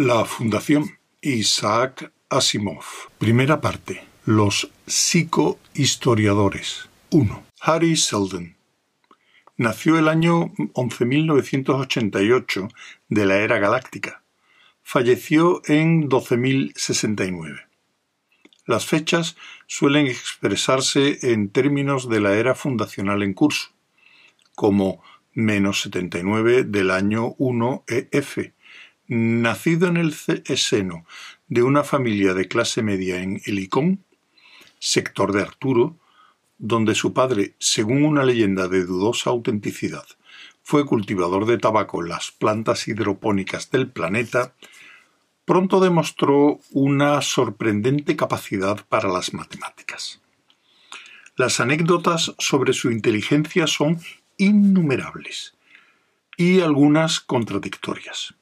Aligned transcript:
La 0.00 0.24
Fundación 0.24 0.96
Isaac 1.22 2.12
Asimov. 2.30 2.84
Primera 3.18 3.60
parte. 3.60 4.04
Los 4.26 4.70
psicohistoriadores. 4.86 6.88
1. 7.10 7.42
Harry 7.62 7.96
Seldon. 7.96 8.54
Nació 9.56 9.98
el 9.98 10.06
año 10.06 10.54
11.988 10.54 12.72
de 13.08 13.26
la 13.26 13.38
era 13.38 13.58
galáctica. 13.58 14.22
Falleció 14.84 15.62
en 15.66 16.08
12.069. 16.08 17.66
Las 18.66 18.86
fechas 18.86 19.36
suelen 19.66 20.06
expresarse 20.06 21.18
en 21.22 21.48
términos 21.48 22.08
de 22.08 22.20
la 22.20 22.36
era 22.36 22.54
fundacional 22.54 23.24
en 23.24 23.34
curso, 23.34 23.70
como 24.54 25.02
menos 25.32 25.80
79 25.80 26.62
del 26.62 26.92
año 26.92 27.34
1 27.38 27.82
EF, 27.88 28.52
nacido 29.08 29.88
en 29.88 29.96
el 29.96 30.14
seno 30.14 31.04
de 31.48 31.62
una 31.62 31.82
familia 31.82 32.34
de 32.34 32.46
clase 32.46 32.82
media 32.82 33.22
en 33.22 33.40
Helicón, 33.44 34.04
sector 34.78 35.32
de 35.32 35.42
Arturo, 35.42 35.96
donde 36.58 36.94
su 36.94 37.12
padre, 37.12 37.54
según 37.58 38.04
una 38.04 38.24
leyenda 38.24 38.68
de 38.68 38.84
dudosa 38.84 39.30
autenticidad, 39.30 40.04
fue 40.62 40.84
cultivador 40.84 41.46
de 41.46 41.56
tabaco 41.56 42.02
en 42.02 42.10
las 42.10 42.30
plantas 42.30 42.88
hidropónicas 42.88 43.70
del 43.70 43.90
planeta, 43.90 44.54
pronto 45.46 45.80
demostró 45.80 46.60
una 46.72 47.22
sorprendente 47.22 48.16
capacidad 48.16 48.84
para 48.86 49.08
las 49.08 49.32
matemáticas. 49.32 50.20
Las 51.36 51.60
anécdotas 51.60 52.34
sobre 52.38 52.74
su 52.74 52.90
inteligencia 52.90 53.66
son 53.66 53.98
innumerables 54.36 55.54
y 56.36 56.60
algunas 56.60 57.20
contradictorias. 57.20 58.34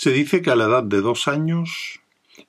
Se 0.00 0.12
dice 0.12 0.42
que 0.42 0.52
a 0.52 0.54
la 0.54 0.66
edad 0.66 0.84
de 0.84 1.00
dos 1.00 1.26
años, 1.26 1.98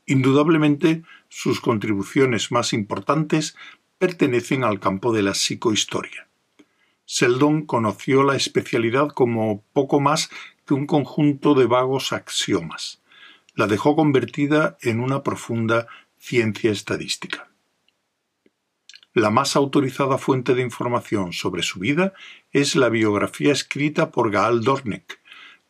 indudablemente 0.05 1.01
sus 1.29 1.61
contribuciones 1.61 2.51
más 2.51 2.73
importantes 2.73 3.55
pertenecen 3.97 4.63
al 4.63 4.79
campo 4.79 5.11
de 5.11 5.23
la 5.23 5.33
psicohistoria. 5.33 6.27
Seldon 7.05 7.65
conoció 7.65 8.21
la 8.21 8.35
especialidad 8.35 9.07
como 9.07 9.63
poco 9.73 9.99
más 9.99 10.29
que 10.67 10.75
un 10.75 10.85
conjunto 10.85 11.55
de 11.55 11.65
vagos 11.65 12.13
axiomas. 12.13 13.01
La 13.55 13.65
dejó 13.65 13.95
convertida 13.95 14.77
en 14.81 14.99
una 14.99 15.23
profunda 15.23 15.87
ciencia 16.19 16.69
estadística. 16.69 17.49
La 19.15 19.31
más 19.31 19.55
autorizada 19.55 20.19
fuente 20.19 20.53
de 20.53 20.61
información 20.61 21.33
sobre 21.33 21.63
su 21.63 21.79
vida 21.79 22.13
es 22.51 22.75
la 22.75 22.89
biografía 22.89 23.51
escrita 23.51 24.11
por 24.11 24.29
Gaal 24.29 24.63
Dornick, 24.63 25.19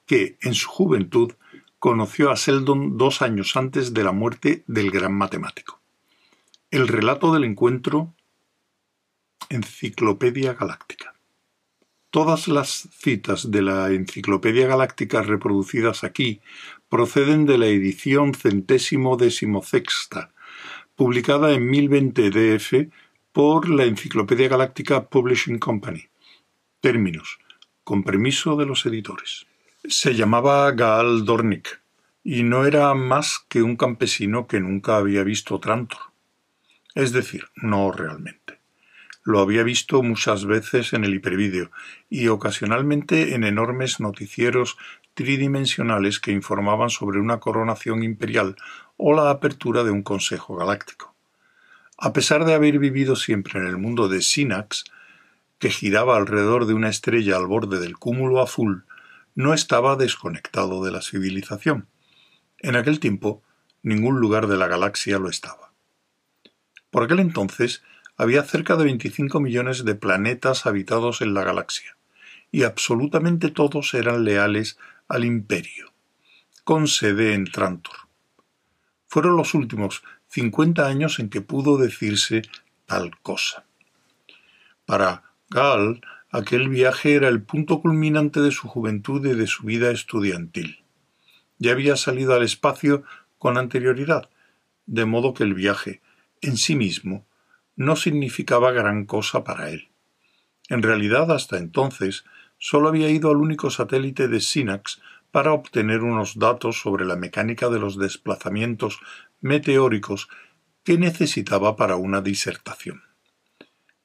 que, 0.06 0.38
en 0.42 0.56
su 0.56 0.68
juventud, 0.68 1.36
conoció 1.80 2.30
a 2.30 2.36
Seldon 2.36 2.98
dos 2.98 3.22
años 3.22 3.56
antes 3.56 3.94
de 3.94 4.04
la 4.04 4.12
muerte 4.12 4.64
del 4.68 4.92
gran 4.92 5.14
matemático. 5.14 5.80
El 6.72 6.88
relato 6.88 7.34
del 7.34 7.46
encuentro 7.46 8.14
Enciclopedia 9.50 10.54
Galáctica. 10.54 11.16
Todas 12.12 12.48
las 12.48 12.90
citas 12.92 13.50
de 13.50 13.62
la 13.62 13.90
Enciclopedia 13.92 14.68
Galáctica 14.68 15.22
reproducidas 15.22 16.04
aquí 16.04 16.42
proceden 16.90 17.46
de 17.46 17.58
la 17.58 17.68
edición 17.68 18.34
centésimo 18.34 19.16
decimosexta, 19.16 20.34
publicada 20.96 21.54
en 21.54 21.70
1020 21.70 22.30
DF 22.30 22.92
por 23.32 23.70
la 23.70 23.86
Enciclopedia 23.86 24.50
Galáctica 24.50 25.08
Publishing 25.08 25.60
Company. 25.60 26.10
Términos. 26.82 27.40
Con 27.84 28.04
permiso 28.04 28.56
de 28.56 28.66
los 28.66 28.86
editores. 28.86 29.49
Se 29.86 30.14
llamaba 30.14 30.70
Gaal 30.74 31.24
Dornick 31.24 31.82
y 32.22 32.44
no 32.44 32.66
era 32.66 32.94
más 32.96 33.40
que 33.48 33.64
un 33.64 33.78
campesino 33.78 34.46
que 34.46 34.60
nunca 34.60 34.98
había 34.98 35.24
visto 35.24 35.62
Trantor. 35.62 36.02
Es 36.96 37.14
decir, 37.14 37.46
no 37.56 37.90
realmente. 37.94 38.60
Lo 39.24 39.40
había 39.40 39.64
visto 39.64 40.04
muchas 40.04 40.46
veces 40.46 40.92
en 40.92 41.06
el 41.06 41.16
hipervídeo 41.16 41.72
y 42.10 42.28
ocasionalmente 42.28 43.36
en 43.36 43.46
enormes 43.46 44.02
noticieros 44.02 44.78
tridimensionales 45.14 46.20
que 46.20 46.34
informaban 46.34 46.90
sobre 46.90 47.22
una 47.22 47.40
coronación 47.40 48.04
imperial 48.04 48.58
o 48.98 49.14
la 49.14 49.30
apertura 49.30 49.86
de 49.86 49.92
un 49.92 50.04
consejo 50.04 50.58
galáctico. 50.58 51.16
A 51.98 52.12
pesar 52.12 52.44
de 52.44 52.54
haber 52.54 52.80
vivido 52.80 53.16
siempre 53.16 53.62
en 53.62 53.68
el 53.68 53.78
mundo 53.78 54.10
de 54.10 54.22
Sinax, 54.22 54.84
que 55.58 55.70
giraba 55.70 56.18
alrededor 56.18 56.66
de 56.66 56.74
una 56.74 56.90
estrella 56.90 57.38
al 57.38 57.48
borde 57.48 57.80
del 57.80 57.98
cúmulo 57.98 58.42
azul, 58.42 58.84
no 59.40 59.54
estaba 59.54 59.96
desconectado 59.96 60.84
de 60.84 60.92
la 60.92 61.02
civilización. 61.02 61.88
En 62.58 62.76
aquel 62.76 63.00
tiempo, 63.00 63.42
ningún 63.84 64.20
lugar 64.20 64.48
de 64.48 64.58
la 64.58 64.68
galaxia 64.68 65.18
lo 65.18 65.30
estaba. 65.30 65.72
Por 66.90 67.04
aquel 67.04 67.22
entonces, 67.22 67.82
había 68.18 68.44
cerca 68.44 68.76
de 68.76 68.84
25 68.84 69.40
millones 69.40 69.86
de 69.86 69.96
planetas 69.96 70.66
habitados 70.66 71.22
en 71.22 71.34
la 71.34 71.46
galaxia, 71.46 71.96
y 72.52 72.64
absolutamente 72.64 73.50
todos 73.50 73.94
eran 73.94 74.26
leales 74.26 74.78
al 75.08 75.24
imperio, 75.24 75.94
con 76.66 76.90
sede 76.90 77.34
en 77.34 77.46
Trantor. 77.46 77.96
Fueron 79.08 79.38
los 79.38 79.54
últimos 79.54 80.04
50 80.28 80.86
años 80.86 81.18
en 81.20 81.30
que 81.30 81.40
pudo 81.40 81.78
decirse 81.78 82.42
tal 82.86 83.18
cosa. 83.22 83.64
Para 84.86 85.24
Gall, 85.50 86.02
Aquel 86.32 86.70
viaje 86.70 87.16
era 87.16 87.28
el 87.28 87.42
punto 87.42 87.82
culminante 87.82 88.40
de 88.40 88.52
su 88.52 88.68
juventud 88.68 89.26
y 89.26 89.34
de 89.34 89.48
su 89.48 89.64
vida 89.64 89.90
estudiantil. 89.90 90.84
Ya 91.58 91.72
había 91.72 91.96
salido 91.96 92.36
al 92.36 92.44
espacio 92.44 93.04
con 93.40 93.58
anterioridad, 93.58 94.30
de 94.86 95.06
modo 95.06 95.34
que 95.34 95.42
el 95.42 95.56
viaje, 95.56 96.02
en 96.42 96.58
sí 96.58 96.76
mismo, 96.76 97.26
no 97.76 97.96
significaba 97.96 98.72
gran 98.72 99.06
cosa 99.06 99.44
para 99.44 99.72
él. 99.72 99.90
En 100.68 100.84
realidad, 100.84 101.32
hasta 101.32 101.58
entonces, 101.58 102.26
sólo 102.60 102.90
había 102.90 103.10
ido 103.10 103.32
al 103.32 103.38
único 103.38 103.72
satélite 103.72 104.28
de 104.28 104.40
Sinax 104.40 105.02
para 105.32 105.54
obtener 105.54 106.04
unos 106.04 106.38
datos 106.38 106.80
sobre 106.80 107.06
la 107.06 107.16
mecánica 107.16 107.70
de 107.70 107.80
los 107.80 107.98
desplazamientos 107.98 109.00
meteóricos 109.42 110.28
que 110.84 111.00
necesitaba 111.00 111.76
para 111.76 111.96
una 111.96 112.22
disertación 112.22 113.09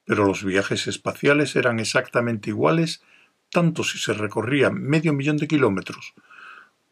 pero 0.05 0.25
los 0.25 0.43
viajes 0.43 0.87
espaciales 0.87 1.55
eran 1.55 1.79
exactamente 1.79 2.51
iguales 2.51 3.01
tanto 3.49 3.83
si 3.83 3.97
se 3.97 4.13
recorría 4.13 4.69
medio 4.69 5.13
millón 5.13 5.37
de 5.37 5.47
kilómetros 5.47 6.13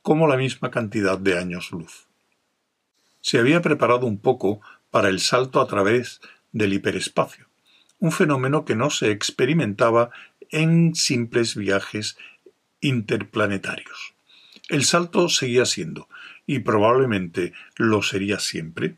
como 0.01 0.27
la 0.27 0.37
misma 0.37 0.69
cantidad 0.69 1.17
de 1.17 1.37
años 1.37 1.71
luz. 1.71 2.07
Se 3.21 3.39
había 3.39 3.61
preparado 3.61 4.05
un 4.05 4.19
poco 4.19 4.61
para 4.91 5.09
el 5.09 5.19
salto 5.19 5.61
a 5.61 5.67
través 5.67 6.19
del 6.51 6.73
hiperespacio, 6.73 7.47
un 7.99 8.11
fenómeno 8.11 8.65
que 8.65 8.75
no 8.75 8.89
se 8.89 9.11
experimentaba 9.11 10.09
en 10.51 10.93
simples 10.93 11.55
viajes 11.55 12.17
interplanetarios. 12.81 14.13
El 14.67 14.83
salto 14.83 15.29
seguía 15.29 15.65
siendo, 15.65 16.09
y 16.45 16.59
probablemente 16.59 17.53
lo 17.77 18.01
sería 18.01 18.39
siempre, 18.39 18.97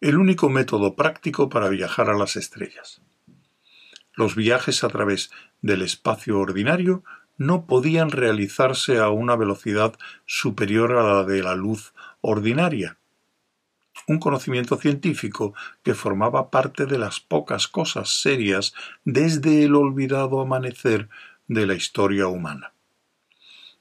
el 0.00 0.16
único 0.16 0.48
método 0.48 0.96
práctico 0.96 1.50
para 1.50 1.68
viajar 1.68 2.08
a 2.08 2.16
las 2.16 2.36
estrellas. 2.36 3.02
Los 4.20 4.36
viajes 4.36 4.84
a 4.84 4.88
través 4.90 5.30
del 5.62 5.80
espacio 5.80 6.38
ordinario 6.38 7.02
no 7.38 7.64
podían 7.64 8.10
realizarse 8.10 8.98
a 8.98 9.08
una 9.08 9.34
velocidad 9.34 9.94
superior 10.26 10.92
a 10.92 11.02
la 11.02 11.24
de 11.24 11.42
la 11.42 11.54
luz 11.54 11.94
ordinaria. 12.20 12.98
Un 14.06 14.18
conocimiento 14.18 14.76
científico 14.76 15.54
que 15.82 15.94
formaba 15.94 16.50
parte 16.50 16.84
de 16.84 16.98
las 16.98 17.18
pocas 17.20 17.66
cosas 17.66 18.20
serias 18.20 18.74
desde 19.06 19.64
el 19.64 19.74
olvidado 19.74 20.42
amanecer 20.42 21.08
de 21.48 21.64
la 21.64 21.72
historia 21.72 22.26
humana. 22.26 22.74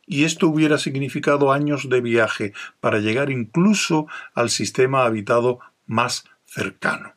Y 0.08 0.24
esto 0.24 0.48
hubiera 0.48 0.78
significado 0.78 1.52
años 1.52 1.90
de 1.90 2.00
viaje 2.00 2.54
para 2.80 3.00
llegar 3.00 3.30
incluso 3.30 4.08
al 4.34 4.50
sistema 4.50 5.04
habitado 5.04 5.60
más 5.86 6.24
cercano. 6.46 7.14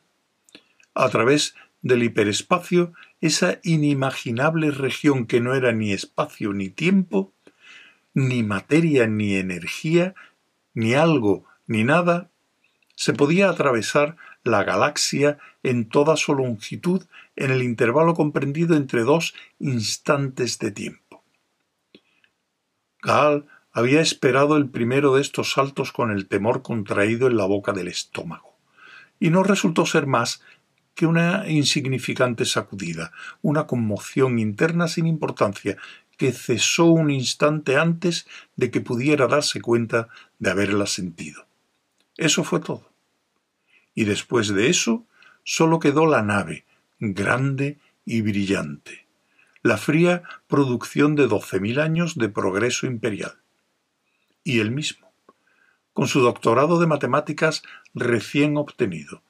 A 0.93 1.07
través 1.07 1.55
del 1.83 2.01
hiperespacio 2.03 2.93
esa 3.23 3.59
inimaginable 3.63 4.69
región 4.71 5.27
que 5.27 5.39
no 5.39 5.55
era 5.55 5.71
ni 5.71 5.93
espacio 5.93 6.51
ni 6.51 6.69
tiempo, 6.69 7.31
ni 8.13 8.43
materia 8.43 9.07
ni 9.07 9.35
energía, 9.35 10.13
ni 10.73 10.93
algo 10.93 11.45
ni 11.65 11.85
nada, 11.85 12.29
se 12.95 13.13
podía 13.13 13.49
atravesar 13.49 14.17
la 14.43 14.65
galaxia 14.65 15.37
en 15.63 15.87
toda 15.87 16.17
su 16.17 16.35
longitud 16.35 17.05
en 17.37 17.51
el 17.51 17.63
intervalo 17.63 18.13
comprendido 18.13 18.75
entre 18.75 19.03
dos 19.03 19.33
instantes 19.57 20.59
de 20.59 20.71
tiempo. 20.71 21.23
Gaal 23.01 23.45
había 23.71 24.01
esperado 24.01 24.57
el 24.57 24.67
primero 24.69 25.15
de 25.15 25.21
estos 25.21 25.53
saltos 25.53 25.93
con 25.93 26.11
el 26.11 26.27
temor 26.27 26.61
contraído 26.61 27.27
en 27.27 27.37
la 27.37 27.45
boca 27.45 27.71
del 27.71 27.87
estómago, 27.87 28.57
y 29.17 29.29
no 29.29 29.43
resultó 29.43 29.85
ser 29.85 30.07
más 30.07 30.41
que 30.95 31.05
una 31.05 31.49
insignificante 31.49 32.45
sacudida, 32.45 33.11
una 33.41 33.65
conmoción 33.65 34.39
interna 34.39 34.87
sin 34.87 35.07
importancia, 35.07 35.77
que 36.17 36.31
cesó 36.31 36.85
un 36.85 37.09
instante 37.09 37.77
antes 37.77 38.27
de 38.55 38.69
que 38.69 38.81
pudiera 38.81 39.27
darse 39.27 39.61
cuenta 39.61 40.09
de 40.39 40.51
haberla 40.51 40.85
sentido. 40.85 41.47
Eso 42.17 42.43
fue 42.43 42.59
todo. 42.59 42.91
Y 43.95 44.05
después 44.05 44.49
de 44.49 44.69
eso, 44.69 45.05
sólo 45.43 45.79
quedó 45.79 46.05
la 46.05 46.21
nave, 46.21 46.65
grande 46.99 47.79
y 48.05 48.21
brillante, 48.21 49.07
la 49.61 49.77
fría 49.77 50.23
producción 50.47 51.15
de 51.15 51.27
doce 51.27 51.59
mil 51.59 51.79
años 51.79 52.15
de 52.15 52.29
progreso 52.29 52.85
imperial. 52.85 53.33
Y 54.43 54.59
él 54.59 54.71
mismo, 54.71 55.11
con 55.93 56.07
su 56.07 56.21
doctorado 56.21 56.79
de 56.79 56.87
matemáticas 56.87 57.63
recién 57.93 58.57
obtenido, 58.57 59.23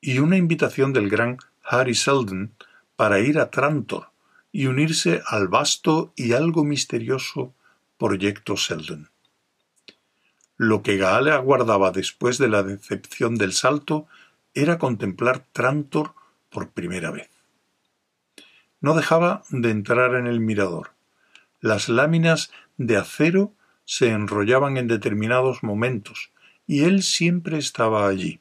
y 0.00 0.18
una 0.18 0.36
invitación 0.36 0.92
del 0.92 1.08
gran 1.08 1.38
Harry 1.62 1.94
Seldon 1.94 2.52
para 2.96 3.20
ir 3.20 3.38
a 3.38 3.50
Trantor 3.50 4.10
y 4.52 4.66
unirse 4.66 5.22
al 5.26 5.48
vasto 5.48 6.12
y 6.16 6.32
algo 6.32 6.64
misterioso 6.64 7.54
proyecto 7.98 8.56
Seldon. 8.56 9.10
Lo 10.56 10.82
que 10.82 10.96
Gaal 10.96 11.28
aguardaba 11.28 11.90
después 11.90 12.38
de 12.38 12.48
la 12.48 12.62
decepción 12.62 13.36
del 13.36 13.52
salto 13.52 14.06
era 14.54 14.78
contemplar 14.78 15.44
Trantor 15.52 16.14
por 16.50 16.70
primera 16.70 17.10
vez. 17.10 17.30
No 18.80 18.94
dejaba 18.94 19.42
de 19.50 19.70
entrar 19.70 20.14
en 20.14 20.26
el 20.26 20.40
mirador. 20.40 20.92
Las 21.60 21.88
láminas 21.88 22.50
de 22.78 22.96
acero 22.96 23.52
se 23.84 24.10
enrollaban 24.10 24.76
en 24.76 24.88
determinados 24.88 25.62
momentos, 25.62 26.30
y 26.66 26.84
él 26.84 27.02
siempre 27.02 27.58
estaba 27.58 28.06
allí, 28.06 28.40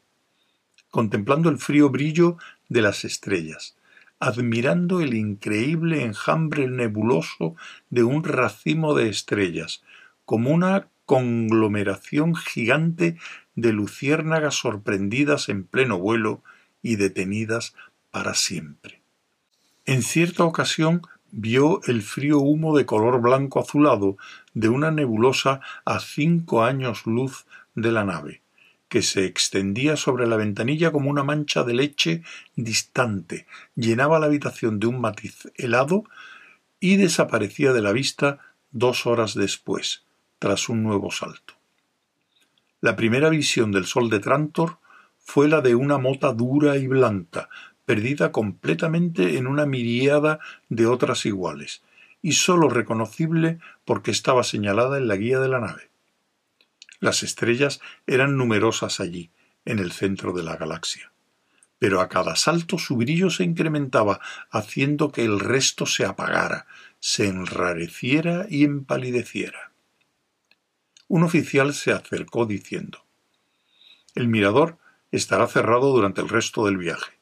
contemplando 0.90 1.50
el 1.50 1.58
frío 1.58 1.90
brillo 1.90 2.38
de 2.68 2.82
las 2.82 3.06
estrellas, 3.06 3.76
admirando 4.20 5.02
el 5.02 5.14
increíble 5.14 6.04
enjambre 6.04 6.68
nebuloso 6.68 7.56
de 7.90 8.04
un 8.04 8.24
racimo 8.24 8.94
de 8.94 9.10
estrellas, 9.10 9.82
como 10.26 10.52
una 10.52 10.88
conglomeración 11.06 12.36
gigante 12.36 13.18
de 13.56 13.74
luciérnagas 13.74 14.56
sorprendidas 14.56 15.50
en 15.50 15.64
pleno 15.64 15.98
vuelo 15.98 16.44
y 16.82 16.98
detenidas 16.98 17.74
para 18.12 18.34
siempre. 18.36 19.02
En 19.86 20.04
cierta 20.04 20.44
ocasión 20.44 21.02
vio 21.32 21.82
el 21.88 22.02
frío 22.02 22.40
humo 22.40 22.78
de 22.78 22.86
color 22.86 23.22
blanco 23.22 23.60
azulado 23.60 24.18
de 24.54 24.70
una 24.70 24.92
nebulosa 24.92 25.62
a 25.86 26.00
cinco 26.00 26.64
años 26.64 27.06
luz 27.06 27.46
de 27.76 27.92
la 27.92 28.04
nave, 28.04 28.42
que 28.90 29.02
se 29.04 29.26
extendía 29.26 29.96
sobre 29.96 30.28
la 30.28 30.36
ventanilla 30.36 30.92
como 30.92 31.10
una 31.10 31.24
mancha 31.24 31.64
de 31.64 31.74
leche 31.76 32.24
distante, 32.56 33.46
llenaba 33.76 34.20
la 34.20 34.26
habitación 34.26 34.80
de 34.80 34.88
un 34.88 35.00
matiz 35.00 35.50
helado 35.56 36.04
y 36.80 36.98
desaparecía 36.98 37.72
de 37.72 37.82
la 37.82 37.92
vista 37.92 38.40
dos 38.72 39.06
horas 39.06 39.36
después, 39.36 40.04
tras 40.40 40.70
un 40.70 40.84
nuevo 40.84 41.12
salto. 41.12 41.54
La 42.82 42.96
primera 42.96 43.30
visión 43.30 43.72
del 43.72 43.86
sol 43.86 44.10
de 44.10 44.20
Trantor 44.20 44.78
fue 45.20 45.48
la 45.48 45.62
de 45.62 45.76
una 45.76 45.98
mota 45.98 46.34
dura 46.34 46.78
y 46.78 46.88
blanca, 46.88 47.50
perdida 47.86 48.32
completamente 48.32 49.38
en 49.38 49.48
una 49.48 49.66
miriada 49.66 50.40
de 50.70 50.88
otras 50.88 51.26
iguales, 51.26 51.84
y 52.22 52.34
sólo 52.34 52.70
reconocible 52.70 53.60
porque 53.86 54.12
estaba 54.12 54.44
señalada 54.44 54.98
en 54.98 55.08
la 55.08 55.16
guía 55.16 55.40
de 55.40 55.50
la 55.50 55.60
nave. 55.60 55.89
Las 57.00 57.24
estrellas 57.24 57.80
eran 58.08 58.38
numerosas 58.38 59.00
allí, 59.00 59.32
en 59.66 59.80
el 59.80 59.92
centro 59.92 60.34
de 60.34 60.44
la 60.44 60.58
galaxia. 60.58 61.12
Pero 61.78 62.02
a 62.02 62.10
cada 62.10 62.36
salto 62.36 62.78
su 62.78 62.98
brillo 62.98 63.30
se 63.30 63.44
incrementaba, 63.44 64.20
haciendo 64.50 65.12
que 65.12 65.24
el 65.24 65.40
resto 65.40 65.86
se 65.86 66.06
apagara, 66.06 66.68
se 67.00 67.28
enrareciera 67.28 68.48
y 68.50 68.66
empalideciera. 68.66 69.72
Un 71.08 71.24
oficial 71.24 71.74
se 71.74 71.92
acercó 71.92 72.46
diciendo 72.46 73.06
El 74.14 74.28
mirador 74.28 74.78
estará 75.12 75.48
cerrado 75.48 75.92
durante 75.92 76.22
el 76.22 76.30
resto 76.30 76.66
del 76.66 76.78
viaje. 76.78 77.14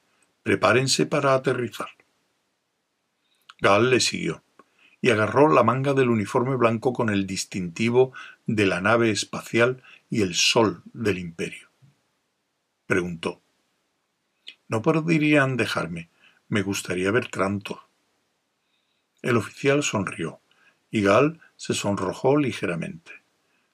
Prepárense 0.41 1.05
para 1.05 1.35
aterrizar. 1.35 1.89
Gal 3.59 3.89
le 3.89 3.99
siguió 3.99 4.43
y 5.01 5.11
agarró 5.11 5.47
la 5.47 5.63
manga 5.63 5.93
del 5.93 6.09
uniforme 6.09 6.55
blanco 6.55 6.93
con 6.93 7.09
el 7.09 7.27
distintivo 7.27 8.13
de 8.45 8.65
la 8.65 8.81
nave 8.81 9.11
espacial 9.11 9.83
y 10.09 10.21
el 10.21 10.33
sol 10.33 10.81
del 10.93 11.19
imperio. 11.19 11.69
Preguntó. 12.85 13.41
¿No 14.67 14.81
podrían 14.81 15.57
dejarme? 15.57 16.09
Me 16.49 16.61
gustaría 16.61 17.11
ver 17.11 17.27
Trantor. 17.27 17.79
El 19.21 19.37
oficial 19.37 19.83
sonrió, 19.83 20.39
y 20.89 21.01
Gal 21.01 21.41
se 21.55 21.73
sonrojó 21.73 22.37
ligeramente. 22.37 23.11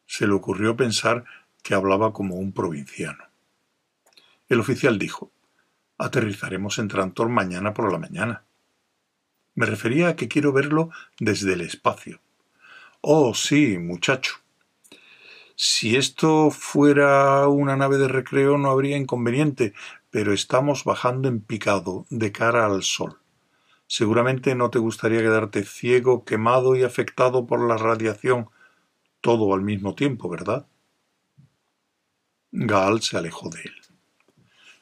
Se 0.05 0.27
le 0.27 0.33
ocurrió 0.33 0.75
pensar 0.75 1.25
que 1.61 1.73
hablaba 1.73 2.13
como 2.13 2.35
un 2.35 2.51
provinciano. 2.51 3.25
El 4.49 4.59
oficial 4.59 4.99
dijo 4.99 5.31
Aterrizaremos 5.97 6.79
en 6.79 6.87
Trantor 6.87 7.29
mañana 7.29 7.73
por 7.73 7.91
la 7.91 7.97
mañana. 7.97 8.43
Me 9.55 9.65
refería 9.65 10.09
a 10.09 10.15
que 10.15 10.27
quiero 10.27 10.51
verlo 10.51 10.89
desde 11.19 11.53
el 11.53 11.61
espacio. 11.61 12.19
Oh, 13.01 13.33
sí, 13.33 13.77
muchacho. 13.77 14.35
Si 15.55 15.95
esto 15.95 16.49
fuera 16.49 17.47
una 17.47 17.75
nave 17.75 17.97
de 17.97 18.07
recreo 18.07 18.57
no 18.57 18.71
habría 18.71 18.97
inconveniente, 18.97 19.73
pero 20.09 20.33
estamos 20.33 20.83
bajando 20.83 21.27
en 21.27 21.41
picado, 21.41 22.05
de 22.09 22.31
cara 22.31 22.65
al 22.65 22.83
sol. 22.83 23.19
Seguramente 23.87 24.55
no 24.55 24.71
te 24.71 24.79
gustaría 24.79 25.19
quedarte 25.19 25.63
ciego, 25.63 26.25
quemado 26.25 26.75
y 26.75 26.83
afectado 26.83 27.45
por 27.45 27.67
la 27.67 27.77
radiación, 27.77 28.49
todo 29.21 29.53
al 29.53 29.61
mismo 29.61 29.93
tiempo, 29.93 30.29
¿verdad? 30.29 30.65
Gaal 32.51 33.01
se 33.01 33.17
alejó 33.17 33.49
de 33.49 33.61
él. 33.61 33.75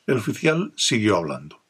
El 0.08 0.18
oficial 0.18 0.74
siguió 0.76 1.18
hablando. 1.18 1.62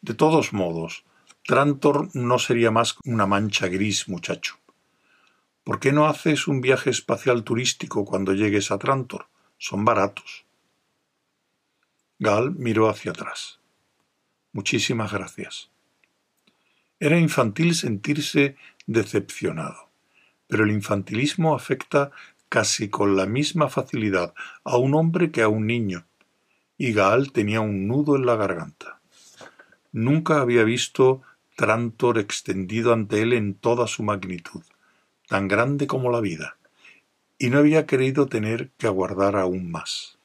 De 0.00 0.14
todos 0.14 0.52
modos, 0.52 1.04
Trantor 1.46 2.08
no 2.14 2.38
sería 2.38 2.70
más 2.70 2.96
una 3.04 3.26
mancha 3.26 3.68
gris, 3.68 4.08
muchacho. 4.08 4.56
¿Por 5.62 5.78
qué 5.78 5.92
no 5.92 6.06
haces 6.06 6.48
un 6.48 6.62
viaje 6.62 6.88
espacial 6.88 7.44
turístico 7.44 8.06
cuando 8.06 8.32
llegues 8.32 8.70
a 8.70 8.78
Trantor? 8.78 9.26
Son 9.58 9.84
baratos. 9.84 10.46
Gal 12.18 12.52
miró 12.52 12.88
hacia 12.88 13.10
atrás. 13.10 13.60
Muchísimas 14.52 15.12
gracias. 15.12 15.68
Era 16.98 17.18
infantil 17.18 17.74
sentirse 17.74 18.56
decepcionado, 18.86 19.90
pero 20.46 20.64
el 20.64 20.70
infantilismo 20.70 21.54
afecta 21.54 22.10
casi 22.48 22.88
con 22.88 23.16
la 23.16 23.26
misma 23.26 23.68
facilidad 23.68 24.32
a 24.64 24.78
un 24.78 24.94
hombre 24.94 25.30
que 25.30 25.42
a 25.42 25.48
un 25.48 25.66
niño, 25.66 26.06
y 26.78 26.94
Gaal 26.94 27.32
tenía 27.32 27.60
un 27.60 27.86
nudo 27.86 28.16
en 28.16 28.24
la 28.24 28.36
garganta. 28.36 29.00
Nunca 29.92 30.40
había 30.40 30.64
visto 30.64 31.22
Trantor 31.56 32.18
extendido 32.18 32.92
ante 32.92 33.22
él 33.22 33.32
en 33.32 33.54
toda 33.54 33.86
su 33.86 34.02
magnitud, 34.02 34.62
tan 35.28 35.46
grande 35.46 35.86
como 35.86 36.10
la 36.10 36.20
vida, 36.20 36.56
y 37.38 37.50
no 37.50 37.58
había 37.58 37.86
querido 37.86 38.26
tener 38.26 38.70
que 38.78 38.86
aguardar 38.86 39.36
aún 39.36 39.70
más. 39.70 40.18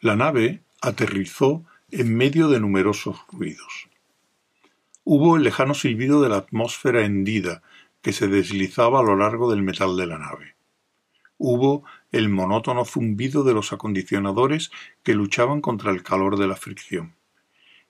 La 0.00 0.14
nave 0.14 0.62
aterrizó 0.80 1.64
en 1.90 2.16
medio 2.16 2.46
de 2.46 2.60
numerosos 2.60 3.16
ruidos. 3.32 3.88
Hubo 5.02 5.36
el 5.36 5.42
lejano 5.42 5.74
silbido 5.74 6.22
de 6.22 6.28
la 6.28 6.36
atmósfera 6.36 7.04
hendida 7.04 7.62
que 8.00 8.12
se 8.12 8.28
deslizaba 8.28 9.00
a 9.00 9.02
lo 9.02 9.16
largo 9.16 9.50
del 9.50 9.64
metal 9.64 9.96
de 9.96 10.06
la 10.06 10.18
nave. 10.18 10.54
Hubo 11.36 11.82
el 12.12 12.28
monótono 12.28 12.84
zumbido 12.84 13.42
de 13.42 13.54
los 13.54 13.72
acondicionadores 13.72 14.70
que 15.02 15.14
luchaban 15.14 15.60
contra 15.60 15.90
el 15.90 16.04
calor 16.04 16.38
de 16.38 16.46
la 16.46 16.54
fricción, 16.54 17.16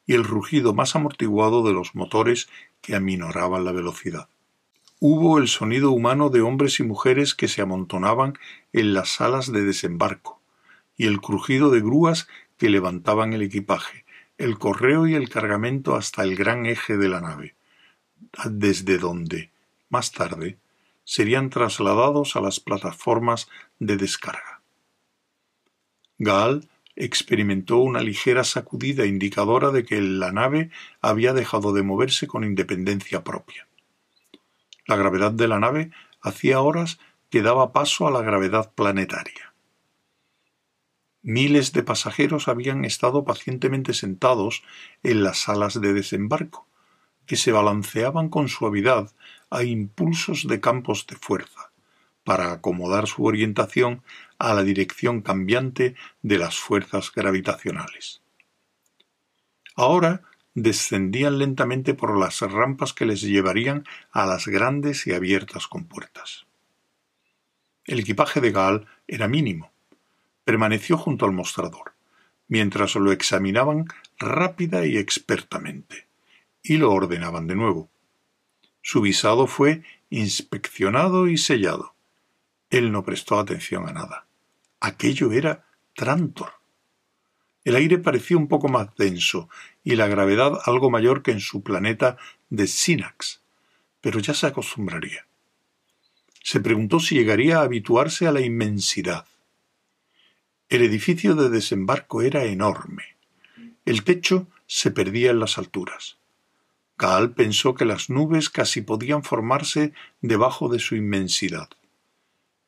y 0.06 0.14
el 0.14 0.24
rugido 0.24 0.72
más 0.72 0.96
amortiguado 0.96 1.62
de 1.62 1.74
los 1.74 1.94
motores 1.94 2.48
que 2.80 2.96
aminoraban 2.96 3.66
la 3.66 3.72
velocidad. 3.72 4.30
Hubo 4.98 5.38
el 5.38 5.48
sonido 5.48 5.90
humano 5.90 6.30
de 6.30 6.40
hombres 6.40 6.80
y 6.80 6.84
mujeres 6.84 7.34
que 7.34 7.48
se 7.48 7.60
amontonaban 7.60 8.38
en 8.72 8.94
las 8.94 9.10
salas 9.10 9.52
de 9.52 9.62
desembarco, 9.62 10.37
y 10.98 11.06
el 11.06 11.22
crujido 11.22 11.70
de 11.70 11.80
grúas 11.80 12.28
que 12.58 12.68
levantaban 12.68 13.32
el 13.32 13.40
equipaje, 13.40 14.04
el 14.36 14.58
correo 14.58 15.06
y 15.06 15.14
el 15.14 15.30
cargamento 15.30 15.94
hasta 15.94 16.24
el 16.24 16.36
gran 16.36 16.66
eje 16.66 16.98
de 16.98 17.08
la 17.08 17.20
nave, 17.20 17.54
desde 18.44 18.98
donde, 18.98 19.50
más 19.88 20.12
tarde, 20.12 20.58
serían 21.04 21.48
trasladados 21.48 22.36
a 22.36 22.40
las 22.40 22.60
plataformas 22.60 23.48
de 23.78 23.96
descarga. 23.96 24.60
Gaal 26.18 26.68
experimentó 26.96 27.78
una 27.78 28.00
ligera 28.00 28.42
sacudida 28.42 29.06
indicadora 29.06 29.70
de 29.70 29.84
que 29.84 30.00
la 30.00 30.32
nave 30.32 30.70
había 31.00 31.32
dejado 31.32 31.72
de 31.72 31.84
moverse 31.84 32.26
con 32.26 32.42
independencia 32.42 33.22
propia. 33.22 33.68
La 34.86 34.96
gravedad 34.96 35.30
de 35.30 35.46
la 35.46 35.60
nave 35.60 35.92
hacía 36.20 36.60
horas 36.60 36.98
que 37.30 37.42
daba 37.42 37.72
paso 37.72 38.08
a 38.08 38.10
la 38.10 38.22
gravedad 38.22 38.72
planetaria. 38.74 39.47
Miles 41.22 41.72
de 41.72 41.82
pasajeros 41.82 42.48
habían 42.48 42.84
estado 42.84 43.24
pacientemente 43.24 43.92
sentados 43.92 44.62
en 45.02 45.22
las 45.22 45.38
salas 45.38 45.80
de 45.80 45.92
desembarco, 45.92 46.66
que 47.26 47.36
se 47.36 47.52
balanceaban 47.52 48.28
con 48.28 48.48
suavidad 48.48 49.12
a 49.50 49.62
impulsos 49.62 50.46
de 50.46 50.60
campos 50.60 51.06
de 51.06 51.16
fuerza, 51.16 51.70
para 52.24 52.52
acomodar 52.52 53.06
su 53.06 53.24
orientación 53.24 54.02
a 54.38 54.54
la 54.54 54.62
dirección 54.62 55.22
cambiante 55.22 55.94
de 56.22 56.38
las 56.38 56.58
fuerzas 56.58 57.12
gravitacionales. 57.12 58.22
Ahora 59.74 60.22
descendían 60.54 61.38
lentamente 61.38 61.94
por 61.94 62.18
las 62.18 62.40
rampas 62.40 62.92
que 62.92 63.06
les 63.06 63.22
llevarían 63.22 63.84
a 64.10 64.26
las 64.26 64.46
grandes 64.46 65.06
y 65.06 65.12
abiertas 65.12 65.68
compuertas. 65.68 66.46
El 67.84 68.00
equipaje 68.00 68.40
de 68.40 68.52
Gaal 68.52 68.86
era 69.06 69.28
mínimo. 69.28 69.72
Permaneció 70.48 70.96
junto 70.96 71.26
al 71.26 71.32
mostrador, 71.32 71.92
mientras 72.46 72.94
lo 72.94 73.12
examinaban 73.12 73.84
rápida 74.18 74.86
y 74.86 74.96
expertamente 74.96 76.06
y 76.62 76.78
lo 76.78 76.90
ordenaban 76.90 77.46
de 77.46 77.54
nuevo. 77.54 77.90
Su 78.80 79.02
visado 79.02 79.46
fue 79.46 79.82
inspeccionado 80.08 81.28
y 81.28 81.36
sellado. 81.36 81.92
Él 82.70 82.92
no 82.92 83.04
prestó 83.04 83.38
atención 83.38 83.90
a 83.90 83.92
nada. 83.92 84.24
Aquello 84.80 85.32
era 85.32 85.66
Trantor. 85.94 86.52
El 87.62 87.76
aire 87.76 87.98
parecía 87.98 88.38
un 88.38 88.48
poco 88.48 88.68
más 88.68 88.88
denso 88.96 89.50
y 89.84 89.96
la 89.96 90.06
gravedad 90.06 90.60
algo 90.64 90.88
mayor 90.88 91.22
que 91.22 91.32
en 91.32 91.40
su 91.40 91.62
planeta 91.62 92.16
de 92.48 92.66
Sinax, 92.68 93.42
pero 94.00 94.18
ya 94.18 94.32
se 94.32 94.46
acostumbraría. 94.46 95.26
Se 96.42 96.58
preguntó 96.60 97.00
si 97.00 97.16
llegaría 97.16 97.58
a 97.58 97.64
habituarse 97.64 98.26
a 98.26 98.32
la 98.32 98.40
inmensidad. 98.40 99.26
El 100.68 100.82
edificio 100.82 101.34
de 101.34 101.48
desembarco 101.48 102.20
era 102.20 102.44
enorme. 102.44 103.16
El 103.86 104.04
techo 104.04 104.48
se 104.66 104.90
perdía 104.90 105.30
en 105.30 105.40
las 105.40 105.56
alturas. 105.56 106.18
Gaal 106.98 107.32
pensó 107.32 107.74
que 107.74 107.86
las 107.86 108.10
nubes 108.10 108.50
casi 108.50 108.82
podían 108.82 109.22
formarse 109.22 109.94
debajo 110.20 110.68
de 110.68 110.78
su 110.78 110.94
inmensidad. 110.94 111.70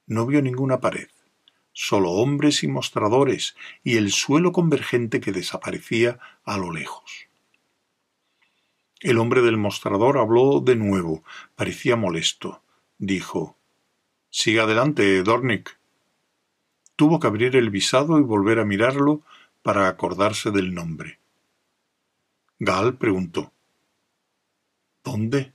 No 0.07 0.25
vio 0.25 0.40
ninguna 0.40 0.80
pared, 0.80 1.09
solo 1.75 2.12
hombres 2.12 2.62
y 2.62 2.69
mostradores 2.69 3.54
y 3.85 3.99
el 3.99 4.12
suelo 4.12 4.52
convergente 4.52 5.21
que 5.21 5.33
desaparecía 5.33 6.19
a 6.45 6.57
lo 6.57 6.73
lejos. 6.73 7.26
El 9.00 9.19
hombre 9.19 9.42
del 9.42 9.59
mostrador 9.59 10.16
habló 10.16 10.61
de 10.61 10.76
nuevo, 10.76 11.23
parecía 11.54 11.97
molesto. 11.97 12.62
Dijo 12.97 13.59
Siga 14.30 14.62
adelante, 14.62 15.23
Dornick. 15.23 15.79
Tuvo 17.00 17.19
que 17.19 17.28
abrir 17.28 17.57
el 17.57 17.71
visado 17.71 18.19
y 18.19 18.23
volver 18.23 18.59
a 18.59 18.66
mirarlo 18.66 19.23
para 19.62 19.88
acordarse 19.88 20.50
del 20.50 20.75
nombre. 20.75 21.19
Gaal 22.59 22.99
preguntó 22.99 23.54
¿Dónde? 25.02 25.54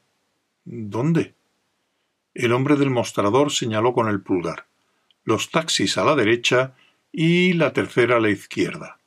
¿Dónde? 0.63 1.35
El 2.33 2.51
hombre 2.51 2.77
del 2.77 2.89
mostrador 2.89 3.51
señaló 3.51 3.93
con 3.93 4.07
el 4.07 4.21
pulgar. 4.21 4.65
Los 5.23 5.51
taxis 5.51 5.99
a 5.99 6.03
la 6.03 6.15
derecha 6.15 6.73
y 7.11 7.53
la 7.53 7.73
tercera 7.73 8.17
a 8.17 8.19
la 8.19 8.31
izquierda. 8.31 8.97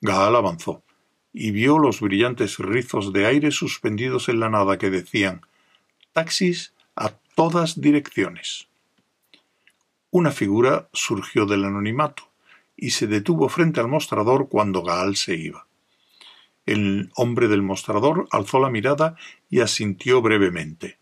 Gaal 0.00 0.34
avanzó 0.34 0.82
y 1.32 1.52
vio 1.52 1.78
los 1.78 2.00
brillantes 2.00 2.58
rizos 2.58 3.12
de 3.12 3.26
aire 3.26 3.52
suspendidos 3.52 4.28
en 4.28 4.40
la 4.40 4.50
nada 4.50 4.76
que 4.76 4.90
decían 4.90 5.42
taxis 6.12 6.74
a 6.96 7.10
todas 7.36 7.80
direcciones. 7.80 8.66
Una 10.14 10.30
figura 10.30 10.88
surgió 10.92 11.44
del 11.44 11.64
anonimato 11.64 12.30
y 12.76 12.90
se 12.90 13.08
detuvo 13.08 13.48
frente 13.48 13.80
al 13.80 13.88
mostrador 13.88 14.48
cuando 14.48 14.84
Gaal 14.84 15.16
se 15.16 15.34
iba. 15.34 15.66
El 16.66 17.10
hombre 17.16 17.48
del 17.48 17.62
mostrador 17.62 18.28
alzó 18.30 18.60
la 18.60 18.70
mirada 18.70 19.16
y 19.50 19.58
asintió 19.58 20.22
brevemente. 20.22 20.98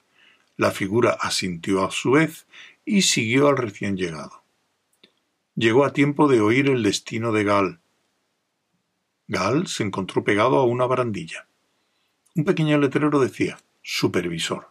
La 0.56 0.70
figura 0.70 1.10
asintió 1.20 1.84
a 1.84 1.90
su 1.90 2.12
vez 2.12 2.46
y 2.86 3.02
siguió 3.02 3.48
al 3.48 3.58
recién 3.58 3.98
llegado. 3.98 4.44
Llegó 5.56 5.84
a 5.84 5.92
tiempo 5.92 6.26
de 6.26 6.40
oír 6.40 6.70
el 6.70 6.82
destino 6.82 7.32
de 7.32 7.44
Gal. 7.44 7.80
Gal 9.28 9.66
se 9.66 9.82
encontró 9.82 10.24
pegado 10.24 10.56
a 10.56 10.64
una 10.64 10.86
barandilla. 10.86 11.46
Un 12.34 12.46
pequeño 12.46 12.78
letrero 12.78 13.20
decía 13.20 13.58
Supervisor. 13.82 14.70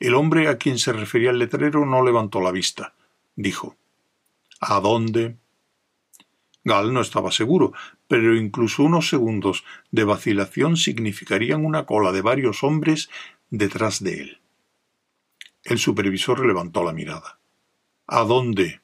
El 0.00 0.14
hombre 0.16 0.48
a 0.48 0.58
quien 0.58 0.78
se 0.78 0.92
refería 0.92 1.30
el 1.30 1.38
letrero 1.38 1.86
no 1.86 2.04
levantó 2.04 2.42
la 2.42 2.50
vista. 2.50 2.92
Dijo 3.36 3.76
¿A 4.60 4.80
dónde? 4.80 5.36
Gal 6.64 6.92
no 6.92 7.00
estaba 7.00 7.30
seguro, 7.30 7.72
pero 8.08 8.34
incluso 8.34 8.82
unos 8.82 9.08
segundos 9.08 9.64
de 9.92 10.04
vacilación 10.04 10.76
significarían 10.76 11.64
una 11.64 11.86
cola 11.86 12.10
de 12.10 12.22
varios 12.22 12.64
hombres 12.64 13.08
detrás 13.50 14.02
de 14.02 14.20
él. 14.20 14.40
El 15.62 15.78
supervisor 15.78 16.44
levantó 16.44 16.82
la 16.82 16.92
mirada. 16.92 17.38
¿A 18.06 18.22
dónde? 18.22 18.80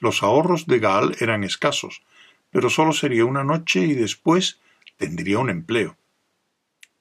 Los 0.00 0.22
ahorros 0.22 0.66
de 0.66 0.78
Gal 0.78 1.16
eran 1.20 1.44
escasos, 1.44 2.02
pero 2.50 2.70
solo 2.70 2.92
sería 2.92 3.24
una 3.24 3.44
noche 3.44 3.80
y 3.80 3.94
después 3.94 4.60
tendría 4.96 5.38
un 5.38 5.50
empleo. 5.50 5.96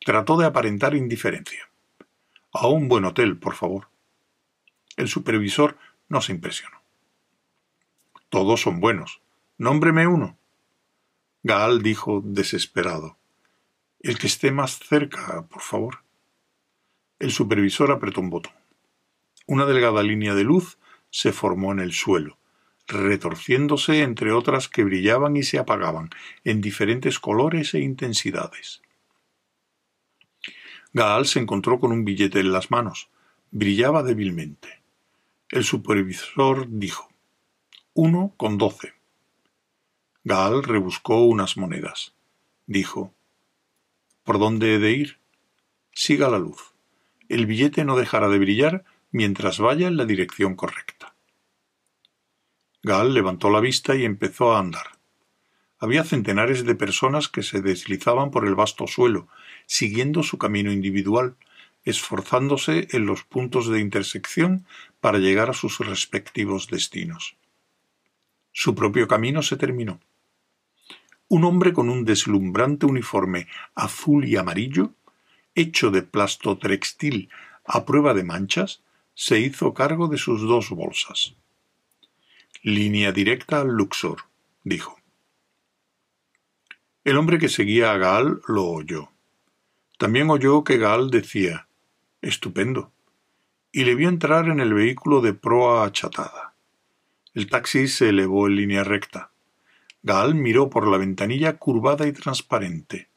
Trató 0.06 0.38
de 0.38 0.46
aparentar 0.46 0.96
indiferencia. 0.96 1.70
A 2.52 2.68
un 2.68 2.90
buen 2.90 3.06
hotel, 3.06 3.38
por 3.38 3.56
favor. 3.56 3.88
El 4.98 5.08
supervisor 5.08 5.78
no 6.14 6.22
se 6.22 6.32
impresionó. 6.32 6.82
Todos 8.30 8.62
son 8.62 8.80
buenos, 8.80 9.22
Nómbreme 9.58 10.08
uno. 10.08 10.38
Gaal 11.44 11.84
dijo 11.84 12.22
desesperado. 12.26 13.18
El 14.02 14.18
que 14.18 14.28
esté 14.28 14.52
más 14.52 14.80
cerca, 14.80 15.46
por 15.48 15.62
favor. 15.62 16.00
El 17.20 17.32
supervisor 17.32 17.92
apretó 17.92 18.20
un 18.20 18.30
botón. 18.30 18.54
Una 19.46 19.66
delgada 19.66 20.04
línea 20.04 20.34
de 20.34 20.44
luz 20.44 20.80
se 21.12 21.32
formó 21.32 21.72
en 21.72 21.80
el 21.80 21.94
suelo, 21.94 22.40
retorciéndose 22.88 24.02
entre 24.02 24.34
otras 24.34 24.68
que 24.68 24.84
brillaban 24.84 25.38
y 25.38 25.44
se 25.44 25.60
apagaban 25.60 26.10
en 26.44 26.60
diferentes 26.60 27.20
colores 27.20 27.74
e 27.76 27.80
intensidades. 27.80 28.82
Gaal 30.92 31.26
se 31.26 31.40
encontró 31.40 31.80
con 31.80 31.94
un 31.94 32.04
billete 32.04 32.42
en 32.42 32.52
las 32.52 32.70
manos. 32.70 33.10
Brillaba 33.52 34.04
débilmente. 34.04 34.83
El 35.54 35.64
supervisor 35.64 36.66
dijo 36.68 37.10
uno 37.94 38.34
con 38.38 38.58
doce. 38.58 38.96
Gaal 40.24 40.64
rebuscó 40.64 41.26
unas 41.26 41.58
monedas. 41.58 42.16
Dijo 42.66 43.14
¿Por 44.24 44.40
dónde 44.40 44.74
he 44.74 44.80
de 44.80 44.94
ir? 44.94 45.20
Siga 45.92 46.28
la 46.28 46.40
luz. 46.40 46.74
El 47.30 47.46
billete 47.46 47.86
no 47.86 47.96
dejará 47.98 48.30
de 48.30 48.40
brillar 48.40 48.84
mientras 49.12 49.60
vaya 49.60 49.88
en 49.88 49.96
la 49.96 50.06
dirección 50.06 50.56
correcta. 50.56 51.14
Gaal 52.82 53.14
levantó 53.14 53.52
la 53.52 53.60
vista 53.60 53.96
y 53.96 54.06
empezó 54.06 54.54
a 54.54 54.60
andar. 54.60 54.98
Había 55.78 56.04
centenares 56.04 56.66
de 56.66 56.74
personas 56.74 57.28
que 57.28 57.44
se 57.44 57.62
deslizaban 57.62 58.32
por 58.32 58.48
el 58.48 58.56
vasto 58.56 58.88
suelo, 58.88 59.28
siguiendo 59.68 60.24
su 60.24 60.40
camino 60.40 60.72
individual, 60.72 61.36
esforzándose 61.86 62.88
en 62.92 63.06
los 63.06 63.24
puntos 63.24 63.68
de 63.68 63.80
intersección 63.80 64.66
para 65.02 65.20
llegar 65.20 65.50
a 65.50 65.54
sus 65.54 65.80
respectivos 65.80 66.68
destinos. 66.68 67.36
Su 68.52 68.76
propio 68.76 69.08
camino 69.08 69.42
se 69.42 69.58
terminó. 69.58 70.00
Un 71.28 71.44
hombre 71.44 71.74
con 71.74 71.90
un 71.90 72.06
deslumbrante 72.06 72.86
uniforme 72.86 73.48
azul 73.76 74.26
y 74.26 74.38
amarillo, 74.38 74.94
hecho 75.56 75.92
de 75.92 76.04
plastotextil 76.04 77.30
a 77.66 77.86
prueba 77.86 78.14
de 78.14 78.24
manchas, 78.24 78.82
se 79.16 79.40
hizo 79.40 79.74
cargo 79.74 80.08
de 80.08 80.18
sus 80.18 80.42
dos 80.42 80.70
bolsas. 80.70 81.36
Línea 82.62 83.12
directa 83.12 83.62
al 83.62 83.70
Luxor, 83.70 84.26
dijo. 84.64 84.98
El 87.04 87.18
hombre 87.18 87.38
que 87.38 87.50
seguía 87.50 87.92
a 87.92 87.98
Gaal 87.98 88.42
lo 88.48 88.66
oyó. 88.66 89.10
También 89.98 90.30
oyó 90.30 90.64
que 90.64 90.78
Gaal 90.78 91.10
decía 91.10 91.68
Estupendo, 92.24 92.90
y 93.74 93.84
le 93.84 93.96
vio 93.96 94.08
entrar 94.08 94.48
en 94.48 94.62
el 94.62 94.74
vehículo 94.74 95.20
de 95.20 95.34
proa 95.34 95.86
achatada. 95.86 96.54
El 97.34 97.50
taxi 97.50 97.90
se 97.90 98.10
elevó 98.10 98.48
en 98.48 98.56
línea 98.56 98.86
recta. 98.86 99.32
Gaal 100.04 100.34
miró 100.34 100.70
por 100.70 100.88
la 100.88 100.98
ventanilla 100.98 101.58
curvada 101.58 102.08
y 102.08 102.14
transparente, 102.14 103.10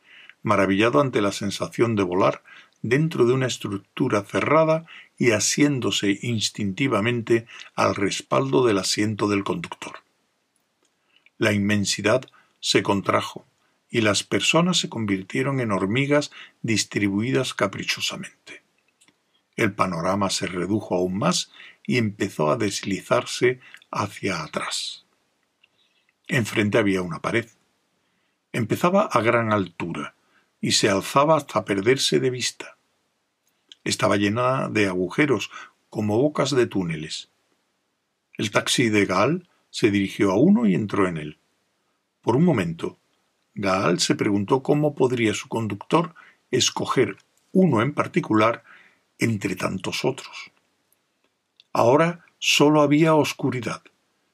maravillado 0.43 1.01
ante 1.01 1.21
la 1.21 1.31
sensación 1.31 1.95
de 1.95 2.03
volar 2.03 2.43
dentro 2.83 3.27
de 3.27 3.33
una 3.33 3.47
estructura 3.47 4.23
cerrada 4.23 4.87
y 5.17 5.31
asiéndose 5.31 6.19
instintivamente 6.23 7.47
al 7.77 7.95
respaldo 7.95 8.67
del 8.67 8.79
asiento 8.79 9.29
del 9.29 9.45
conductor. 9.45 9.99
La 11.39 11.53
inmensidad 11.53 12.23
se 12.59 12.83
contrajo 12.83 13.47
y 13.89 14.01
las 14.01 14.25
personas 14.25 14.79
se 14.79 14.89
convirtieron 14.89 15.61
en 15.61 15.71
hormigas 15.71 16.33
distribuidas 16.63 17.55
caprichosamente. 17.55 18.66
El 19.57 19.75
panorama 19.75 20.31
se 20.31 20.47
redujo 20.47 20.95
aún 20.95 21.19
más 21.19 21.51
y 21.87 21.97
empezó 21.99 22.51
a 22.51 22.57
deslizarse 22.57 23.61
hacia 23.91 24.43
atrás. 24.43 25.07
Enfrente 26.29 26.79
había 26.79 27.03
una 27.03 27.21
pared. 27.21 27.49
Empezaba 28.53 29.03
a 29.03 29.21
gran 29.23 29.53
altura 29.53 30.15
y 30.61 30.73
se 30.73 30.89
alzaba 30.89 31.37
hasta 31.37 31.65
perderse 31.65 32.21
de 32.21 32.31
vista. 32.31 32.77
Estaba 33.85 34.17
llena 34.17 34.69
de 34.69 34.89
agujeros, 34.89 35.51
como 35.89 36.19
bocas 36.19 36.51
de 36.51 36.67
túneles. 36.67 37.31
El 38.37 38.51
taxi 38.51 38.89
de 38.91 39.07
Gaal 39.07 39.49
se 39.71 39.91
dirigió 39.91 40.33
a 40.33 40.37
uno 40.37 40.67
y 40.67 40.75
entró 40.75 41.07
en 41.07 41.17
él. 41.17 41.39
Por 42.21 42.37
un 42.37 42.45
momento, 42.45 42.99
Gaal 43.55 44.01
se 44.01 44.15
preguntó 44.15 44.63
cómo 44.63 44.95
podría 44.95 45.33
su 45.33 45.49
conductor 45.49 46.15
escoger 46.51 47.17
uno 47.53 47.81
en 47.81 47.95
particular 47.95 48.65
entre 49.19 49.57
tantos 49.57 50.05
otros. 50.05 50.51
Ahora 51.73 52.25
sólo 52.39 52.83
había 52.83 53.15
oscuridad, 53.15 53.83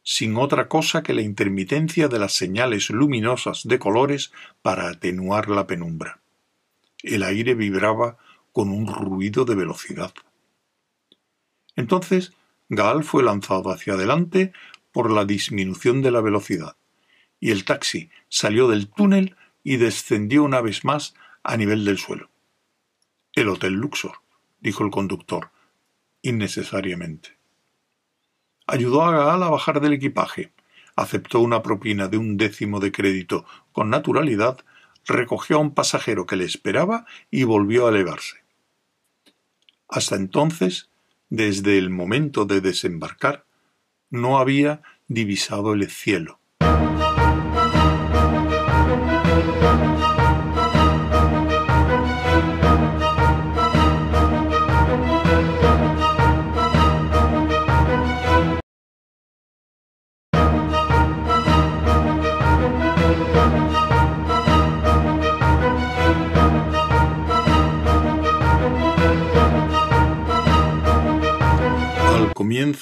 sin 0.03 0.37
otra 0.37 0.69
cosa 0.69 1.03
que 1.03 1.15
la 1.15 1.23
intermitencia 1.23 2.09
de 2.09 2.19
las 2.19 2.33
señales 2.33 2.91
luminosas 2.91 3.62
de 3.65 3.79
colores 3.79 4.33
para 4.62 4.89
atenuar 4.89 5.49
la 5.49 5.67
penumbra. 5.67 6.21
El 7.03 7.23
aire 7.23 7.55
vibraba 7.55 8.17
con 8.53 8.71
un 8.71 8.87
ruido 8.87 9.45
de 9.45 9.55
velocidad. 9.55 10.12
Entonces 11.75 12.33
Gaal 12.69 13.05
fue 13.05 13.23
lanzado 13.23 13.71
hacia 13.71 13.95
adelante 13.95 14.53
por 14.93 15.11
la 15.11 15.25
disminución 15.25 16.03
de 16.03 16.11
la 16.11 16.21
velocidad, 16.21 16.77
y 17.41 17.51
el 17.51 17.65
taxi 17.65 18.11
salió 18.29 18.69
del 18.69 18.89
túnel 18.89 19.37
y 19.65 19.77
descendió 19.77 20.43
una 20.45 20.61
vez 20.61 20.85
más 20.85 21.15
a 21.43 21.57
nivel 21.57 21.85
del 21.85 21.99
suelo. 21.99 22.31
El 23.35 23.49
Hotel 23.49 23.75
Luxor, 23.75 24.22
dijo 24.62 24.85
el 24.85 24.90
conductor, 24.90 25.50
innecesariamente. 26.23 27.37
Ayudó 28.66 29.02
a 29.02 29.11
Gaal 29.11 29.42
a 29.42 29.50
bajar 29.50 29.81
del 29.81 29.92
equipaje, 29.92 30.52
aceptó 30.97 31.40
una 31.40 31.62
propina 31.62 32.09
de 32.09 32.16
un 32.16 32.38
décimo 32.38 32.81
de 32.81 32.92
crédito 32.92 33.45
con 33.73 33.90
naturalidad 33.90 34.59
recogió 35.04 35.57
a 35.57 35.61
un 35.61 35.75
pasajero 35.75 36.26
que 36.26 36.37
le 36.37 36.45
esperaba 36.45 37.07
y 37.31 37.45
volvió 37.45 37.87
a 37.87 37.90
elevarse. 37.90 38.37
Hasta 39.88 40.16
entonces, 40.16 40.88
desde 41.28 41.76
el 41.76 41.90
momento 41.90 42.45
de 42.45 42.61
desembarcar, 42.61 43.45
no 44.11 44.38
había 44.38 44.83
divisado 45.09 45.75
el 45.75 45.90
cielo. 45.90 46.38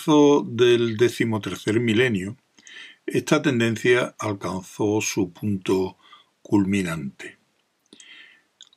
Del 0.06 0.96
decimotercer 0.96 1.80
milenio, 1.80 2.36
esta 3.06 3.42
tendencia 3.42 4.14
alcanzó 4.18 5.00
su 5.00 5.32
punto 5.32 5.98
culminante. 6.42 7.38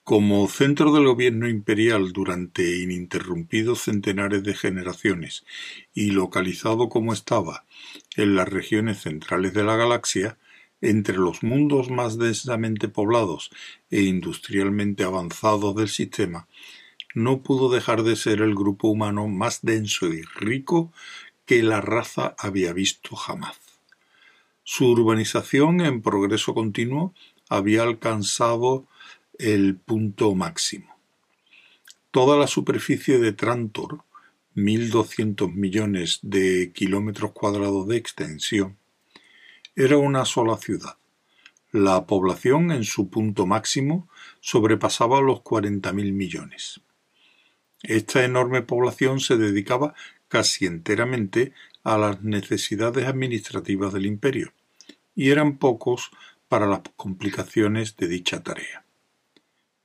Como 0.03 0.49
centro 0.49 0.93
del 0.93 1.05
gobierno 1.05 1.47
imperial 1.47 2.11
durante 2.11 2.77
ininterrumpidos 2.81 3.83
centenares 3.83 4.43
de 4.43 4.53
generaciones 4.53 5.45
y 5.93 6.11
localizado 6.11 6.89
como 6.89 7.13
estaba 7.13 7.65
en 8.17 8.35
las 8.35 8.49
regiones 8.49 9.01
centrales 9.01 9.53
de 9.53 9.63
la 9.63 9.77
galaxia, 9.77 10.37
entre 10.81 11.17
los 11.17 11.41
mundos 11.43 11.89
más 11.89 12.17
densamente 12.17 12.89
poblados 12.89 13.49
e 13.89 14.01
industrialmente 14.01 15.05
avanzados 15.05 15.73
del 15.75 15.87
sistema, 15.87 16.47
no 17.13 17.41
pudo 17.41 17.69
dejar 17.69 18.03
de 18.03 18.15
ser 18.15 18.41
el 18.41 18.55
grupo 18.55 18.87
humano 18.87 19.27
más 19.27 19.61
denso 19.61 20.07
y 20.07 20.23
rico 20.35 20.91
que 21.45 21.61
la 21.61 21.81
raza 21.81 22.35
había 22.37 22.73
visto 22.73 23.15
jamás. 23.15 23.59
Su 24.63 24.91
urbanización 24.91 25.81
en 25.81 26.01
progreso 26.01 26.53
continuo 26.53 27.13
había 27.49 27.83
alcanzado 27.83 28.87
el 29.37 29.75
punto 29.75 30.33
máximo. 30.35 30.95
Toda 32.11 32.37
la 32.37 32.47
superficie 32.47 33.19
de 33.19 33.33
Trantor, 33.33 34.03
1.200 34.55 35.51
millones 35.53 36.19
de 36.21 36.71
kilómetros 36.73 37.31
cuadrados 37.31 37.87
de 37.87 37.97
extensión, 37.97 38.77
era 39.75 39.97
una 39.97 40.23
sola 40.25 40.57
ciudad. 40.57 40.97
La 41.71 42.05
población 42.05 42.71
en 42.71 42.83
su 42.83 43.09
punto 43.09 43.47
máximo 43.47 44.07
sobrepasaba 44.39 45.21
los 45.21 45.39
40.000 45.39 46.13
millones. 46.13 46.81
Esta 47.83 48.23
enorme 48.23 48.61
población 48.61 49.19
se 49.19 49.37
dedicaba 49.37 49.93
casi 50.29 50.65
enteramente 50.65 51.53
a 51.83 51.97
las 51.97 52.23
necesidades 52.23 53.05
administrativas 53.05 53.93
del 53.93 54.05
imperio, 54.05 54.53
y 55.15 55.29
eran 55.29 55.57
pocos 55.57 56.09
para 56.47 56.65
las 56.65 56.81
complicaciones 56.95 57.97
de 57.97 58.07
dicha 58.07 58.41
tarea. 58.41 58.85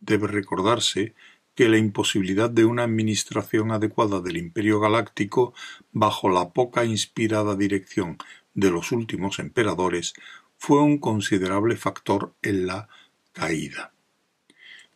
Debe 0.00 0.28
recordarse 0.28 1.14
que 1.56 1.68
la 1.68 1.76
imposibilidad 1.76 2.48
de 2.48 2.64
una 2.64 2.84
administración 2.84 3.72
adecuada 3.72 4.20
del 4.20 4.36
imperio 4.36 4.78
galáctico 4.78 5.54
bajo 5.90 6.28
la 6.28 6.50
poca 6.50 6.84
inspirada 6.84 7.56
dirección 7.56 8.16
de 8.54 8.70
los 8.70 8.92
últimos 8.92 9.40
emperadores 9.40 10.14
fue 10.56 10.80
un 10.80 10.98
considerable 10.98 11.76
factor 11.76 12.32
en 12.42 12.68
la 12.68 12.88
caída. 13.32 13.92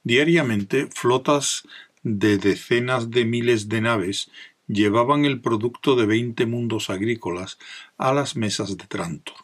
Diariamente 0.04 0.86
flotas 0.86 1.64
de 2.02 2.38
decenas 2.38 3.10
de 3.10 3.24
miles 3.24 3.68
de 3.68 3.80
naves 3.80 4.30
llevaban 4.66 5.24
el 5.24 5.40
producto 5.40 5.96
de 5.96 6.06
veinte 6.06 6.46
mundos 6.46 6.90
agrícolas 6.90 7.58
a 7.96 8.12
las 8.12 8.36
mesas 8.36 8.76
de 8.76 8.86
Trantor. 8.86 9.36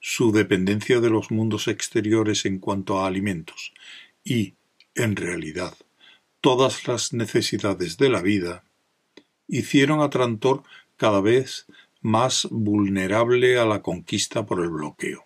Su 0.00 0.32
dependencia 0.32 1.00
de 1.00 1.10
los 1.10 1.30
mundos 1.30 1.68
exteriores 1.68 2.46
en 2.46 2.58
cuanto 2.58 3.00
a 3.00 3.06
alimentos 3.06 3.72
y, 4.24 4.54
en 4.94 5.16
realidad, 5.16 5.74
todas 6.40 6.86
las 6.86 7.12
necesidades 7.12 7.98
de 7.98 8.08
la 8.08 8.22
vida, 8.22 8.64
hicieron 9.46 10.00
a 10.00 10.10
Trantor 10.10 10.62
cada 10.96 11.20
vez 11.20 11.66
más 12.00 12.48
vulnerable 12.50 13.58
a 13.58 13.66
la 13.66 13.82
conquista 13.82 14.46
por 14.46 14.60
el 14.60 14.70
bloqueo. 14.70 15.24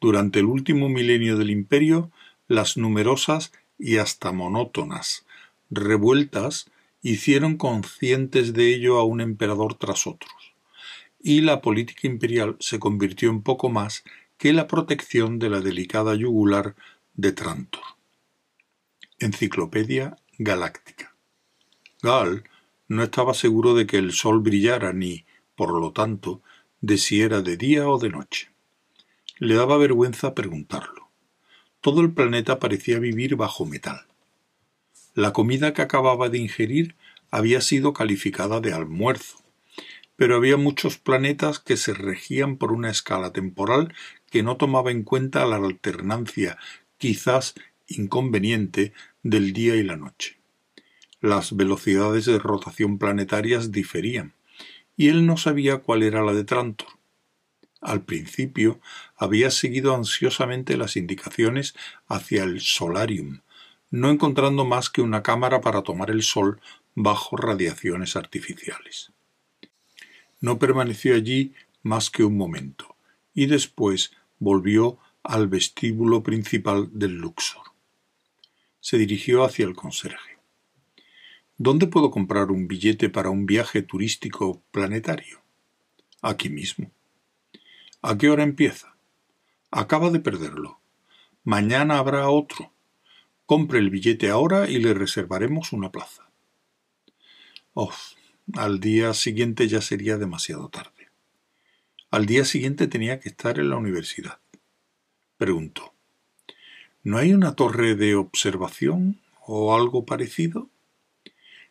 Durante 0.00 0.40
el 0.40 0.46
último 0.46 0.88
milenio 0.88 1.36
del 1.36 1.50
imperio, 1.50 2.10
las 2.46 2.76
numerosas 2.76 3.52
y 3.78 3.98
hasta 3.98 4.32
monótonas 4.32 5.24
revueltas 5.70 6.70
hicieron 7.02 7.56
conscientes 7.56 8.52
de 8.54 8.74
ello 8.74 8.98
a 8.98 9.04
un 9.04 9.20
emperador 9.20 9.74
tras 9.74 10.06
otros, 10.06 10.54
y 11.20 11.40
la 11.42 11.60
política 11.60 12.06
imperial 12.06 12.56
se 12.60 12.78
convirtió 12.78 13.30
en 13.30 13.42
poco 13.42 13.68
más 13.68 14.04
que 14.38 14.52
la 14.52 14.66
protección 14.66 15.38
de 15.38 15.50
la 15.50 15.60
delicada 15.60 16.14
yugular 16.14 16.74
de 17.14 17.32
Trantor. 17.32 17.82
Enciclopedia 19.18 20.16
Galáctica. 20.38 21.14
Gal 22.02 22.44
no 22.88 23.02
estaba 23.02 23.34
seguro 23.34 23.74
de 23.74 23.86
que 23.86 23.98
el 23.98 24.12
sol 24.12 24.40
brillara 24.40 24.92
ni, 24.92 25.24
por 25.54 25.78
lo 25.80 25.92
tanto, 25.92 26.42
de 26.80 26.98
si 26.98 27.22
era 27.22 27.40
de 27.40 27.56
día 27.56 27.88
o 27.88 27.98
de 27.98 28.10
noche. 28.10 28.50
Le 29.38 29.54
daba 29.54 29.78
vergüenza 29.78 30.34
preguntarlo. 30.34 31.03
Todo 31.84 32.00
el 32.00 32.14
planeta 32.14 32.58
parecía 32.60 32.98
vivir 32.98 33.36
bajo 33.36 33.66
metal. 33.66 34.06
La 35.12 35.34
comida 35.34 35.74
que 35.74 35.82
acababa 35.82 36.30
de 36.30 36.38
ingerir 36.38 36.94
había 37.30 37.60
sido 37.60 37.92
calificada 37.92 38.62
de 38.62 38.72
almuerzo, 38.72 39.36
pero 40.16 40.36
había 40.36 40.56
muchos 40.56 40.96
planetas 40.96 41.58
que 41.58 41.76
se 41.76 41.92
regían 41.92 42.56
por 42.56 42.72
una 42.72 42.88
escala 42.88 43.34
temporal 43.34 43.92
que 44.30 44.42
no 44.42 44.56
tomaba 44.56 44.92
en 44.92 45.02
cuenta 45.02 45.44
la 45.44 45.56
alternancia, 45.56 46.56
quizás 46.96 47.52
inconveniente, 47.86 48.94
del 49.22 49.52
día 49.52 49.76
y 49.76 49.82
la 49.82 49.98
noche. 49.98 50.38
Las 51.20 51.54
velocidades 51.54 52.24
de 52.24 52.38
rotación 52.38 52.96
planetarias 52.96 53.72
diferían, 53.72 54.32
y 54.96 55.08
él 55.08 55.26
no 55.26 55.36
sabía 55.36 55.76
cuál 55.80 56.02
era 56.02 56.22
la 56.22 56.32
de 56.32 56.44
Trantor. 56.44 56.93
Al 57.84 58.02
principio 58.02 58.80
había 59.14 59.50
seguido 59.50 59.94
ansiosamente 59.94 60.78
las 60.78 60.96
indicaciones 60.96 61.74
hacia 62.08 62.42
el 62.42 62.62
solarium, 62.62 63.42
no 63.90 64.08
encontrando 64.08 64.64
más 64.64 64.88
que 64.88 65.02
una 65.02 65.22
cámara 65.22 65.60
para 65.60 65.82
tomar 65.82 66.10
el 66.10 66.22
sol 66.22 66.62
bajo 66.94 67.36
radiaciones 67.36 68.16
artificiales. 68.16 69.12
No 70.40 70.58
permaneció 70.58 71.14
allí 71.14 71.52
más 71.82 72.08
que 72.08 72.24
un 72.24 72.38
momento, 72.38 72.96
y 73.34 73.46
después 73.46 74.12
volvió 74.38 74.98
al 75.22 75.48
vestíbulo 75.48 76.22
principal 76.22 76.88
del 76.90 77.18
Luxor. 77.18 77.66
Se 78.80 78.96
dirigió 78.96 79.44
hacia 79.44 79.66
el 79.66 79.76
conserje. 79.76 80.38
¿Dónde 81.58 81.86
puedo 81.86 82.10
comprar 82.10 82.50
un 82.50 82.66
billete 82.66 83.10
para 83.10 83.28
un 83.28 83.44
viaje 83.44 83.82
turístico 83.82 84.62
planetario? 84.70 85.42
Aquí 86.22 86.48
mismo. 86.48 86.90
¿A 88.06 88.18
qué 88.18 88.28
hora 88.28 88.42
empieza? 88.42 88.94
Acaba 89.70 90.10
de 90.10 90.20
perderlo. 90.20 90.78
Mañana 91.42 91.96
habrá 91.96 92.28
otro. 92.28 92.70
Compre 93.46 93.78
el 93.78 93.88
billete 93.88 94.28
ahora 94.28 94.68
y 94.68 94.76
le 94.76 94.92
reservaremos 94.92 95.72
una 95.72 95.90
plaza. 95.90 96.28
Oh, 97.72 97.94
al 98.56 98.78
día 98.78 99.14
siguiente 99.14 99.68
ya 99.68 99.80
sería 99.80 100.18
demasiado 100.18 100.68
tarde. 100.68 101.08
Al 102.10 102.26
día 102.26 102.44
siguiente 102.44 102.88
tenía 102.88 103.20
que 103.20 103.30
estar 103.30 103.58
en 103.58 103.70
la 103.70 103.76
universidad. 103.76 104.38
Preguntó. 105.38 105.94
¿No 107.04 107.16
hay 107.16 107.32
una 107.32 107.56
torre 107.56 107.94
de 107.94 108.16
observación 108.16 109.18
o 109.46 109.74
algo 109.74 110.04
parecido? 110.04 110.68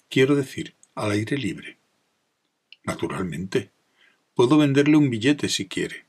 Quiero 0.10 0.36
decir, 0.36 0.74
al 0.96 1.12
aire 1.12 1.38
libre. 1.38 1.78
Naturalmente. 2.86 3.70
Puedo 4.34 4.58
venderle 4.58 4.98
un 4.98 5.12
billete 5.12 5.48
si 5.48 5.68
quiere. 5.68 6.03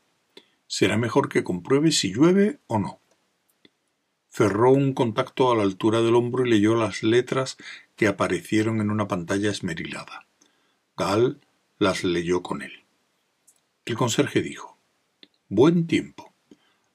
Será 0.76 0.98
mejor 0.98 1.28
que 1.28 1.44
compruebe 1.44 1.92
si 1.92 2.12
llueve 2.12 2.58
o 2.66 2.80
no. 2.80 2.98
Cerró 4.28 4.72
un 4.72 4.92
contacto 4.92 5.52
a 5.52 5.56
la 5.56 5.62
altura 5.62 6.02
del 6.02 6.16
hombro 6.16 6.44
y 6.44 6.50
leyó 6.50 6.74
las 6.74 7.04
letras 7.04 7.56
que 7.94 8.08
aparecieron 8.08 8.80
en 8.80 8.90
una 8.90 9.06
pantalla 9.06 9.52
esmerilada. 9.52 10.26
Gal 10.96 11.40
las 11.78 12.02
leyó 12.02 12.42
con 12.42 12.60
él. 12.60 12.72
El 13.84 13.94
conserje 13.94 14.42
dijo 14.42 14.76
Buen 15.48 15.86
tiempo. 15.86 16.34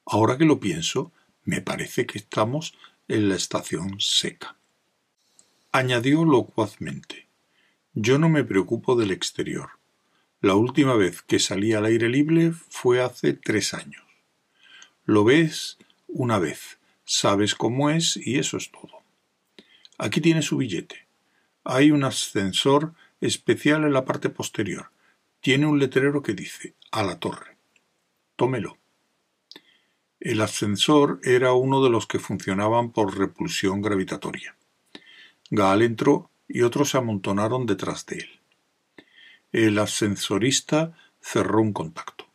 Ahora 0.05 0.37
que 0.37 0.43
lo 0.43 0.59
pienso, 0.59 1.13
me 1.45 1.61
parece 1.61 2.05
que 2.05 2.17
estamos 2.17 2.77
en 3.07 3.29
la 3.29 3.35
estación 3.35 3.95
seca. 4.01 4.57
Añadió 5.71 6.25
locuazmente 6.25 7.29
Yo 7.93 8.19
no 8.19 8.27
me 8.27 8.43
preocupo 8.43 8.97
del 8.97 9.11
exterior. 9.11 9.78
La 10.41 10.55
última 10.55 10.95
vez 10.95 11.21
que 11.21 11.37
salí 11.37 11.73
al 11.73 11.83
aire 11.83 12.07
libre 12.07 12.53
fue 12.69 13.01
hace 13.01 13.33
tres 13.33 13.73
años. 13.73 14.03
Lo 15.03 15.25
ves 15.25 15.77
una 16.07 16.39
vez, 16.39 16.79
sabes 17.03 17.55
cómo 17.55 17.89
es 17.89 18.15
y 18.15 18.39
eso 18.39 18.55
es 18.55 18.71
todo. 18.71 19.01
Aquí 19.97 20.21
tiene 20.21 20.41
su 20.41 20.55
billete. 20.55 21.07
Hay 21.65 21.91
un 21.91 22.05
ascensor 22.05 22.93
especial 23.19 23.83
en 23.83 23.91
la 23.91 24.05
parte 24.05 24.29
posterior. 24.29 24.91
Tiene 25.41 25.65
un 25.65 25.77
letrero 25.77 26.23
que 26.23 26.33
dice 26.33 26.73
a 26.91 27.03
la 27.03 27.19
torre. 27.19 27.57
Tómelo. 28.37 28.77
El 30.21 30.39
ascensor 30.39 31.19
era 31.23 31.51
uno 31.51 31.83
de 31.83 31.89
los 31.89 32.07
que 32.07 32.19
funcionaban 32.19 32.91
por 32.91 33.17
repulsión 33.17 33.81
gravitatoria. 33.81 34.55
Gaal 35.49 35.81
entró 35.81 36.31
y 36.47 36.61
otros 36.61 36.91
se 36.91 36.97
amontonaron 36.97 37.65
detrás 37.65 38.05
de 38.05 38.19
él. 38.19 38.38
El 39.51 39.79
ascensorista 39.79 40.95
cerró 41.21 41.61
un 41.61 41.73
contacto. 41.73 42.27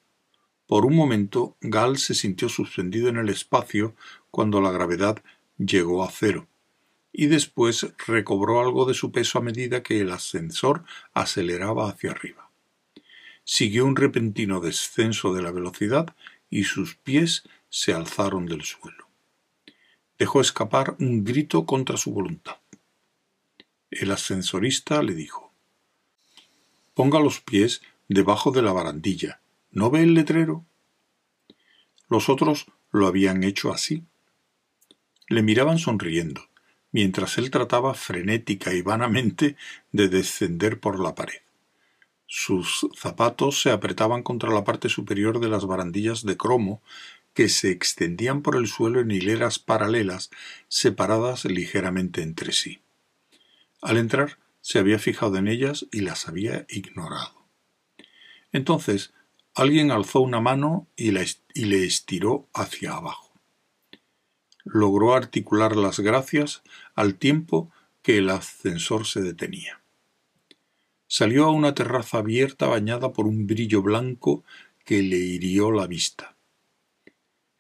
Por 0.66 0.85
un 0.85 0.96
momento, 0.96 1.57
Gal 1.61 1.98
se 1.98 2.12
sintió 2.12 2.48
suspendido 2.48 3.09
en 3.09 3.18
el 3.18 3.29
espacio 3.29 3.94
cuando 4.33 4.61
la 4.61 4.72
gravedad 4.72 5.22
llegó 5.57 6.03
a 6.03 6.11
cero, 6.11 6.48
y 7.12 7.27
después 7.27 7.94
recobró 8.09 8.61
algo 8.61 8.85
de 8.85 8.94
su 8.94 9.12
peso 9.12 9.38
a 9.38 9.42
medida 9.42 9.85
que 9.85 10.00
el 10.00 10.11
ascensor 10.11 10.83
aceleraba 11.12 11.88
hacia 11.88 12.11
arriba. 12.11 12.50
Siguió 13.44 13.87
un 13.87 13.94
repentino 13.94 14.59
descenso 14.59 15.33
de 15.35 15.42
la 15.42 15.53
velocidad 15.53 16.16
y 16.50 16.64
sus 16.64 16.96
pies 16.96 17.44
se 17.68 17.92
alzaron 17.92 18.46
del 18.46 18.62
suelo. 18.62 19.09
Dejó 20.18 20.40
escapar 20.40 20.96
un 20.98 21.22
grito 21.22 21.64
contra 21.64 21.96
su 21.96 22.12
voluntad. 22.12 22.57
El 23.90 24.11
ascensorista 24.11 25.00
le 25.03 25.14
dijo 25.14 25.43
Ponga 26.94 27.18
los 27.18 27.40
pies 27.40 27.83
debajo 28.09 28.52
de 28.52 28.62
la 28.62 28.72
barandilla. 28.72 29.40
¿No 29.70 29.90
ve 29.90 30.02
el 30.02 30.14
letrero? 30.14 30.64
Los 32.09 32.28
otros 32.28 32.66
lo 32.92 33.09
habían 33.09 33.42
hecho 33.42 33.72
así. 33.72 34.04
Le 35.28 35.42
miraban 35.42 35.78
sonriendo, 35.78 36.48
mientras 36.92 37.38
él 37.38 37.50
trataba 37.50 37.94
frenética 37.94 38.72
y 38.72 38.83
vanamente 38.83 39.57
de 39.90 40.09
descender 40.09 40.78
por 40.78 41.00
la 41.00 41.16
pared. 41.16 41.40
Sus 42.26 42.87
zapatos 42.96 43.61
se 43.61 43.70
apretaban 43.70 44.22
contra 44.22 44.50
la 44.50 44.64
parte 44.64 44.88
superior 44.88 45.40
de 45.40 45.48
las 45.48 45.66
barandillas 45.66 46.24
de 46.24 46.37
cromo 46.37 46.83
que 47.33 47.48
se 47.48 47.70
extendían 47.70 48.42
por 48.42 48.54
el 48.57 48.68
suelo 48.68 49.00
en 49.00 49.11
hileras 49.11 49.59
paralelas 49.59 50.30
separadas 50.68 51.44
ligeramente 51.44 52.22
entre 52.22 52.52
sí. 52.52 52.80
Al 53.83 53.98
entrar 53.98 54.38
se 54.64 54.79
había 54.79 54.98
fijado 54.98 55.37
en 55.37 55.46
ellas 55.46 55.87
y 55.92 56.00
las 56.00 56.27
había 56.27 56.64
ignorado. 56.70 57.46
Entonces 58.50 59.12
alguien 59.55 59.90
alzó 59.90 60.20
una 60.22 60.40
mano 60.40 60.88
y, 60.96 61.11
y 61.11 61.64
le 61.66 61.85
estiró 61.85 62.48
hacia 62.55 62.94
abajo. 62.94 63.31
Logró 64.64 65.12
articular 65.12 65.77
las 65.77 66.00
gracias 66.00 66.62
al 66.94 67.16
tiempo 67.16 67.70
que 68.00 68.16
el 68.16 68.31
ascensor 68.31 69.05
se 69.07 69.20
detenía. 69.20 69.83
Salió 71.09 71.44
a 71.44 71.50
una 71.50 71.74
terraza 71.74 72.18
abierta 72.18 72.66
bañada 72.66 73.12
por 73.12 73.27
un 73.27 73.46
brillo 73.46 73.83
blanco 73.83 74.44
que 74.87 75.03
le 75.03 75.18
hirió 75.18 75.72
la 75.72 75.87
vista. 75.87 76.37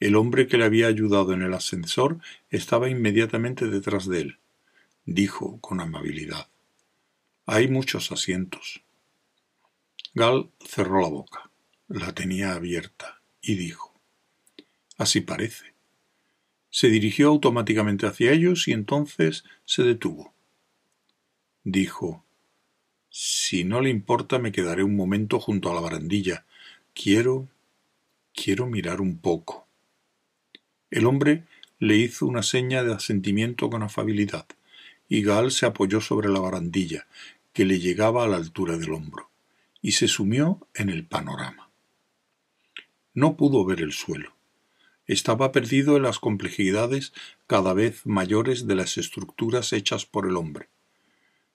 El 0.00 0.16
hombre 0.16 0.46
que 0.46 0.56
le 0.56 0.64
había 0.64 0.86
ayudado 0.86 1.34
en 1.34 1.42
el 1.42 1.52
ascensor 1.52 2.18
estaba 2.48 2.88
inmediatamente 2.88 3.66
detrás 3.66 4.08
de 4.08 4.22
él. 4.22 4.38
Dijo 5.04 5.60
con 5.60 5.82
amabilidad 5.82 6.48
hay 7.46 7.68
muchos 7.68 8.10
asientos. 8.10 8.82
Gal 10.14 10.50
cerró 10.60 11.00
la 11.00 11.08
boca, 11.08 11.50
la 11.88 12.14
tenía 12.14 12.54
abierta, 12.54 13.20
y 13.42 13.56
dijo 13.56 13.94
Así 14.96 15.20
parece. 15.20 15.74
Se 16.70 16.88
dirigió 16.88 17.28
automáticamente 17.28 18.06
hacia 18.06 18.32
ellos 18.32 18.68
y 18.68 18.72
entonces 18.72 19.44
se 19.64 19.82
detuvo. 19.82 20.32
Dijo 21.62 22.24
Si 23.10 23.64
no 23.64 23.80
le 23.80 23.90
importa 23.90 24.38
me 24.38 24.52
quedaré 24.52 24.82
un 24.82 24.96
momento 24.96 25.40
junto 25.40 25.70
a 25.70 25.74
la 25.74 25.80
barandilla. 25.80 26.46
Quiero. 26.94 27.48
quiero 28.32 28.66
mirar 28.66 29.00
un 29.00 29.18
poco. 29.18 29.66
El 30.90 31.06
hombre 31.06 31.44
le 31.78 31.96
hizo 31.96 32.26
una 32.26 32.42
seña 32.42 32.84
de 32.84 32.94
asentimiento 32.94 33.68
con 33.68 33.82
afabilidad, 33.82 34.46
y 35.08 35.22
Gal 35.22 35.50
se 35.50 35.66
apoyó 35.66 36.00
sobre 36.00 36.28
la 36.28 36.40
barandilla, 36.40 37.06
que 37.52 37.64
le 37.64 37.78
llegaba 37.78 38.24
a 38.24 38.28
la 38.28 38.36
altura 38.36 38.76
del 38.76 38.92
hombro, 38.92 39.30
y 39.80 39.92
se 39.92 40.08
sumió 40.08 40.66
en 40.74 40.90
el 40.90 41.06
panorama. 41.06 41.70
No 43.14 43.36
pudo 43.36 43.64
ver 43.64 43.80
el 43.80 43.92
suelo. 43.92 44.34
Estaba 45.06 45.52
perdido 45.52 45.96
en 45.96 46.02
las 46.02 46.18
complejidades 46.18 47.12
cada 47.46 47.74
vez 47.74 48.06
mayores 48.06 48.66
de 48.66 48.74
las 48.74 48.96
estructuras 48.96 49.72
hechas 49.72 50.06
por 50.06 50.26
el 50.26 50.36
hombre. 50.36 50.68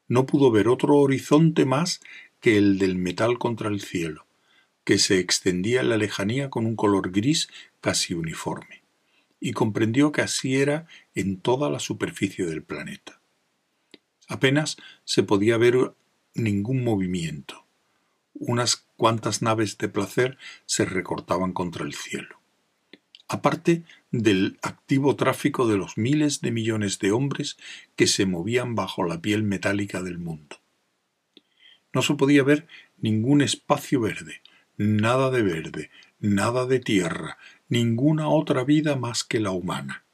No 0.07 0.25
pudo 0.25 0.51
ver 0.51 0.67
otro 0.67 0.95
horizonte 0.97 1.65
más 1.65 2.01
que 2.39 2.57
el 2.57 2.77
del 2.77 2.95
metal 2.95 3.38
contra 3.38 3.69
el 3.69 3.81
cielo, 3.81 4.25
que 4.83 4.97
se 4.97 5.19
extendía 5.19 5.81
en 5.81 5.89
la 5.89 5.97
lejanía 5.97 6.49
con 6.49 6.65
un 6.65 6.75
color 6.75 7.12
gris 7.12 7.49
casi 7.81 8.13
uniforme, 8.13 8.83
y 9.39 9.51
comprendió 9.51 10.12
que 10.12 10.21
así 10.21 10.55
era 10.55 10.88
en 11.13 11.39
toda 11.39 11.69
la 11.69 11.79
superficie 11.79 12.45
del 12.45 12.63
planeta. 12.63 13.18
Apenas 14.29 14.77
se 15.03 15.23
podía 15.23 15.57
ver 15.57 15.93
ningún 16.35 16.83
movimiento. 16.83 17.65
Unas 18.33 18.85
cuantas 18.95 19.41
naves 19.41 19.77
de 19.79 19.89
placer 19.89 20.37
se 20.67 20.85
recortaban 20.85 21.51
contra 21.51 21.83
el 21.83 21.93
cielo. 21.93 22.39
Aparte 23.27 23.83
del 24.11 24.59
activo 24.61 25.15
tráfico 25.15 25.67
de 25.67 25.77
los 25.77 25.97
miles 25.97 26.41
de 26.41 26.51
millones 26.51 26.99
de 26.99 27.11
hombres 27.11 27.57
que 27.95 28.05
se 28.05 28.27
movían 28.27 28.75
bajo 28.75 29.03
la 29.03 29.19
piel 29.19 29.43
metálica 29.43 30.03
del 30.03 30.19
mundo. 30.19 30.57
No 31.91 32.03
se 32.03 32.13
podía 32.13 32.43
ver 32.43 32.67
ningún 32.97 33.41
espacio 33.41 33.99
verde, 33.99 34.41
nada 34.77 35.31
de 35.31 35.41
verde, 35.41 35.89
nada 36.19 36.67
de 36.67 36.79
tierra, 36.79 37.39
ninguna 37.67 38.29
otra 38.29 38.63
vida 38.63 38.95
más 38.95 39.23
que 39.23 39.39
la 39.39 39.51
humana. 39.51 40.05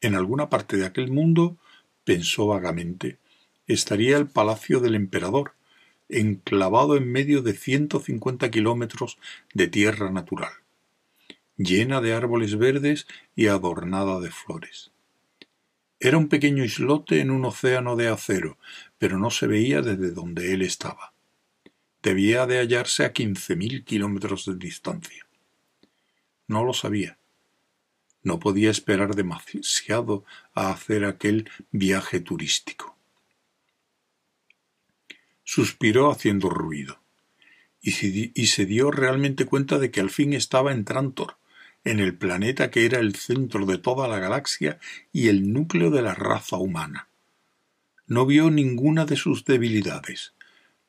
En 0.00 0.14
alguna 0.14 0.48
parte 0.48 0.78
de 0.78 0.86
aquel 0.86 1.10
mundo 1.10 1.58
pensó 2.06 2.46
vagamente, 2.46 3.18
estaría 3.66 4.16
el 4.16 4.28
palacio 4.28 4.78
del 4.78 4.94
emperador, 4.94 5.54
enclavado 6.08 6.96
en 6.96 7.10
medio 7.10 7.42
de 7.42 7.52
ciento 7.52 7.98
cincuenta 7.98 8.48
kilómetros 8.48 9.18
de 9.52 9.66
tierra 9.66 10.12
natural, 10.12 10.52
llena 11.56 12.00
de 12.00 12.14
árboles 12.14 12.56
verdes 12.56 13.08
y 13.34 13.48
adornada 13.48 14.20
de 14.20 14.30
flores. 14.30 14.92
Era 15.98 16.16
un 16.16 16.28
pequeño 16.28 16.64
islote 16.64 17.20
en 17.20 17.32
un 17.32 17.44
océano 17.44 17.96
de 17.96 18.06
acero, 18.06 18.56
pero 18.98 19.18
no 19.18 19.30
se 19.30 19.48
veía 19.48 19.82
desde 19.82 20.12
donde 20.12 20.54
él 20.54 20.62
estaba. 20.62 21.12
Debía 22.02 22.46
de 22.46 22.58
hallarse 22.58 23.04
a 23.04 23.12
quince 23.12 23.56
mil 23.56 23.82
kilómetros 23.82 24.46
de 24.46 24.54
distancia. 24.54 25.26
No 26.46 26.64
lo 26.64 26.72
sabía. 26.72 27.18
No 28.26 28.40
podía 28.40 28.72
esperar 28.72 29.14
demasiado 29.14 30.24
a 30.52 30.70
hacer 30.70 31.04
aquel 31.04 31.48
viaje 31.70 32.18
turístico. 32.18 32.96
Suspiró 35.44 36.10
haciendo 36.10 36.50
ruido, 36.50 36.98
y 37.80 37.92
se 37.92 38.66
dio 38.66 38.90
realmente 38.90 39.44
cuenta 39.44 39.78
de 39.78 39.92
que 39.92 40.00
al 40.00 40.10
fin 40.10 40.32
estaba 40.32 40.72
en 40.72 40.84
Trantor, 40.84 41.36
en 41.84 42.00
el 42.00 42.16
planeta 42.16 42.72
que 42.72 42.84
era 42.84 42.98
el 42.98 43.14
centro 43.14 43.64
de 43.64 43.78
toda 43.78 44.08
la 44.08 44.18
galaxia 44.18 44.80
y 45.12 45.28
el 45.28 45.52
núcleo 45.52 45.92
de 45.92 46.02
la 46.02 46.16
raza 46.16 46.56
humana. 46.56 47.06
No 48.08 48.26
vio 48.26 48.50
ninguna 48.50 49.04
de 49.04 49.14
sus 49.14 49.44
debilidades, 49.44 50.34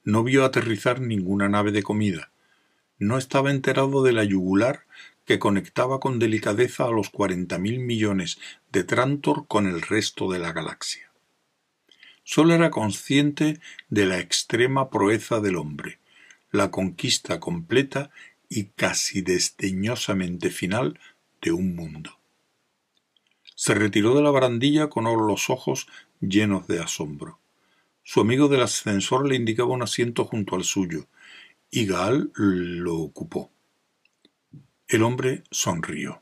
no 0.03 0.23
vio 0.23 0.43
aterrizar 0.43 1.01
ninguna 1.01 1.49
nave 1.49 1.71
de 1.71 1.83
comida, 1.83 2.31
no 2.97 3.19
estaba 3.19 3.51
enterado 3.51 4.01
de 4.01 4.13
la 4.13 4.23
yugular 4.23 4.87
que 5.27 5.39
conectaba 5.39 5.99
con 5.99 6.19
delicadeza 6.19 6.85
a 6.85 6.91
los 6.91 7.09
cuarenta 7.09 7.59
mil 7.59 7.79
millones 7.79 8.39
de 8.71 8.85
Trantor 8.85 9.45
con 9.47 9.67
el 9.67 9.81
resto 9.81 10.31
de 10.31 10.39
la 10.39 10.53
galaxia. 10.53 11.11
Sólo 12.23 12.53
era 12.53 12.71
consciente 12.71 13.59
de 13.89 14.05
la 14.05 14.19
extrema 14.19 14.89
proeza 14.89 15.41
del 15.41 15.57
hombre, 15.57 15.99
la 16.49 16.71
conquista 16.71 17.41
completa 17.41 18.09
y 18.47 18.67
casi 18.67 19.21
desdeñosamente 19.21 20.49
final 20.49 20.97
de 21.41 21.51
un 21.51 21.75
mundo. 21.75 22.17
Se 23.53 23.73
retiró 23.73 24.15
de 24.15 24.21
la 24.21 24.31
barandilla 24.31 24.87
con 24.87 25.03
los 25.03 25.49
ojos 25.49 25.87
llenos 26.21 26.67
de 26.67 26.79
asombro. 26.79 27.39
Su 28.03 28.21
amigo 28.21 28.47
del 28.47 28.61
ascensor 28.61 29.27
le 29.27 29.35
indicaba 29.35 29.73
un 29.73 29.83
asiento 29.83 30.23
junto 30.23 30.55
al 30.55 30.63
suyo, 30.63 31.07
y 31.69 31.85
Gaal 31.85 32.31
lo 32.33 32.95
ocupó. 32.95 33.51
El 34.87 35.03
hombre 35.03 35.43
sonrió. 35.51 36.21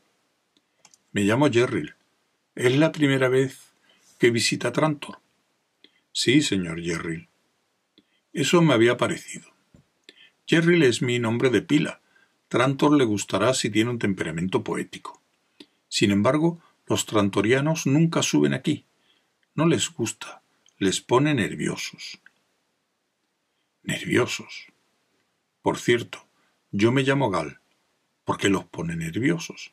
Me 1.12 1.22
llamo 1.22 1.48
Jerril. 1.48 1.94
¿Es 2.56 2.76
la 2.76 2.90
primera 2.90 3.28
vez 3.28 3.60
que 4.18 4.32
visita 4.32 4.72
Trantor? 4.72 5.20
Sí, 6.10 6.42
señor 6.42 6.82
Jerril. 6.82 7.28
Eso 8.32 8.62
me 8.62 8.74
había 8.74 8.96
parecido. 8.96 9.46
Jerril 10.48 10.82
es 10.82 11.00
mi 11.00 11.20
nombre 11.20 11.50
de 11.50 11.62
pila, 11.62 12.00
Trantor 12.48 12.96
le 12.96 13.04
gustará 13.04 13.54
si 13.54 13.70
tiene 13.70 13.90
un 13.90 14.00
temperamento 14.00 14.64
poético. 14.64 15.22
Sin 15.88 16.10
embargo, 16.10 16.60
los 16.88 17.06
trantorianos 17.06 17.86
nunca 17.86 18.24
suben 18.24 18.52
aquí. 18.52 18.84
No 19.54 19.66
les 19.66 19.90
gusta, 19.90 20.42
les 20.78 21.00
pone 21.00 21.34
nerviosos. 21.34 22.20
Nerviosos. 23.84 24.72
Por 25.62 25.78
cierto, 25.78 26.26
yo 26.72 26.90
me 26.90 27.04
llamo 27.04 27.30
Gal. 27.30 27.60
¿Por 28.26 28.38
qué 28.38 28.48
los 28.48 28.64
pone 28.64 28.96
nerviosos? 28.96 29.72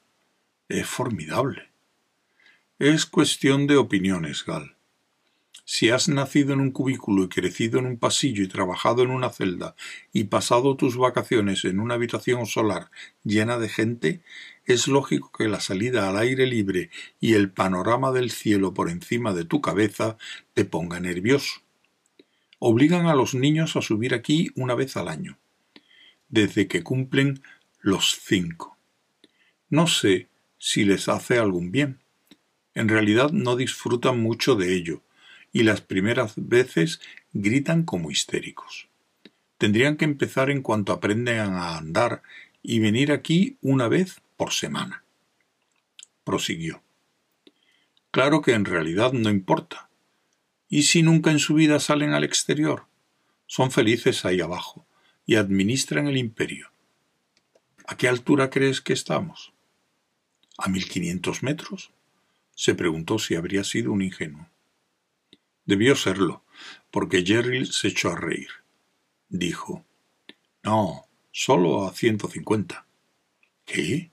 Es 0.69 0.85
formidable. 0.85 1.71
Es 2.77 3.07
cuestión 3.07 3.65
de 3.65 3.77
opiniones, 3.77 4.45
Gal. 4.45 4.75
Si 5.65 5.89
has 5.89 6.07
nacido 6.07 6.53
en 6.53 6.59
un 6.59 6.69
cubículo 6.69 7.23
y 7.23 7.29
crecido 7.29 7.79
en 7.79 7.87
un 7.87 7.97
pasillo 7.97 8.43
y 8.43 8.47
trabajado 8.47 9.01
en 9.01 9.09
una 9.09 9.31
celda 9.31 9.75
y 10.11 10.25
pasado 10.25 10.77
tus 10.77 10.97
vacaciones 10.97 11.65
en 11.65 11.79
una 11.79 11.95
habitación 11.95 12.45
solar 12.45 12.91
llena 13.23 13.57
de 13.57 13.69
gente, 13.69 14.21
es 14.65 14.87
lógico 14.87 15.31
que 15.35 15.47
la 15.47 15.59
salida 15.59 16.07
al 16.07 16.17
aire 16.17 16.45
libre 16.45 16.91
y 17.19 17.33
el 17.33 17.49
panorama 17.49 18.11
del 18.11 18.29
cielo 18.29 18.75
por 18.75 18.91
encima 18.91 19.33
de 19.33 19.45
tu 19.45 19.61
cabeza 19.61 20.17
te 20.53 20.63
ponga 20.63 20.99
nervioso. 20.99 21.61
Obligan 22.59 23.07
a 23.07 23.15
los 23.15 23.33
niños 23.33 23.75
a 23.77 23.81
subir 23.81 24.13
aquí 24.13 24.51
una 24.53 24.75
vez 24.75 24.95
al 24.95 25.07
año, 25.07 25.39
desde 26.29 26.67
que 26.67 26.83
cumplen 26.83 27.41
los 27.83 28.17
cinco. 28.23 28.77
No 29.69 29.87
sé 29.87 30.29
si 30.57 30.85
les 30.85 31.09
hace 31.09 31.37
algún 31.37 31.69
bien. 31.69 31.99
En 32.73 32.87
realidad 32.87 33.31
no 33.31 33.57
disfrutan 33.57 34.21
mucho 34.21 34.55
de 34.55 34.73
ello, 34.73 35.01
y 35.51 35.63
las 35.63 35.81
primeras 35.81 36.33
veces 36.37 37.01
gritan 37.33 37.83
como 37.83 38.09
histéricos. 38.09 38.87
Tendrían 39.57 39.97
que 39.97 40.05
empezar 40.05 40.49
en 40.49 40.61
cuanto 40.61 40.93
aprenden 40.93 41.39
a 41.39 41.77
andar 41.77 42.23
y 42.63 42.79
venir 42.79 43.11
aquí 43.11 43.57
una 43.61 43.89
vez 43.89 44.21
por 44.37 44.53
semana. 44.53 45.03
Prosiguió. 46.23 46.81
Claro 48.11 48.41
que 48.41 48.53
en 48.53 48.63
realidad 48.63 49.11
no 49.11 49.29
importa. 49.29 49.89
¿Y 50.69 50.83
si 50.83 51.03
nunca 51.03 51.31
en 51.31 51.39
su 51.39 51.55
vida 51.55 51.81
salen 51.81 52.13
al 52.13 52.23
exterior? 52.23 52.85
Son 53.45 53.71
felices 53.71 54.23
ahí 54.23 54.39
abajo 54.39 54.87
y 55.25 55.35
administran 55.35 56.07
el 56.07 56.15
imperio. 56.15 56.72
¿A 57.85 57.97
qué 57.97 58.07
altura 58.07 58.49
crees 58.49 58.79
que 58.81 58.93
estamos? 58.93 59.53
¿A 60.57 60.69
mil 60.69 60.87
quinientos 60.87 61.43
metros? 61.43 61.91
Se 62.55 62.75
preguntó 62.75 63.19
si 63.19 63.35
habría 63.35 63.63
sido 63.63 63.91
un 63.91 64.01
ingenuo. 64.01 64.47
Debió 65.65 65.95
serlo, 65.95 66.43
porque 66.91 67.25
Jerry 67.25 67.65
se 67.65 67.89
echó 67.89 68.11
a 68.11 68.15
reír. 68.15 68.49
Dijo, 69.27 69.83
No, 70.63 71.07
solo 71.31 71.87
a 71.87 71.93
ciento 71.93 72.27
cincuenta. 72.29 72.85
¿Qué? 73.65 74.11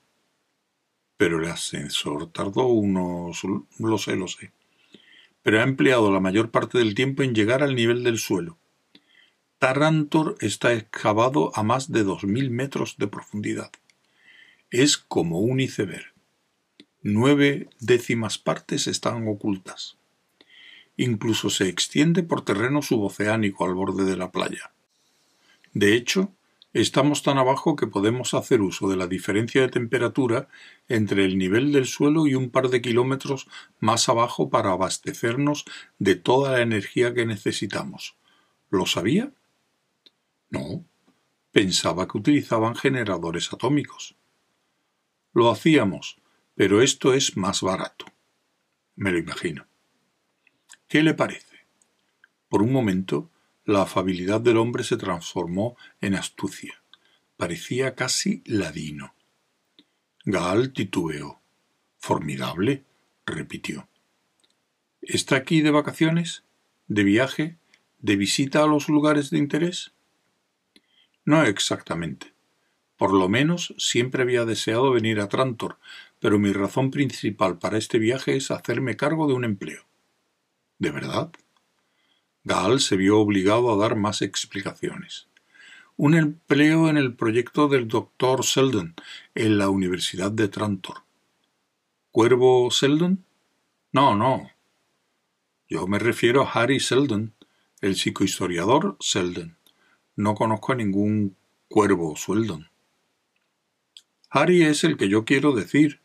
Pero 1.16 1.38
el 1.38 1.50
ascensor 1.50 2.32
tardó 2.32 2.66
unos... 2.66 3.42
lo 3.78 3.98
sé, 3.98 4.16
lo 4.16 4.26
sé. 4.26 4.52
Pero 5.42 5.60
ha 5.60 5.62
empleado 5.62 6.10
la 6.10 6.20
mayor 6.20 6.50
parte 6.50 6.78
del 6.78 6.94
tiempo 6.94 7.22
en 7.22 7.34
llegar 7.34 7.62
al 7.62 7.74
nivel 7.74 8.02
del 8.02 8.18
suelo. 8.18 8.58
Tarantor 9.60 10.36
está 10.40 10.72
excavado 10.72 11.52
a 11.54 11.62
más 11.62 11.92
de 11.92 12.02
dos 12.02 12.24
mil 12.24 12.50
metros 12.50 12.96
de 12.96 13.08
profundidad. 13.08 13.70
Es 14.70 14.96
como 14.96 15.40
un 15.40 15.60
iceberg. 15.60 16.14
Nueve 17.02 17.68
décimas 17.78 18.38
partes 18.38 18.86
están 18.86 19.28
ocultas. 19.28 19.98
Incluso 20.96 21.50
se 21.50 21.68
extiende 21.68 22.22
por 22.22 22.42
terreno 22.42 22.80
suboceánico 22.80 23.66
al 23.66 23.74
borde 23.74 24.06
de 24.06 24.16
la 24.16 24.32
playa. 24.32 24.72
De 25.74 25.94
hecho, 25.94 26.32
estamos 26.72 27.22
tan 27.22 27.36
abajo 27.36 27.76
que 27.76 27.86
podemos 27.86 28.32
hacer 28.32 28.62
uso 28.62 28.88
de 28.88 28.96
la 28.96 29.08
diferencia 29.08 29.60
de 29.60 29.68
temperatura 29.68 30.48
entre 30.88 31.26
el 31.26 31.36
nivel 31.36 31.70
del 31.70 31.84
suelo 31.84 32.26
y 32.26 32.34
un 32.34 32.48
par 32.48 32.70
de 32.70 32.80
kilómetros 32.80 33.46
más 33.78 34.08
abajo 34.08 34.48
para 34.48 34.70
abastecernos 34.70 35.66
de 35.98 36.14
toda 36.14 36.52
la 36.52 36.62
energía 36.62 37.12
que 37.12 37.26
necesitamos. 37.26 38.16
¿Lo 38.70 38.86
sabía? 38.86 39.34
No. 40.50 40.84
Pensaba 41.52 42.06
que 42.06 42.18
utilizaban 42.18 42.76
generadores 42.76 43.52
atómicos. 43.52 44.16
Lo 45.32 45.50
hacíamos, 45.50 46.20
pero 46.54 46.82
esto 46.82 47.14
es 47.14 47.36
más 47.36 47.62
barato. 47.62 48.06
Me 48.96 49.10
lo 49.10 49.18
imagino. 49.18 49.66
¿Qué 50.88 51.02
le 51.02 51.14
parece? 51.14 51.66
Por 52.48 52.62
un 52.62 52.72
momento, 52.72 53.30
la 53.64 53.82
afabilidad 53.82 54.40
del 54.40 54.56
hombre 54.56 54.84
se 54.84 54.96
transformó 54.96 55.76
en 56.00 56.14
astucia. 56.14 56.82
Parecía 57.36 57.94
casi 57.94 58.42
ladino. 58.44 59.14
Gaal 60.24 60.72
titubeó. 60.72 61.40
Formidable, 61.98 62.84
repitió. 63.24 63.88
¿Está 65.00 65.36
aquí 65.36 65.60
de 65.60 65.70
vacaciones? 65.70 66.44
¿De 66.88 67.04
viaje? 67.04 67.56
¿De 68.00 68.16
visita 68.16 68.64
a 68.64 68.66
los 68.66 68.88
lugares 68.88 69.30
de 69.30 69.38
interés? 69.38 69.92
No 71.24 71.44
exactamente. 71.44 72.32
Por 72.96 73.14
lo 73.14 73.28
menos 73.28 73.74
siempre 73.78 74.22
había 74.22 74.44
deseado 74.44 74.90
venir 74.90 75.20
a 75.20 75.28
Trantor, 75.28 75.78
pero 76.18 76.38
mi 76.38 76.52
razón 76.52 76.90
principal 76.90 77.58
para 77.58 77.78
este 77.78 77.98
viaje 77.98 78.36
es 78.36 78.50
hacerme 78.50 78.96
cargo 78.96 79.26
de 79.26 79.34
un 79.34 79.44
empleo. 79.44 79.84
¿De 80.78 80.90
verdad? 80.90 81.30
Gaal 82.44 82.80
se 82.80 82.96
vio 82.96 83.18
obligado 83.18 83.72
a 83.72 83.76
dar 83.76 83.96
más 83.96 84.22
explicaciones. 84.22 85.28
Un 85.96 86.14
empleo 86.14 86.88
en 86.88 86.96
el 86.96 87.14
proyecto 87.14 87.68
del 87.68 87.86
doctor 87.86 88.44
Seldon 88.44 88.94
en 89.34 89.58
la 89.58 89.68
Universidad 89.68 90.30
de 90.30 90.48
Trantor. 90.48 91.02
¿Cuervo 92.10 92.70
Seldon? 92.70 93.24
No, 93.92 94.14
no. 94.14 94.50
Yo 95.68 95.86
me 95.86 95.98
refiero 95.98 96.42
a 96.42 96.50
Harry 96.50 96.80
Seldon, 96.80 97.34
el 97.80 97.96
psicohistoriador 97.96 98.96
Seldon. 99.00 99.56
No 100.16 100.34
conozco 100.34 100.72
a 100.72 100.76
ningún 100.76 101.36
cuervo 101.68 102.16
Seldon. 102.16 102.70
Harry 104.28 104.62
es 104.62 104.84
el 104.84 104.96
que 104.96 105.08
yo 105.08 105.24
quiero 105.24 105.52
decir. 105.52 106.00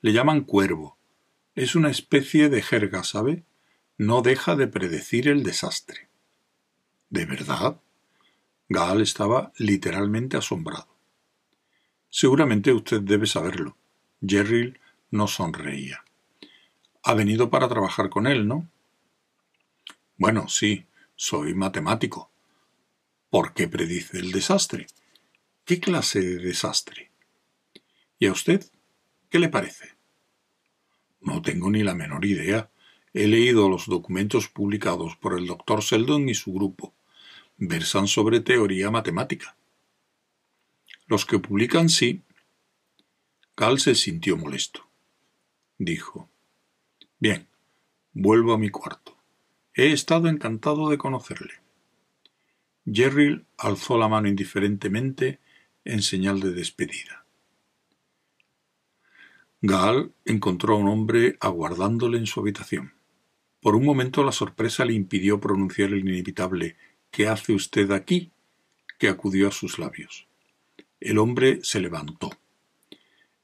Le 0.00 0.12
llaman 0.12 0.42
cuervo. 0.42 0.96
Es 1.54 1.74
una 1.74 1.90
especie 1.90 2.48
de 2.48 2.62
jerga, 2.62 3.04
¿sabe? 3.04 3.44
no 4.00 4.22
deja 4.22 4.56
de 4.56 4.66
predecir 4.66 5.28
el 5.28 5.42
desastre. 5.42 6.08
¿De 7.10 7.26
verdad? 7.26 7.82
Gaal 8.70 9.02
estaba 9.02 9.52
literalmente 9.58 10.38
asombrado. 10.38 10.96
Seguramente 12.08 12.72
usted 12.72 13.02
debe 13.02 13.26
saberlo. 13.26 13.76
Jerry 14.26 14.72
no 15.10 15.26
sonreía. 15.26 16.02
Ha 17.02 17.12
venido 17.12 17.50
para 17.50 17.68
trabajar 17.68 18.08
con 18.08 18.26
él, 18.26 18.48
¿no? 18.48 18.70
Bueno, 20.16 20.48
sí, 20.48 20.86
soy 21.14 21.52
matemático. 21.52 22.29
¿Por 23.30 23.54
qué 23.54 23.68
predice 23.68 24.18
el 24.18 24.32
desastre? 24.32 24.88
¿Qué 25.64 25.78
clase 25.78 26.20
de 26.20 26.38
desastre? 26.38 27.12
¿Y 28.18 28.26
a 28.26 28.32
usted? 28.32 28.66
¿Qué 29.28 29.38
le 29.38 29.48
parece? 29.48 29.94
No 31.20 31.40
tengo 31.40 31.70
ni 31.70 31.84
la 31.84 31.94
menor 31.94 32.24
idea. 32.24 32.70
He 33.14 33.28
leído 33.28 33.68
los 33.68 33.86
documentos 33.86 34.48
publicados 34.48 35.14
por 35.14 35.38
el 35.38 35.46
doctor 35.46 35.84
Seldon 35.84 36.28
y 36.28 36.34
su 36.34 36.52
grupo. 36.52 36.92
Versan 37.56 38.08
sobre 38.08 38.40
teoría 38.40 38.90
matemática. 38.90 39.56
Los 41.06 41.24
que 41.24 41.38
publican 41.38 41.88
sí. 41.88 42.22
Cal 43.54 43.78
se 43.78 43.94
sintió 43.94 44.36
molesto. 44.36 44.88
Dijo. 45.78 46.28
Bien, 47.20 47.46
vuelvo 48.12 48.54
a 48.54 48.58
mi 48.58 48.70
cuarto. 48.70 49.16
He 49.72 49.92
estado 49.92 50.28
encantado 50.28 50.88
de 50.90 50.98
conocerle. 50.98 51.54
Jerry 52.86 53.44
alzó 53.58 53.98
la 53.98 54.08
mano 54.08 54.28
indiferentemente 54.28 55.38
en 55.84 56.02
señal 56.02 56.40
de 56.40 56.52
despedida. 56.52 57.24
Gal 59.62 60.12
encontró 60.24 60.74
a 60.74 60.78
un 60.78 60.88
hombre 60.88 61.36
aguardándole 61.40 62.18
en 62.18 62.26
su 62.26 62.40
habitación. 62.40 62.94
Por 63.60 63.76
un 63.76 63.84
momento 63.84 64.24
la 64.24 64.32
sorpresa 64.32 64.84
le 64.84 64.94
impidió 64.94 65.40
pronunciar 65.40 65.90
el 65.90 66.00
inevitable 66.00 66.76
¿Qué 67.10 67.26
hace 67.26 67.52
usted 67.52 67.90
aquí? 67.90 68.30
que 68.98 69.08
acudió 69.08 69.48
a 69.48 69.52
sus 69.52 69.78
labios. 69.78 70.28
El 71.00 71.18
hombre 71.18 71.60
se 71.62 71.80
levantó. 71.80 72.30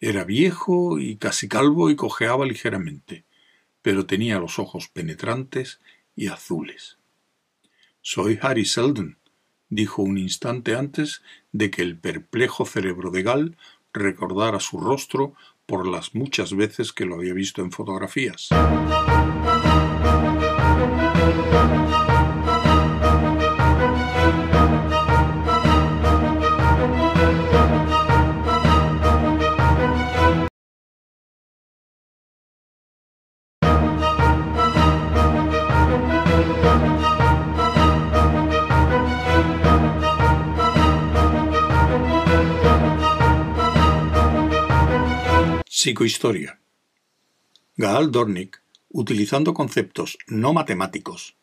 Era 0.01 0.25
viejo 0.25 0.99
y 0.99 1.17
casi 1.17 1.49
calvo 1.49 1.89
y 1.91 1.97
cojeaba 1.97 2.45
ligeramente, 2.45 3.25
pero 3.81 4.07
tenía 4.07 4.39
los 4.39 4.59
ojos 4.59 4.89
penetrantes 4.89 5.81
y 6.15 6.29
azules. 6.29 6.99
Soy 8.03 8.39
Harry 8.43 8.67
Seldon, 8.67 9.19
dijo 9.69 10.03
un 10.03 10.19
instante 10.19 10.75
antes 10.75 11.23
de 11.53 11.71
que 11.71 11.83
el 11.83 11.97
perplejo 11.97 12.67
cerebro 12.67 13.11
de 13.11 13.23
Gal 13.23 13.57
recordara 13.93 14.61
su 14.61 14.79
rostro 14.79 15.35
por 15.67 15.87
las 15.87 16.15
muchas 16.15 16.55
veces 16.55 16.93
que 16.93 17.05
lo 17.05 17.17
había 17.17 17.35
visto 17.35 17.63
en 17.63 17.73
fotografías. 17.73 18.49
Psicohistoria. 45.79 46.59
Gaal 47.77 48.11
Dornick, 48.11 48.63
utilizando 48.89 49.53
conceptos 49.53 50.17
no 50.27 50.55
matemáticos, 50.55 51.37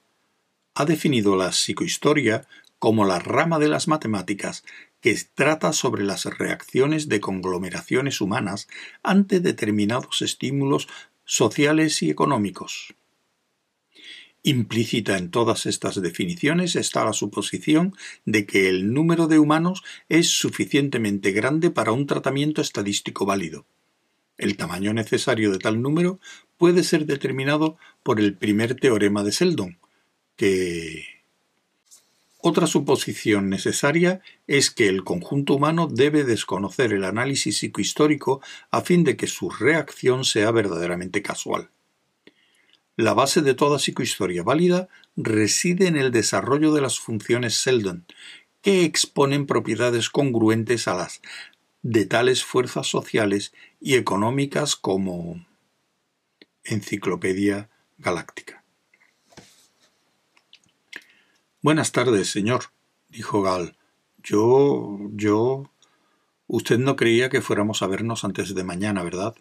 ha 0.74 0.86
definido 0.86 1.36
la 1.36 1.52
psicohistoria 1.52 2.48
como 2.80 3.06
la 3.06 3.20
rama 3.20 3.60
de 3.60 3.68
las 3.68 3.88
matemáticas 3.88 4.64
que 5.02 5.16
trata 5.36 5.72
sobre 5.72 6.04
las 6.04 6.26
reacciones 6.26 7.10
de 7.10 7.20
conglomeraciones 7.20 8.22
humanas 8.22 8.68
ante 9.04 9.40
determinados 9.40 10.24
estímulos 10.24 10.88
sociales 11.26 12.02
y 12.02 12.10
económicos. 12.10 12.96
Implícita 14.42 15.20
en 15.20 15.30
todas 15.30 15.68
estas 15.68 16.02
definiciones 16.02 16.76
está 16.76 17.06
la 17.06 17.14
suposición 17.14 17.96
de 18.26 18.48
que 18.48 18.68
el 18.68 18.96
número 18.96 19.28
de 19.28 19.38
humanos 19.38 19.84
es 20.10 20.30
suficientemente 20.30 21.34
grande 21.34 21.70
para 21.70 21.92
un 21.92 22.08
tratamiento 22.08 22.62
estadístico 22.64 23.28
válido. 23.28 23.68
El 24.44 24.58
tamaño 24.58 24.94
necesario 24.94 25.54
de 25.54 25.58
tal 25.58 25.82
número 25.82 26.20
puede 26.58 26.84
ser 26.84 27.06
determinado 27.06 27.78
por 28.04 28.20
el 28.20 28.36
primer 28.36 28.76
teorema 28.76 29.24
de 29.24 29.32
Seldon, 29.32 29.78
que 30.36 31.06
otra 32.40 32.68
suposición 32.68 33.50
necesaria 33.50 34.22
es 34.46 34.70
que 34.70 34.90
el 34.90 35.06
conjunto 35.06 35.54
humano 35.54 35.88
debe 35.90 36.26
desconocer 36.26 36.92
el 36.92 37.06
análisis 37.06 37.60
psicohistórico 37.60 38.42
a 38.70 38.82
fin 38.82 39.06
de 39.06 39.16
que 39.16 39.28
su 39.28 39.50
reacción 39.50 40.26
sea 40.26 40.52
verdaderamente 40.52 41.22
casual. 41.22 41.70
La 42.98 43.14
base 43.14 43.44
de 43.44 43.54
toda 43.54 43.80
psicohistoria 43.80 44.44
válida 44.44 44.90
reside 45.16 45.88
en 45.88 45.96
el 45.96 46.12
desarrollo 46.12 46.74
de 46.74 46.82
las 46.82 47.00
funciones 47.00 47.56
Seldon, 47.56 48.06
que 48.62 48.84
exponen 48.84 49.46
propiedades 49.46 50.10
congruentes 50.10 50.90
a 50.90 50.96
las 50.96 51.22
de 51.84 52.06
tales 52.06 52.44
fuerzas 52.44 52.88
sociales 52.88 53.54
y 53.80 53.96
económicas 53.96 54.76
como 54.76 55.46
Enciclopedia 56.64 57.70
Galáctica. 57.98 58.64
Buenas 61.62 61.92
tardes, 61.92 62.30
señor, 62.30 62.66
dijo 63.10 63.42
Gal. 63.42 63.78
Yo. 64.24 64.98
yo. 65.12 65.70
Usted 66.48 66.80
no 66.80 66.96
creía 66.96 67.30
que 67.30 67.42
fuéramos 67.42 67.82
a 67.82 67.88
vernos 67.88 68.24
antes 68.24 68.56
de 68.56 68.64
mañana, 68.64 69.04
¿verdad? 69.04 69.36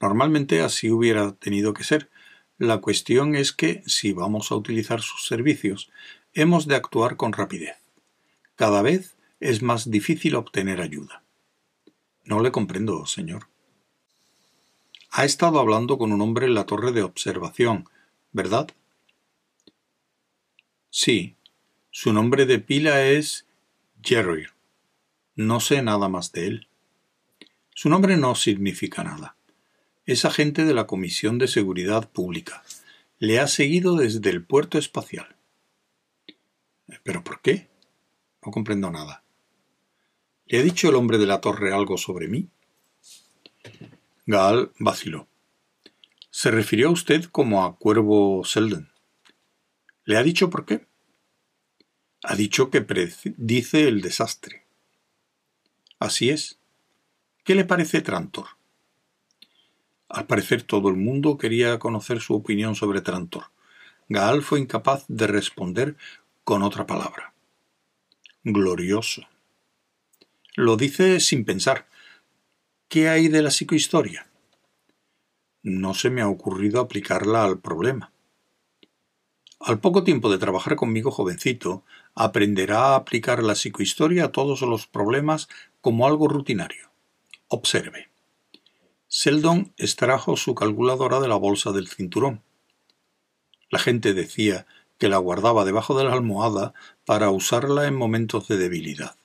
Normalmente 0.00 0.60
así 0.60 0.90
hubiera 0.90 1.32
tenido 1.32 1.74
que 1.74 1.84
ser. 1.84 2.10
La 2.58 2.78
cuestión 2.78 3.34
es 3.34 3.52
que, 3.52 3.82
si 3.86 4.12
vamos 4.12 4.52
a 4.52 4.54
utilizar 4.54 5.00
sus 5.02 5.26
servicios, 5.26 5.90
hemos 6.32 6.66
de 6.66 6.76
actuar 6.76 7.16
con 7.16 7.32
rapidez. 7.32 7.76
Cada 8.54 8.82
vez 8.82 9.16
es 9.40 9.62
más 9.62 9.90
difícil 9.90 10.36
obtener 10.36 10.80
ayuda. 10.80 11.24
No 12.30 12.38
le 12.38 12.52
comprendo, 12.52 13.06
señor. 13.06 13.48
Ha 15.10 15.24
estado 15.24 15.58
hablando 15.58 15.98
con 15.98 16.12
un 16.12 16.20
hombre 16.20 16.46
en 16.46 16.54
la 16.54 16.64
torre 16.64 16.92
de 16.92 17.02
observación, 17.02 17.88
¿verdad? 18.30 18.68
Sí. 20.90 21.34
Su 21.90 22.12
nombre 22.12 22.46
de 22.46 22.60
pila 22.60 23.04
es 23.04 23.48
Jerry. 24.00 24.46
No 25.34 25.58
sé 25.58 25.82
nada 25.82 26.08
más 26.08 26.30
de 26.30 26.46
él. 26.46 26.68
Su 27.74 27.88
nombre 27.88 28.16
no 28.16 28.36
significa 28.36 29.02
nada. 29.02 29.34
Es 30.06 30.24
agente 30.24 30.64
de 30.64 30.74
la 30.74 30.86
Comisión 30.86 31.36
de 31.36 31.48
Seguridad 31.48 32.08
Pública. 32.12 32.62
Le 33.18 33.40
ha 33.40 33.48
seguido 33.48 33.96
desde 33.96 34.30
el 34.30 34.44
puerto 34.44 34.78
espacial. 34.78 35.34
¿Pero 37.02 37.24
por 37.24 37.40
qué? 37.40 37.68
No 38.46 38.52
comprendo 38.52 38.88
nada. 38.92 39.24
¿Le 40.50 40.58
ha 40.58 40.62
dicho 40.62 40.88
el 40.88 40.96
hombre 40.96 41.16
de 41.16 41.26
la 41.26 41.40
torre 41.40 41.72
algo 41.72 41.96
sobre 41.96 42.26
mí? 42.26 42.48
Gaal 44.26 44.72
vaciló. 44.80 45.28
Se 46.30 46.50
refirió 46.50 46.88
a 46.88 46.90
usted 46.90 47.26
como 47.26 47.64
a 47.64 47.76
Cuervo 47.76 48.44
Selden. 48.44 48.90
¿Le 50.04 50.16
ha 50.16 50.24
dicho 50.24 50.50
por 50.50 50.66
qué? 50.66 50.88
Ha 52.24 52.34
dicho 52.34 52.68
que 52.68 52.80
predice 52.80 53.86
el 53.86 54.00
desastre. 54.00 54.66
Así 56.00 56.30
es. 56.30 56.58
¿Qué 57.44 57.54
le 57.54 57.64
parece 57.64 58.00
Trantor? 58.00 58.48
Al 60.08 60.26
parecer 60.26 60.64
todo 60.64 60.88
el 60.88 60.96
mundo 60.96 61.38
quería 61.38 61.78
conocer 61.78 62.18
su 62.18 62.34
opinión 62.34 62.74
sobre 62.74 63.02
Trantor. 63.02 63.52
Gaal 64.08 64.42
fue 64.42 64.58
incapaz 64.58 65.04
de 65.06 65.28
responder 65.28 65.96
con 66.42 66.64
otra 66.64 66.88
palabra. 66.88 67.34
Glorioso. 68.42 69.28
Lo 70.56 70.76
dice 70.76 71.20
sin 71.20 71.44
pensar. 71.44 71.86
¿Qué 72.88 73.08
hay 73.08 73.28
de 73.28 73.40
la 73.40 73.52
psicohistoria? 73.52 74.26
No 75.62 75.94
se 75.94 76.10
me 76.10 76.22
ha 76.22 76.28
ocurrido 76.28 76.80
aplicarla 76.80 77.44
al 77.44 77.60
problema. 77.60 78.12
Al 79.60 79.78
poco 79.78 80.02
tiempo 80.02 80.30
de 80.30 80.38
trabajar 80.38 80.74
conmigo, 80.74 81.10
jovencito, 81.12 81.84
aprenderá 82.14 82.88
a 82.88 82.96
aplicar 82.96 83.42
la 83.42 83.54
psicohistoria 83.54 84.24
a 84.24 84.32
todos 84.32 84.62
los 84.62 84.86
problemas 84.86 85.48
como 85.80 86.06
algo 86.06 86.26
rutinario. 86.26 86.90
Observe. 87.46 88.08
Seldon 89.06 89.72
extrajo 89.76 90.36
su 90.36 90.54
calculadora 90.54 91.20
de 91.20 91.28
la 91.28 91.36
bolsa 91.36 91.70
del 91.72 91.88
cinturón. 91.88 92.42
La 93.68 93.78
gente 93.78 94.14
decía 94.14 94.66
que 94.98 95.08
la 95.08 95.18
guardaba 95.18 95.64
debajo 95.64 95.96
de 95.96 96.04
la 96.04 96.12
almohada 96.12 96.74
para 97.04 97.30
usarla 97.30 97.86
en 97.86 97.94
momentos 97.94 98.48
de 98.48 98.56
debilidad. 98.56 99.19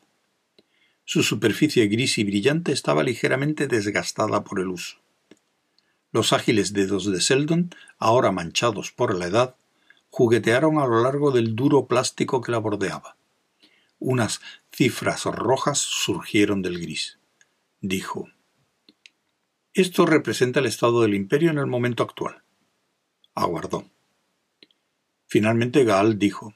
Su 1.08 1.22
superficie 1.22 1.88
gris 1.88 2.18
y 2.18 2.24
brillante 2.24 2.72
estaba 2.72 3.04
ligeramente 3.04 3.68
desgastada 3.68 4.44
por 4.44 4.60
el 4.60 4.70
uso. 4.70 4.98
Los 6.12 6.34
ágiles 6.34 6.74
dedos 6.74 7.12
de 7.12 7.22
Seldon, 7.22 7.70
ahora 8.00 8.32
manchados 8.32 8.92
por 8.92 9.16
la 9.16 9.28
edad, 9.28 9.56
juguetearon 10.10 10.80
a 10.80 10.88
lo 10.88 11.04
largo 11.04 11.32
del 11.32 11.56
duro 11.56 11.86
plástico 11.86 12.42
que 12.42 12.52
la 12.52 12.58
bordeaba. 12.58 13.18
Unas 14.00 14.42
cifras 14.72 15.26
rojas 15.26 15.78
surgieron 15.78 16.64
del 16.64 16.80
gris. 16.80 17.20
Dijo 17.82 18.30
Esto 19.74 20.08
representa 20.08 20.60
el 20.60 20.66
estado 20.66 21.04
del 21.04 21.14
imperio 21.14 21.52
en 21.52 21.60
el 21.60 21.68
momento 21.68 22.02
actual. 22.02 22.42
Aguardó. 23.36 23.92
Finalmente 25.28 25.84
Gall 25.84 26.18
dijo 26.18 26.56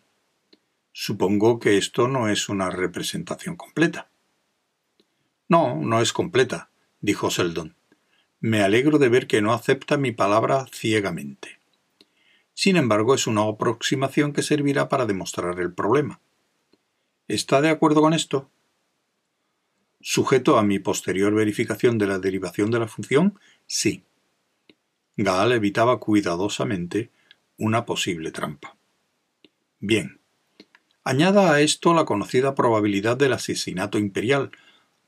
Supongo 0.91 1.59
que 1.59 1.77
esto 1.77 2.07
no 2.07 2.29
es 2.29 2.49
una 2.49 2.71
representación 2.71 3.55
completa. 3.55 4.08
No, 5.49 5.75
no 5.75 6.01
es 6.01 6.13
completa, 6.13 6.69
dijo 7.01 7.29
Seldon. 7.29 7.75
Me 8.39 8.61
alegro 8.61 8.99
de 8.99 9.09
ver 9.09 9.27
que 9.27 9.41
no 9.41 9.51
acepta 9.51 9.97
mi 9.97 10.13
palabra 10.13 10.67
ciegamente. 10.71 11.59
Sin 12.53 12.77
embargo, 12.77 13.15
es 13.15 13.27
una 13.27 13.47
aproximación 13.47 14.31
que 14.31 14.43
servirá 14.43 14.89
para 14.89 15.05
demostrar 15.05 15.59
el 15.59 15.73
problema. 15.73 16.21
¿Está 17.27 17.61
de 17.61 17.69
acuerdo 17.69 18.01
con 18.01 18.13
esto? 18.13 18.49
Sujeto 20.01 20.57
a 20.57 20.63
mi 20.63 20.79
posterior 20.79 21.33
verificación 21.33 21.97
de 21.97 22.07
la 22.07 22.19
derivación 22.19 22.71
de 22.71 22.79
la 22.79 22.87
función, 22.87 23.39
sí. 23.65 24.03
Gaal 25.17 25.51
evitaba 25.51 25.99
cuidadosamente 25.99 27.09
una 27.57 27.85
posible 27.85 28.31
trampa. 28.31 28.77
Bien. 29.79 30.19
Añada 31.03 31.53
a 31.53 31.61
esto 31.61 31.93
la 31.93 32.05
conocida 32.05 32.55
probabilidad 32.55 33.17
del 33.17 33.33
asesinato 33.33 33.97
imperial, 33.97 34.51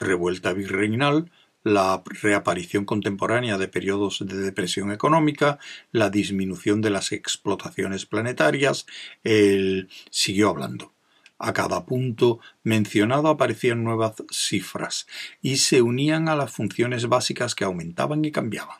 revuelta 0.02 0.52
virreinal, 0.54 1.32
la 1.64 2.02
reaparición 2.06 2.86
contemporánea 2.86 3.58
de 3.58 3.68
periodos 3.68 4.26
de 4.26 4.38
depresión 4.38 4.91
económica, 4.91 5.60
la 5.91 6.10
disminución 6.10 6.82
de 6.82 6.89
las 6.89 7.12
explotaciones 7.12 8.06
planetarias, 8.06 8.88
el... 9.24 9.89
siguió 10.10 10.49
hablando. 10.49 10.93
A 11.38 11.54
cada 11.54 11.86
punto 11.86 12.39
mencionado 12.64 13.30
aparecían 13.30 13.84
nuevas 13.84 14.14
cifras 14.32 15.08
y 15.41 15.58
se 15.58 15.82
unían 15.82 16.30
a 16.30 16.36
las 16.36 16.52
funciones 16.52 17.08
básicas 17.08 17.56
que 17.56 17.64
aumentaban 17.64 18.24
y 18.26 18.32
cambiaban. 18.32 18.78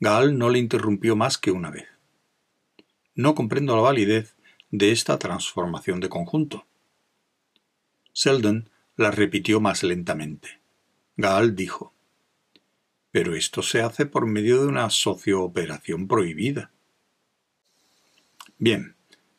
Gaal 0.00 0.36
no 0.36 0.50
le 0.50 0.58
interrumpió 0.58 1.14
más 1.14 1.38
que 1.38 1.52
una 1.52 1.70
vez. 1.70 1.86
No 3.14 3.36
comprendo 3.36 3.76
la 3.76 3.82
validez 3.82 4.34
de 4.72 4.90
esta 4.90 5.16
transformación 5.18 6.00
de 6.00 6.08
conjunto. 6.08 6.66
Selden 8.12 8.68
la 8.96 9.10
repitió 9.10 9.60
más 9.60 9.82
lentamente. 9.82 10.60
Gaal 11.16 11.54
dijo 11.54 11.94
Pero 13.10 13.34
esto 13.34 13.62
se 13.62 13.82
hace 13.82 14.06
por 14.06 14.26
medio 14.26 14.60
de 14.60 14.66
una 14.66 14.88
socio-operación 14.90 16.08
prohibida. 16.08 16.70
Bien, 18.58 18.96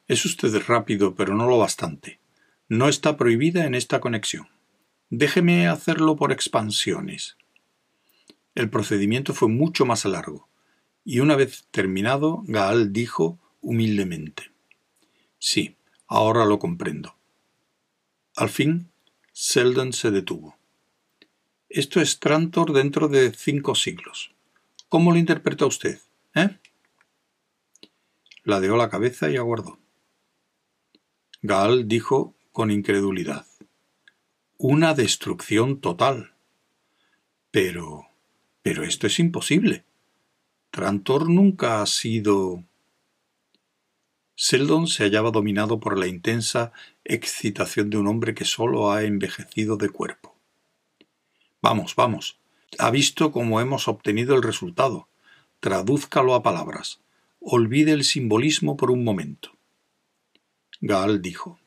es 0.08 0.26
usted 0.26 0.56
rápido, 0.68 1.16
pero 1.16 1.36
no 1.36 1.48
lo 1.48 1.58
bastante. 1.58 2.20
No 2.68 2.90
está 2.90 3.18
prohibida 3.18 3.66
en 3.66 3.76
esta 3.76 4.00
conexión. 4.00 4.48
Déjeme 5.10 5.68
hacerlo 5.68 6.16
por 6.16 6.32
expansiones. 6.32 7.38
El 8.56 8.70
procedimiento 8.70 9.34
fue 9.34 9.48
mucho 9.48 9.86
más 9.86 10.06
largo, 10.06 10.48
y 11.04 11.20
una 11.20 11.36
vez 11.36 11.68
terminado, 11.72 12.44
Gaal 12.46 12.94
dijo 12.94 13.40
humildemente 13.62 14.52
Sí, 15.40 15.76
ahora 16.08 16.46
lo 16.46 16.60
comprendo. 16.60 17.18
Al 18.36 18.50
fin, 18.50 18.93
Selden 19.34 19.94
se 19.94 20.12
detuvo. 20.12 20.56
Esto 21.68 22.00
es 22.00 22.20
Trantor 22.20 22.72
dentro 22.72 23.08
de 23.08 23.34
cinco 23.34 23.74
siglos. 23.74 24.32
¿Cómo 24.90 25.12
lo 25.12 25.18
interpreta 25.18 25.66
usted? 25.66 26.00
¿Eh? 26.36 26.56
Ladeó 28.44 28.78
la 28.78 28.92
cabeza 28.92 29.32
y 29.32 29.38
aguardó. 29.38 29.80
Gaal 31.42 31.88
dijo 31.88 32.36
con 32.52 32.70
incredulidad. 32.70 33.48
Una 34.58 34.94
destrucción 34.94 35.82
total. 35.82 36.36
Pero. 37.50 38.06
pero 38.62 38.84
esto 38.84 39.08
es 39.08 39.18
imposible. 39.18 39.84
Trantor 40.70 41.28
nunca 41.28 41.82
ha 41.82 41.88
sido. 41.88 42.64
Seldon 44.36 44.86
se 44.86 45.06
hallaba 45.06 45.32
dominado 45.32 45.80
por 45.80 45.98
la 45.98 46.06
intensa 46.06 46.72
excitación 47.06 47.90
de 47.90 47.98
un 47.98 48.08
hombre 48.08 48.34
que 48.34 48.46
sólo 48.46 48.92
ha 48.92 49.04
envejecido 49.04 49.78
de 49.78 49.90
cuerpo. 49.90 50.36
Vamos, 51.62 51.96
vamos. 51.96 52.40
Ha 52.80 52.92
visto 52.92 53.32
cómo 53.32 53.62
hemos 53.62 53.88
obtenido 53.88 54.36
el 54.36 54.44
resultado. 54.44 55.08
Tradúzcalo 55.60 56.36
a 56.36 56.44
palabras. 56.44 57.02
Olvide 57.40 57.92
el 57.92 58.04
simbolismo 58.04 58.78
por 58.78 58.92
un 58.92 59.04
momento. 59.04 59.58
Gaal 60.82 61.22
dijo. 61.22 61.60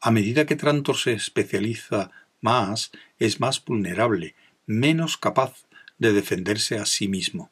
A 0.00 0.10
medida 0.10 0.46
que 0.46 0.56
Trantor 0.56 0.96
se 0.96 1.12
especializa 1.12 2.10
más, 2.40 2.90
es 3.18 3.40
más 3.40 3.64
vulnerable, 3.64 4.34
menos 4.66 5.16
capaz 5.16 5.66
de 5.98 6.12
defenderse 6.12 6.78
a 6.78 6.86
sí 6.86 7.08
mismo. 7.08 7.50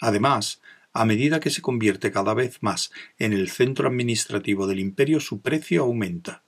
Además, 0.00 0.60
a 0.94 1.04
medida 1.04 1.40
que 1.40 1.50
se 1.50 1.60
convierte 1.60 2.10
cada 2.10 2.32
vez 2.32 2.62
más 2.62 2.90
en 3.18 3.34
el 3.34 3.50
centro 3.50 3.88
administrativo 3.88 4.66
del 4.66 4.78
imperio, 4.78 5.20
su 5.20 5.42
precio 5.42 5.82
aumenta. 5.82 6.42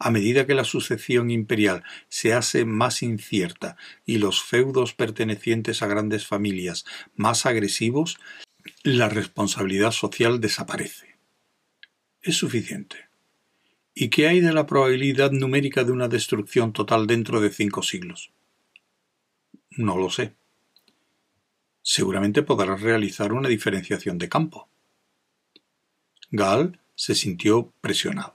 A 0.00 0.10
medida 0.10 0.44
que 0.44 0.54
la 0.54 0.64
sucesión 0.64 1.30
imperial 1.30 1.84
se 2.08 2.32
hace 2.32 2.64
más 2.64 3.04
incierta 3.04 3.76
y 4.04 4.18
los 4.18 4.42
feudos 4.42 4.92
pertenecientes 4.92 5.82
a 5.82 5.86
grandes 5.86 6.26
familias 6.26 6.84
más 7.14 7.46
agresivos, 7.46 8.18
la 8.82 9.08
responsabilidad 9.08 9.92
social 9.92 10.40
desaparece 10.40 11.14
es 12.24 12.36
suficiente. 12.36 12.96
¿Y 13.94 14.08
qué 14.08 14.26
hay 14.26 14.40
de 14.40 14.52
la 14.52 14.66
probabilidad 14.66 15.30
numérica 15.30 15.84
de 15.84 15.92
una 15.92 16.08
destrucción 16.08 16.72
total 16.72 17.06
dentro 17.06 17.40
de 17.40 17.50
cinco 17.50 17.82
siglos? 17.82 18.32
No 19.70 19.96
lo 19.96 20.10
sé. 20.10 20.34
Seguramente 21.84 22.42
podrás 22.42 22.80
realizar 22.80 23.32
una 23.32 23.48
diferenciación 23.48 24.18
de 24.18 24.28
campo. 24.28 24.68
Gall 26.32 26.80
se 26.96 27.14
sintió 27.14 27.72
presionado. 27.80 28.34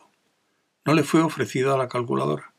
No 0.85 0.93
le 0.93 1.03
fue 1.03 1.21
ofrecida 1.21 1.77
la 1.77 1.89
calculadora. 1.89 2.53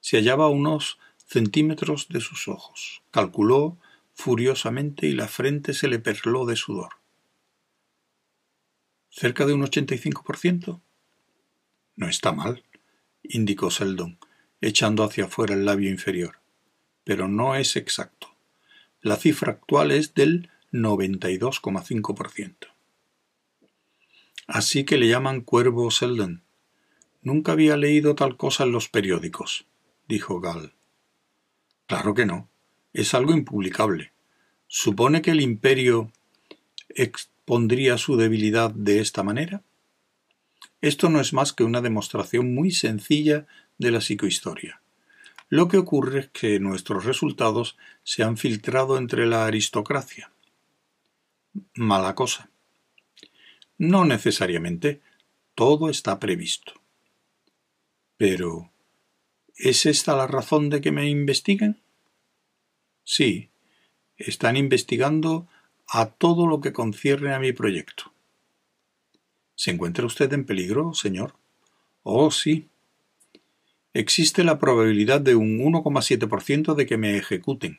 Se 0.00 0.16
hallaba 0.16 0.46
a 0.46 0.48
unos 0.48 0.98
centímetros 1.26 2.08
de 2.08 2.20
sus 2.20 2.48
ojos. 2.48 3.02
Calculó 3.10 3.76
furiosamente 4.14 5.06
y 5.06 5.12
la 5.12 5.28
frente 5.28 5.74
se 5.74 5.88
le 5.88 5.98
perló 5.98 6.46
de 6.46 6.56
sudor 6.56 7.04
cerca 9.14 9.46
de 9.46 9.52
un 9.52 9.62
85%. 9.62 10.80
No 11.96 12.08
está 12.08 12.32
mal, 12.32 12.64
indicó 13.22 13.70
Seldon, 13.70 14.18
echando 14.60 15.04
hacia 15.04 15.26
afuera 15.26 15.54
el 15.54 15.64
labio 15.64 15.88
inferior, 15.88 16.40
pero 17.04 17.28
no 17.28 17.54
es 17.54 17.76
exacto. 17.76 18.33
La 19.04 19.16
cifra 19.16 19.52
actual 19.52 19.90
es 19.90 20.14
del 20.14 20.48
92,5%. 20.72 22.54
Así 24.46 24.84
que 24.84 24.96
le 24.96 25.08
llaman 25.08 25.42
cuervo 25.42 25.90
Seldon. 25.90 26.42
Nunca 27.20 27.52
había 27.52 27.76
leído 27.76 28.14
tal 28.14 28.38
cosa 28.38 28.64
en 28.64 28.72
los 28.72 28.88
periódicos, 28.88 29.66
dijo 30.08 30.40
Gall. 30.40 30.72
Claro 31.86 32.14
que 32.14 32.24
no. 32.24 32.48
Es 32.94 33.12
algo 33.12 33.34
impublicable. 33.34 34.12
Supone 34.68 35.20
que 35.20 35.32
el 35.32 35.42
imperio 35.42 36.10
pondría 37.44 37.98
su 37.98 38.16
debilidad 38.16 38.70
de 38.70 39.00
esta 39.00 39.22
manera? 39.22 39.62
Esto 40.80 41.10
no 41.10 41.20
es 41.20 41.34
más 41.34 41.52
que 41.52 41.64
una 41.64 41.82
demostración 41.82 42.54
muy 42.54 42.70
sencilla 42.70 43.46
de 43.76 43.90
la 43.90 44.00
psicohistoria. 44.00 44.80
Lo 45.54 45.68
que 45.68 45.78
ocurre 45.78 46.18
es 46.18 46.28
que 46.30 46.58
nuestros 46.58 47.04
resultados 47.04 47.76
se 48.02 48.24
han 48.24 48.36
filtrado 48.36 48.98
entre 48.98 49.24
la 49.24 49.46
aristocracia. 49.46 50.32
Mala 51.76 52.16
cosa. 52.16 52.50
No 53.78 54.04
necesariamente. 54.04 55.00
Todo 55.54 55.90
está 55.90 56.18
previsto. 56.18 56.72
Pero, 58.16 58.72
¿es 59.54 59.86
esta 59.86 60.16
la 60.16 60.26
razón 60.26 60.70
de 60.70 60.80
que 60.80 60.90
me 60.90 61.08
investiguen? 61.08 61.80
Sí, 63.04 63.50
están 64.16 64.56
investigando 64.56 65.46
a 65.86 66.06
todo 66.06 66.48
lo 66.48 66.60
que 66.60 66.72
concierne 66.72 67.32
a 67.32 67.38
mi 67.38 67.52
proyecto. 67.52 68.12
¿Se 69.54 69.70
encuentra 69.70 70.04
usted 70.04 70.32
en 70.32 70.46
peligro, 70.46 70.94
señor? 70.94 71.36
Oh, 72.02 72.32
sí. 72.32 72.68
Existe 73.94 74.42
la 74.42 74.58
probabilidad 74.58 75.20
de 75.20 75.36
un 75.36 75.60
1,7% 75.60 76.74
de 76.74 76.84
que 76.84 76.96
me 76.96 77.16
ejecuten, 77.16 77.78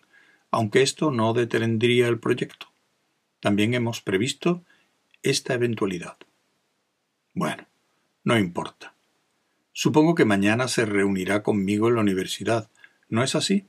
aunque 0.49 0.81
esto 0.81 1.11
no 1.11 1.33
detendría 1.33 2.07
el 2.07 2.19
proyecto. 2.19 2.67
También 3.41 3.73
hemos 3.73 3.99
previsto 4.01 4.63
esta 5.23 5.53
eventualidad. 5.53 6.15
Bueno, 7.33 7.67
no 8.23 8.39
importa. 8.39 8.95
Supongo 9.73 10.15
que 10.15 10.23
mañana 10.23 10.69
se 10.69 10.85
reunirá 10.85 11.43
conmigo 11.43 11.89
en 11.89 11.95
la 11.95 12.01
universidad, 12.01 12.69
¿no 13.09 13.21
es 13.21 13.35
así? 13.35 13.67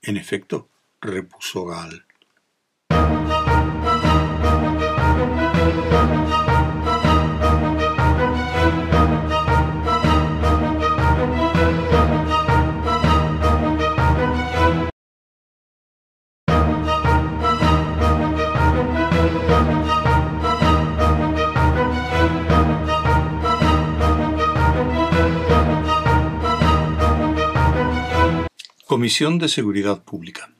En 0.00 0.16
efecto, 0.16 0.70
repuso 1.02 1.66
Gal. 1.66 2.05
Comisión 28.96 29.36
de 29.36 29.50
Seguridad 29.50 30.04
Pública. 30.04 30.54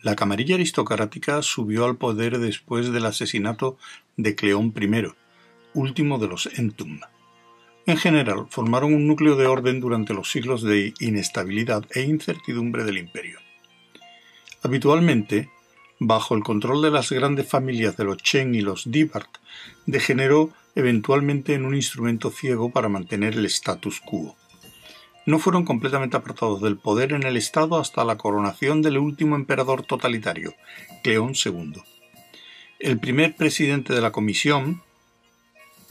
La 0.00 0.16
camarilla 0.16 0.54
aristocrática 0.54 1.42
subió 1.42 1.84
al 1.84 1.98
poder 1.98 2.38
después 2.38 2.90
del 2.90 3.04
asesinato 3.04 3.76
de 4.16 4.34
Cleón 4.34 4.72
I, 4.74 5.08
último 5.74 6.16
de 6.16 6.26
los 6.26 6.46
Entum. 6.58 7.00
En 7.84 7.98
general, 7.98 8.46
formaron 8.48 8.94
un 8.94 9.06
núcleo 9.06 9.36
de 9.36 9.46
orden 9.46 9.78
durante 9.78 10.14
los 10.14 10.30
siglos 10.30 10.62
de 10.62 10.94
inestabilidad 11.00 11.84
e 11.94 12.00
incertidumbre 12.00 12.84
del 12.84 12.96
imperio. 12.96 13.40
Habitualmente, 14.62 15.50
bajo 16.00 16.34
el 16.34 16.42
control 16.42 16.80
de 16.80 16.92
las 16.92 17.12
grandes 17.12 17.46
familias 17.46 17.94
de 17.98 18.04
los 18.04 18.16
Chen 18.22 18.54
y 18.54 18.62
los 18.62 18.90
Dibart, 18.90 19.36
degeneró 19.84 20.54
eventualmente 20.74 21.52
en 21.52 21.66
un 21.66 21.74
instrumento 21.74 22.30
ciego 22.30 22.72
para 22.72 22.88
mantener 22.88 23.34
el 23.34 23.44
status 23.44 24.00
quo 24.00 24.34
no 25.28 25.38
fueron 25.38 25.66
completamente 25.66 26.16
apartados 26.16 26.62
del 26.62 26.78
poder 26.78 27.12
en 27.12 27.22
el 27.22 27.36
Estado 27.36 27.78
hasta 27.78 28.02
la 28.02 28.16
coronación 28.16 28.80
del 28.80 28.96
último 28.96 29.36
emperador 29.36 29.82
totalitario, 29.82 30.54
Cleón 31.02 31.34
II. 31.34 31.82
El 32.78 32.98
primer 32.98 33.36
presidente 33.36 33.92
de 33.92 34.00
la 34.00 34.10
Comisión, 34.10 34.80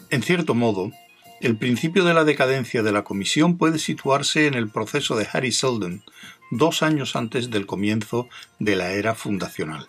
en 0.09 0.23
cierto 0.23 0.55
modo, 0.55 0.91
el 1.39 1.55
principio 1.55 2.03
de 2.03 2.15
la 2.15 2.23
decadencia 2.23 2.81
de 2.81 2.91
la 2.91 3.03
Comisión 3.03 3.59
puede 3.59 3.77
situarse 3.77 4.47
en 4.47 4.55
el 4.55 4.69
proceso 4.69 5.15
de 5.15 5.27
Harry 5.31 5.51
Seldon, 5.51 6.01
dos 6.49 6.81
años 6.81 7.15
antes 7.15 7.51
del 7.51 7.67
comienzo 7.67 8.27
de 8.57 8.75
la 8.75 8.93
era 8.93 9.13
fundacional. 9.13 9.85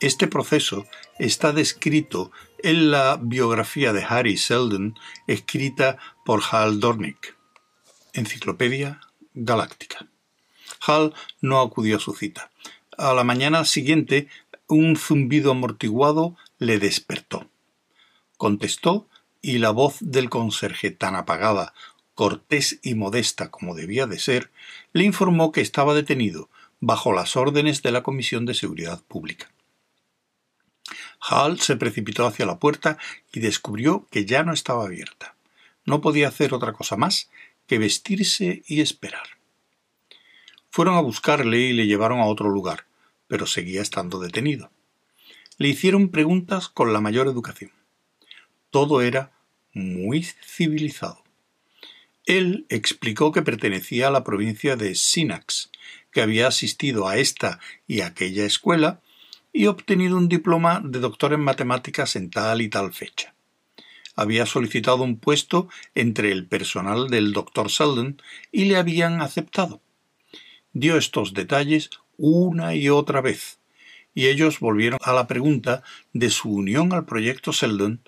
Este 0.00 0.26
proceso 0.26 0.86
está 1.20 1.52
descrito 1.52 2.32
en 2.64 2.90
la 2.90 3.16
biografía 3.22 3.92
de 3.92 4.02
Harry 4.02 4.36
Seldon 4.36 4.98
escrita 5.28 5.98
por 6.24 6.42
Hal 6.50 6.80
Dornick. 6.80 7.35
Enciclopedia 8.16 9.00
Galáctica. 9.34 10.06
Hal 10.86 11.14
no 11.42 11.60
acudió 11.60 11.98
a 11.98 12.00
su 12.00 12.14
cita. 12.14 12.50
A 12.96 13.12
la 13.12 13.24
mañana 13.24 13.66
siguiente, 13.66 14.28
un 14.68 14.96
zumbido 14.96 15.50
amortiguado 15.50 16.34
le 16.58 16.78
despertó. 16.78 17.46
Contestó 18.38 19.06
y 19.42 19.58
la 19.58 19.70
voz 19.70 19.98
del 20.00 20.30
conserje, 20.30 20.90
tan 20.90 21.14
apagada, 21.14 21.74
cortés 22.14 22.80
y 22.82 22.94
modesta 22.94 23.50
como 23.50 23.74
debía 23.74 24.06
de 24.06 24.18
ser, 24.18 24.50
le 24.94 25.04
informó 25.04 25.52
que 25.52 25.60
estaba 25.60 25.92
detenido 25.92 26.48
bajo 26.80 27.12
las 27.12 27.36
órdenes 27.36 27.82
de 27.82 27.92
la 27.92 28.02
Comisión 28.02 28.46
de 28.46 28.54
Seguridad 28.54 29.02
Pública. 29.06 29.50
Hal 31.20 31.60
se 31.60 31.76
precipitó 31.76 32.26
hacia 32.26 32.46
la 32.46 32.58
puerta 32.58 32.96
y 33.32 33.40
descubrió 33.40 34.06
que 34.10 34.24
ya 34.24 34.42
no 34.42 34.54
estaba 34.54 34.84
abierta. 34.84 35.34
No 35.84 36.00
podía 36.00 36.28
hacer 36.28 36.54
otra 36.54 36.72
cosa 36.72 36.96
más 36.96 37.28
que 37.66 37.78
vestirse 37.78 38.62
y 38.66 38.80
esperar. 38.80 39.26
Fueron 40.70 40.96
a 40.96 41.00
buscarle 41.00 41.60
y 41.60 41.72
le 41.72 41.86
llevaron 41.86 42.20
a 42.20 42.26
otro 42.26 42.50
lugar, 42.50 42.86
pero 43.28 43.46
seguía 43.46 43.82
estando 43.82 44.18
detenido. 44.18 44.70
Le 45.58 45.68
hicieron 45.68 46.10
preguntas 46.10 46.68
con 46.68 46.92
la 46.92 47.00
mayor 47.00 47.28
educación. 47.28 47.70
Todo 48.70 49.00
era 49.00 49.32
muy 49.72 50.22
civilizado. 50.22 51.24
Él 52.24 52.66
explicó 52.68 53.32
que 53.32 53.42
pertenecía 53.42 54.08
a 54.08 54.10
la 54.10 54.24
provincia 54.24 54.76
de 54.76 54.94
Sinax, 54.94 55.70
que 56.10 56.20
había 56.20 56.48
asistido 56.48 57.08
a 57.08 57.16
esta 57.16 57.60
y 57.86 58.00
aquella 58.00 58.44
escuela 58.44 59.00
y 59.52 59.66
obtenido 59.66 60.16
un 60.16 60.28
diploma 60.28 60.82
de 60.84 60.98
doctor 60.98 61.32
en 61.32 61.40
matemáticas 61.40 62.16
en 62.16 62.30
tal 62.30 62.60
y 62.60 62.68
tal 62.68 62.92
fecha 62.92 63.35
había 64.16 64.46
solicitado 64.46 65.04
un 65.04 65.18
puesto 65.18 65.68
entre 65.94 66.32
el 66.32 66.46
personal 66.46 67.08
del 67.08 67.32
doctor 67.32 67.70
Selden 67.70 68.20
y 68.50 68.64
le 68.64 68.76
habían 68.76 69.20
aceptado. 69.20 69.82
Dio 70.72 70.96
estos 70.96 71.34
detalles 71.34 71.90
una 72.16 72.74
y 72.74 72.88
otra 72.88 73.20
vez, 73.20 73.58
y 74.14 74.26
ellos 74.26 74.58
volvieron 74.58 74.98
a 75.02 75.12
la 75.12 75.26
pregunta 75.26 75.82
de 76.14 76.30
su 76.30 76.50
unión 76.50 76.94
al 76.94 77.04
proyecto 77.04 77.52
Selden 77.52 78.00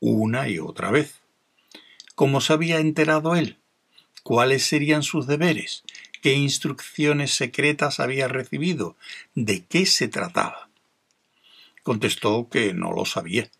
una 0.00 0.48
y 0.48 0.60
otra 0.60 0.92
vez. 0.92 1.20
¿Cómo 2.14 2.40
se 2.40 2.52
había 2.52 2.78
enterado 2.78 3.34
él? 3.34 3.58
¿Cuáles 4.22 4.64
serían 4.64 5.02
sus 5.02 5.26
deberes? 5.26 5.82
¿Qué 6.22 6.34
instrucciones 6.34 7.32
secretas 7.32 7.98
había 8.00 8.28
recibido? 8.28 8.96
¿De 9.34 9.64
qué 9.64 9.86
se 9.86 10.08
trataba? 10.08 10.68
Contestó 11.82 12.48
que 12.48 12.74
no 12.74 12.92
lo 12.92 13.04
sabía 13.04 13.50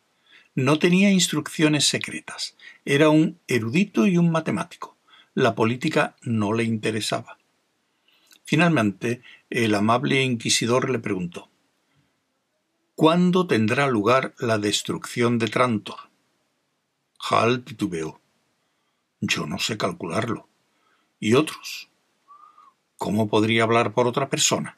no 0.59 0.81
tenía 0.81 1.13
instrucciones 1.13 1.87
secretas. 1.87 2.57
Era 2.85 3.11
un 3.11 3.39
erudito 3.47 4.09
y 4.09 4.19
un 4.19 4.33
matemático. 4.33 4.97
La 5.33 5.55
política 5.55 6.17
no 6.23 6.53
le 6.53 6.65
interesaba. 6.65 7.39
Finalmente, 8.43 9.23
el 9.51 9.77
amable 9.77 10.21
inquisidor 10.25 10.91
le 10.91 10.99
preguntó 10.99 11.49
¿Cuándo 12.97 13.47
tendrá 13.47 13.87
lugar 13.87 14.35
la 14.41 14.59
destrucción 14.59 15.39
de 15.39 15.47
Trantor? 15.47 16.11
Hal 17.31 17.63
titubeó. 17.63 18.21
Yo 19.21 19.47
no 19.47 19.61
sé 19.61 19.77
calcularlo. 19.77 20.49
¿Y 21.21 21.35
otros? 21.35 21.89
¿Cómo 22.97 23.29
podría 23.29 23.63
hablar 23.63 23.95
por 23.95 24.09
otra 24.09 24.29
persona? 24.29 24.77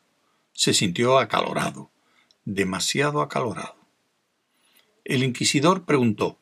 Se 0.52 0.74
sintió 0.74 1.18
acalorado, 1.18 1.90
demasiado 2.44 3.22
acalorado. 3.22 3.79
El 5.04 5.22
inquisidor 5.22 5.84
preguntó 5.84 6.38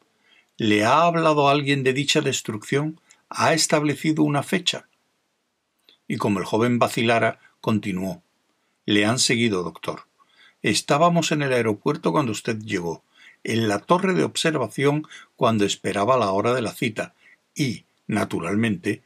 ¿Le 0.56 0.84
ha 0.84 1.02
hablado 1.02 1.48
alguien 1.48 1.84
de 1.84 1.92
dicha 1.92 2.20
destrucción? 2.20 3.00
¿Ha 3.28 3.54
establecido 3.54 4.24
una 4.24 4.42
fecha? 4.42 4.88
Y 6.08 6.16
como 6.16 6.40
el 6.40 6.44
joven 6.44 6.78
vacilara, 6.78 7.38
continuó 7.60 8.22
Le 8.86 9.06
han 9.06 9.18
seguido, 9.18 9.62
doctor. 9.62 10.08
Estábamos 10.62 11.30
en 11.30 11.42
el 11.42 11.52
aeropuerto 11.52 12.10
cuando 12.10 12.32
usted 12.32 12.58
llegó, 12.58 13.04
en 13.44 13.68
la 13.68 13.78
torre 13.78 14.14
de 14.14 14.24
observación 14.24 15.06
cuando 15.36 15.64
esperaba 15.64 16.16
la 16.16 16.32
hora 16.32 16.54
de 16.54 16.62
la 16.62 16.72
cita, 16.72 17.14
y, 17.54 17.84
naturalmente, 18.08 19.02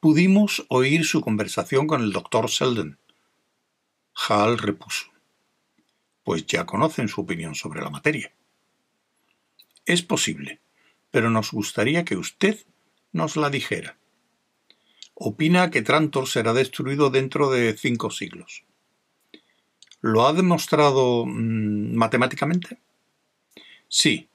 pudimos 0.00 0.66
oír 0.68 1.04
su 1.04 1.20
conversación 1.20 1.86
con 1.86 2.02
el 2.02 2.12
doctor 2.12 2.50
Selden. 2.50 2.98
Hall 4.28 4.58
repuso. 4.58 5.06
Pues 6.24 6.46
ya 6.46 6.66
conocen 6.66 7.08
su 7.08 7.20
opinión 7.20 7.54
sobre 7.54 7.82
la 7.82 7.90
materia. 7.90 8.32
Es 9.86 10.02
posible, 10.02 10.60
pero 11.12 11.30
nos 11.30 11.52
gustaría 11.52 12.04
que 12.04 12.16
usted 12.16 12.58
nos 13.12 13.36
la 13.36 13.50
dijera. 13.50 13.96
Opina 15.14 15.70
que 15.70 15.80
Trantor 15.80 16.28
será 16.28 16.52
destruido 16.52 17.08
dentro 17.08 17.50
de 17.50 17.74
cinco 17.78 18.10
siglos. 18.10 18.64
¿Lo 20.00 20.26
ha 20.26 20.32
demostrado 20.32 21.24
mm, 21.24 21.94
matemáticamente? 21.94 22.78
Sí, 23.88 24.28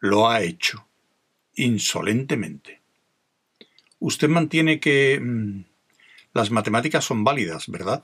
lo 0.00 0.28
ha 0.28 0.42
hecho, 0.42 0.86
insolentemente. 1.54 2.80
Usted 3.98 4.28
mantiene 4.28 4.80
que 4.80 5.20
mm, 5.20 5.64
las 6.32 6.50
matemáticas 6.50 7.04
son 7.04 7.22
válidas, 7.22 7.68
¿verdad? 7.68 8.02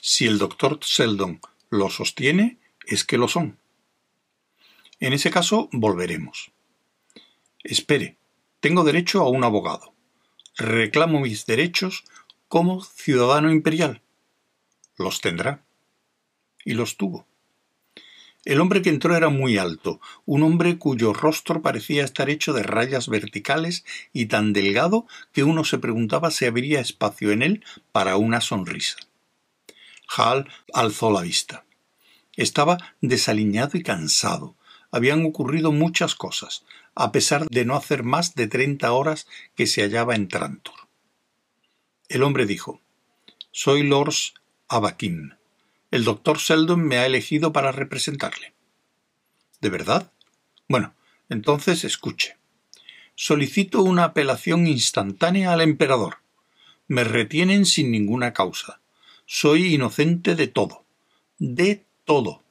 Si 0.00 0.26
el 0.26 0.38
doctor 0.38 0.78
Seldon 0.80 1.40
lo 1.70 1.90
sostiene, 1.90 2.58
es 2.86 3.04
que 3.04 3.18
lo 3.18 3.26
son. 3.26 3.57
En 5.00 5.12
ese 5.12 5.30
caso, 5.30 5.68
volveremos. 5.72 6.50
Espere, 7.62 8.16
tengo 8.60 8.84
derecho 8.84 9.22
a 9.22 9.28
un 9.28 9.44
abogado. 9.44 9.94
Reclamo 10.56 11.20
mis 11.20 11.46
derechos 11.46 12.04
como 12.48 12.82
ciudadano 12.82 13.50
imperial. 13.50 14.02
Los 14.96 15.20
tendrá. 15.20 15.64
Y 16.64 16.74
los 16.74 16.96
tuvo. 16.96 17.26
El 18.44 18.60
hombre 18.60 18.82
que 18.82 18.88
entró 18.88 19.14
era 19.14 19.28
muy 19.28 19.58
alto, 19.58 20.00
un 20.24 20.42
hombre 20.42 20.78
cuyo 20.78 21.12
rostro 21.12 21.60
parecía 21.60 22.04
estar 22.04 22.30
hecho 22.30 22.52
de 22.52 22.62
rayas 22.62 23.08
verticales 23.08 23.84
y 24.12 24.26
tan 24.26 24.52
delgado 24.52 25.06
que 25.32 25.44
uno 25.44 25.64
se 25.64 25.78
preguntaba 25.78 26.30
si 26.30 26.46
habría 26.46 26.80
espacio 26.80 27.30
en 27.30 27.42
él 27.42 27.64
para 27.92 28.16
una 28.16 28.40
sonrisa. 28.40 28.96
Hal 30.16 30.48
alzó 30.72 31.12
la 31.12 31.20
vista. 31.20 31.64
Estaba 32.36 32.78
desaliñado 33.00 33.76
y 33.76 33.82
cansado, 33.82 34.56
habían 34.90 35.24
ocurrido 35.24 35.72
muchas 35.72 36.14
cosas, 36.14 36.64
a 36.94 37.12
pesar 37.12 37.46
de 37.48 37.64
no 37.64 37.76
hacer 37.76 38.02
más 38.02 38.34
de 38.34 38.46
treinta 38.46 38.92
horas 38.92 39.26
que 39.54 39.66
se 39.66 39.82
hallaba 39.82 40.14
en 40.14 40.28
Trantor. 40.28 40.74
El 42.08 42.22
hombre 42.22 42.46
dijo 42.46 42.80
Soy 43.50 43.82
Lors 43.82 44.34
Abakim. 44.68 45.34
El 45.90 46.04
doctor 46.04 46.38
Seldon 46.38 46.86
me 46.86 46.98
ha 46.98 47.06
elegido 47.06 47.52
para 47.52 47.72
representarle. 47.72 48.52
¿De 49.60 49.70
verdad? 49.70 50.12
Bueno, 50.68 50.94
entonces 51.28 51.84
escuche. 51.84 52.36
Solicito 53.14 53.82
una 53.82 54.04
apelación 54.04 54.66
instantánea 54.66 55.52
al 55.52 55.60
emperador. 55.60 56.18
Me 56.86 57.04
retienen 57.04 57.66
sin 57.66 57.90
ninguna 57.90 58.32
causa. 58.32 58.80
Soy 59.26 59.74
inocente 59.74 60.34
de 60.34 60.46
todo. 60.46 60.84
De 61.38 61.84
todo 62.04 62.42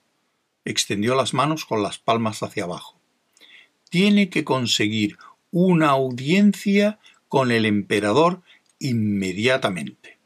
extendió 0.70 1.15
las 1.15 1.34
manos 1.34 1.65
con 1.65 1.82
las 1.82 1.97
palmas 1.97 2.43
hacia 2.43 2.65
abajo. 2.65 2.99
Tiene 3.89 4.30
que 4.30 4.43
conseguir 4.43 5.18
una 5.51 5.89
audiencia 5.89 6.99
con 7.30 7.51
el 7.51 7.65
emperador 7.65 8.41
inmediatamente. 8.80 10.18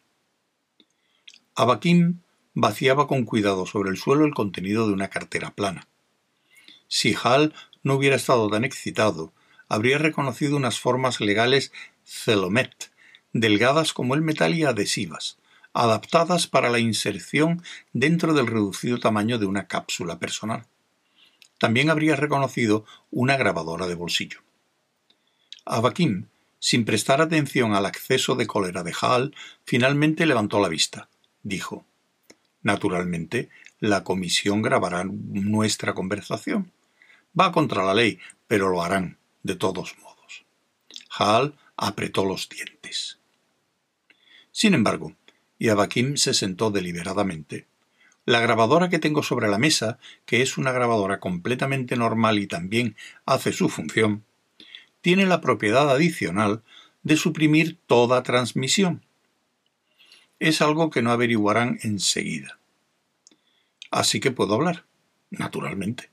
Abakim 1.56 2.22
vaciaba 2.54 3.08
con 3.08 3.24
cuidado 3.24 3.66
sobre 3.66 3.92
el 3.92 3.98
suelo 3.98 4.26
el 4.26 4.34
contenido 4.34 4.88
de 4.88 4.94
una 4.94 5.10
cartera 5.10 5.52
plana. 5.52 5.88
Si 6.88 7.16
Hall 7.24 7.54
no 7.84 7.96
hubiera 7.96 8.16
estado 8.16 8.50
tan 8.50 8.64
excitado, 8.66 9.32
habría 9.70 10.00
reconocido 10.00 10.58
unas 10.58 10.80
formas 10.80 11.22
legales 11.22 11.72
celomet, 12.04 12.92
delgadas 13.32 13.94
como 13.94 14.16
el 14.16 14.22
metal 14.22 14.56
y 14.56 14.64
adhesivas, 14.64 15.38
adaptadas 15.74 16.48
para 16.48 16.70
la 16.70 16.80
inserción 16.80 17.64
dentro 17.94 18.34
del 18.34 18.48
reducido 18.48 19.00
tamaño 19.00 19.38
de 19.38 19.46
una 19.46 19.68
cápsula 19.68 20.20
personal. 20.20 20.66
También 21.58 21.90
habría 21.90 22.16
reconocido 22.16 22.86
una 23.12 23.38
grabadora 23.38 23.88
de 23.88 23.96
bolsillo. 23.96 24.40
Abakim, 25.66 26.26
sin 26.60 26.86
prestar 26.86 27.22
atención 27.22 27.74
al 27.74 27.86
acceso 27.86 28.36
de 28.36 28.48
cólera 28.48 28.84
de 28.84 28.94
Hall, 29.02 29.36
finalmente 29.66 30.26
levantó 30.26 30.60
la 30.60 30.70
vista. 30.70 31.10
Dijo: 31.44 31.86
Naturalmente, 32.62 33.50
la 33.80 34.04
comisión 34.04 34.62
grabará 34.62 35.04
nuestra 35.04 35.94
conversación. 35.94 36.72
Va 37.40 37.52
contra 37.52 37.84
la 37.84 37.94
ley, 37.94 38.20
pero 38.48 38.70
lo 38.70 38.84
harán, 38.84 39.18
de 39.44 39.56
todos 39.56 39.96
modos. 40.00 40.46
Hall 41.18 41.56
apretó 41.78 42.26
los 42.26 42.48
dientes. 42.50 43.18
Sin 44.52 44.74
embargo, 44.74 45.16
y 45.62 45.70
Abakim 45.70 46.18
se 46.18 46.34
sentó 46.34 46.72
deliberadamente. 46.72 47.68
La 48.26 48.40
grabadora 48.40 48.90
que 48.90 48.98
tengo 48.98 49.22
sobre 49.22 49.48
la 49.48 49.60
mesa, 49.60 50.00
que 50.26 50.42
es 50.42 50.58
una 50.58 50.72
grabadora 50.72 51.20
completamente 51.20 51.96
normal 51.96 52.40
y 52.40 52.48
también 52.48 52.96
hace 53.28 53.54
su 53.54 53.70
función, 53.70 54.24
tiene 55.02 55.28
la 55.28 55.40
propiedad 55.40 55.92
adicional 55.92 56.64
de 57.04 57.16
suprimir 57.16 57.78
toda 57.86 58.24
transmisión. 58.24 59.06
Es 60.40 60.64
algo 60.64 60.90
que 60.90 61.04
no 61.04 61.12
averiguarán 61.12 61.78
enseguida. 61.84 62.58
Así 63.92 64.20
que 64.20 64.32
puedo 64.32 64.56
hablar, 64.56 64.86
naturalmente. 65.30 66.10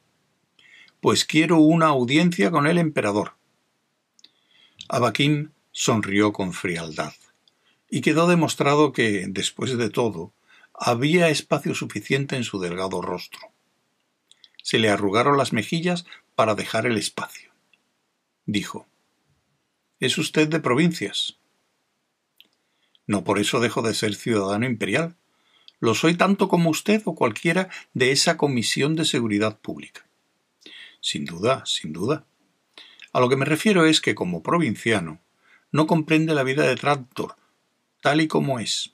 Pues 1.00 1.24
quiero 1.24 1.56
una 1.56 1.86
audiencia 1.86 2.50
con 2.50 2.66
el 2.66 2.76
emperador. 2.76 3.32
Abakim 4.90 5.52
sonrió 5.72 6.34
con 6.34 6.52
frialdad 6.52 7.14
y 7.90 8.00
quedó 8.00 8.28
demostrado 8.28 8.92
que, 8.92 9.26
después 9.28 9.76
de 9.76 9.90
todo, 9.90 10.32
había 10.74 11.28
espacio 11.28 11.74
suficiente 11.74 12.36
en 12.36 12.44
su 12.44 12.60
delgado 12.60 13.02
rostro. 13.02 13.40
Se 14.62 14.78
le 14.78 14.90
arrugaron 14.90 15.36
las 15.36 15.52
mejillas 15.52 16.04
para 16.34 16.54
dejar 16.54 16.86
el 16.86 16.96
espacio. 16.96 17.50
Dijo 18.44 18.86
¿Es 20.00 20.18
usted 20.18 20.48
de 20.48 20.60
provincias? 20.60 21.38
No 23.06 23.24
por 23.24 23.38
eso 23.38 23.58
dejo 23.58 23.82
de 23.82 23.94
ser 23.94 24.14
ciudadano 24.14 24.66
imperial. 24.66 25.16
Lo 25.80 25.94
soy 25.94 26.14
tanto 26.14 26.48
como 26.48 26.70
usted 26.70 27.02
o 27.06 27.14
cualquiera 27.14 27.70
de 27.94 28.12
esa 28.12 28.36
Comisión 28.36 28.94
de 28.94 29.04
Seguridad 29.04 29.58
Pública. 29.58 30.06
Sin 31.00 31.24
duda, 31.24 31.64
sin 31.66 31.92
duda. 31.92 32.26
A 33.12 33.20
lo 33.20 33.28
que 33.28 33.36
me 33.36 33.44
refiero 33.44 33.86
es 33.86 34.00
que, 34.00 34.14
como 34.14 34.42
provinciano, 34.42 35.20
no 35.72 35.86
comprende 35.86 36.34
la 36.34 36.42
vida 36.42 36.64
de 36.64 36.76
Trantor, 36.76 37.36
tal 38.00 38.20
y 38.20 38.28
como 38.28 38.58
es. 38.58 38.92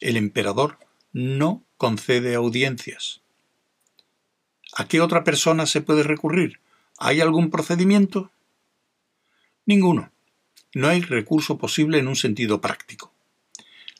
El 0.00 0.16
emperador 0.16 0.78
no 1.12 1.62
concede 1.76 2.34
audiencias. 2.34 3.20
¿A 4.74 4.88
qué 4.88 5.00
otra 5.00 5.24
persona 5.24 5.66
se 5.66 5.82
puede 5.82 6.02
recurrir? 6.02 6.60
¿Hay 6.98 7.20
algún 7.20 7.50
procedimiento? 7.50 8.30
Ninguno. 9.66 10.10
No 10.74 10.88
hay 10.88 11.02
recurso 11.02 11.58
posible 11.58 11.98
en 11.98 12.08
un 12.08 12.16
sentido 12.16 12.60
práctico. 12.60 13.12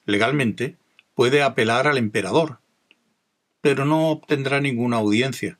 Legalmente, 0.06 0.76
puede 1.14 1.42
apelar 1.42 1.86
al 1.86 1.98
emperador, 1.98 2.60
pero 3.60 3.84
no 3.84 4.08
obtendrá 4.08 4.60
ninguna 4.60 4.96
audiencia. 4.96 5.58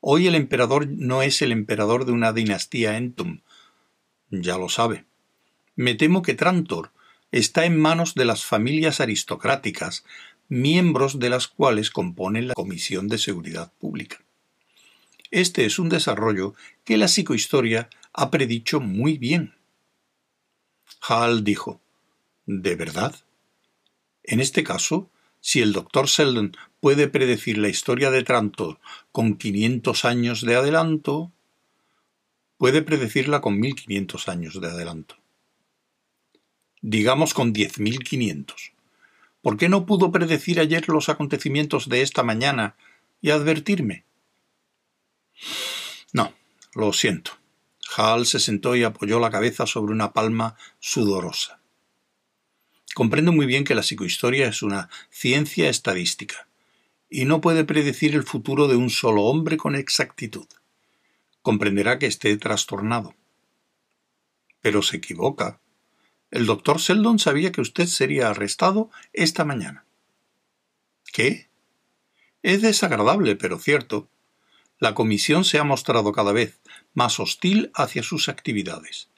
Hoy 0.00 0.28
el 0.28 0.34
emperador 0.34 0.86
no 0.88 1.22
es 1.22 1.42
el 1.42 1.52
emperador 1.52 2.04
de 2.04 2.12
una 2.12 2.32
dinastía 2.32 2.96
Entum. 2.96 3.40
Ya 4.30 4.56
lo 4.56 4.68
sabe. 4.68 5.04
Me 5.74 5.94
temo 5.94 6.22
que 6.22 6.34
Trantor 6.34 6.92
está 7.32 7.64
en 7.64 7.78
manos 7.78 8.14
de 8.14 8.24
las 8.24 8.44
familias 8.44 9.00
aristocráticas, 9.00 10.04
miembros 10.48 11.18
de 11.18 11.30
las 11.30 11.46
cuales 11.46 11.90
componen 11.90 12.48
la 12.48 12.54
Comisión 12.54 13.08
de 13.08 13.18
Seguridad 13.18 13.72
Pública. 13.78 14.18
Este 15.30 15.64
es 15.64 15.78
un 15.78 15.88
desarrollo 15.88 16.54
que 16.84 16.96
la 16.96 17.06
psicohistoria 17.06 17.88
ha 18.12 18.30
predicho 18.30 18.80
muy 18.80 19.16
bien. 19.16 19.54
Hall 21.08 21.44
dijo 21.44 21.80
¿De 22.46 22.74
verdad? 22.74 23.14
En 24.24 24.40
este 24.40 24.64
caso, 24.64 25.08
si 25.40 25.60
el 25.60 25.72
doctor 25.72 26.06
Sheldon 26.06 26.56
puede 26.80 27.06
predecir 27.06 27.58
la 27.58 27.68
historia 27.68 28.10
de 28.10 28.24
Trantor 28.24 28.80
con 29.12 29.36
quinientos 29.36 30.04
años 30.04 30.44
de 30.44 30.56
adelanto, 30.56 31.30
puede 32.58 32.82
predecirla 32.82 33.40
con 33.40 33.58
mil 33.60 33.76
quinientos 33.76 34.28
años 34.28 34.60
de 34.60 34.66
adelanto 34.66 35.19
digamos 36.82 37.34
con 37.34 37.52
diez 37.52 37.78
mil 37.78 38.00
quinientos. 38.00 38.72
¿Por 39.42 39.56
qué 39.56 39.68
no 39.68 39.86
pudo 39.86 40.12
predecir 40.12 40.60
ayer 40.60 40.88
los 40.88 41.08
acontecimientos 41.08 41.88
de 41.88 42.02
esta 42.02 42.22
mañana 42.22 42.76
y 43.22 43.30
advertirme? 43.30 44.04
No, 46.12 46.34
lo 46.74 46.92
siento. 46.92 47.32
Hall 47.96 48.26
se 48.26 48.38
sentó 48.38 48.76
y 48.76 48.84
apoyó 48.84 49.18
la 49.18 49.30
cabeza 49.30 49.66
sobre 49.66 49.92
una 49.92 50.12
palma 50.12 50.56
sudorosa. 50.78 51.60
Comprendo 52.94 53.32
muy 53.32 53.46
bien 53.46 53.64
que 53.64 53.74
la 53.74 53.82
psicohistoria 53.82 54.48
es 54.48 54.62
una 54.62 54.90
ciencia 55.10 55.68
estadística 55.68 56.48
y 57.08 57.24
no 57.24 57.40
puede 57.40 57.64
predecir 57.64 58.14
el 58.14 58.22
futuro 58.22 58.68
de 58.68 58.76
un 58.76 58.90
solo 58.90 59.22
hombre 59.22 59.56
con 59.56 59.74
exactitud. 59.74 60.46
Comprenderá 61.42 61.98
que 61.98 62.06
esté 62.06 62.36
trastornado. 62.36 63.14
Pero 64.60 64.82
se 64.82 64.98
equivoca, 64.98 65.60
el 66.30 66.46
doctor 66.46 66.78
Sheldon 66.78 67.18
sabía 67.18 67.52
que 67.52 67.60
usted 67.60 67.86
sería 67.86 68.30
arrestado 68.30 68.90
esta 69.12 69.44
mañana. 69.44 69.84
¿Qué? 71.12 71.48
Es 72.42 72.62
desagradable, 72.62 73.36
pero 73.36 73.58
cierto. 73.58 74.08
La 74.78 74.94
comisión 74.94 75.44
se 75.44 75.58
ha 75.58 75.64
mostrado 75.64 76.12
cada 76.12 76.32
vez 76.32 76.60
más 76.94 77.20
hostil 77.20 77.70
hacia 77.74 78.02
sus 78.02 78.28
actividades. 78.28 79.08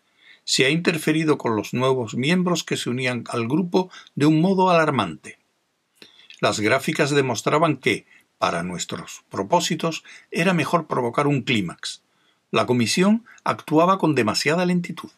Se 0.44 0.64
ha 0.64 0.70
interferido 0.70 1.38
con 1.38 1.54
los 1.54 1.72
nuevos 1.72 2.14
miembros 2.14 2.64
que 2.64 2.76
se 2.76 2.90
unían 2.90 3.24
al 3.28 3.46
grupo 3.46 3.90
de 4.14 4.26
un 4.26 4.40
modo 4.40 4.70
alarmante. 4.70 5.38
Las 6.40 6.58
gráficas 6.58 7.10
demostraban 7.10 7.76
que, 7.76 8.06
para 8.38 8.64
nuestros 8.64 9.22
propósitos, 9.28 10.02
era 10.32 10.52
mejor 10.52 10.88
provocar 10.88 11.28
un 11.28 11.42
clímax. 11.42 12.02
La 12.50 12.66
comisión 12.66 13.24
actuaba 13.44 13.98
con 13.98 14.16
demasiada 14.16 14.66
lentitud. 14.66 15.10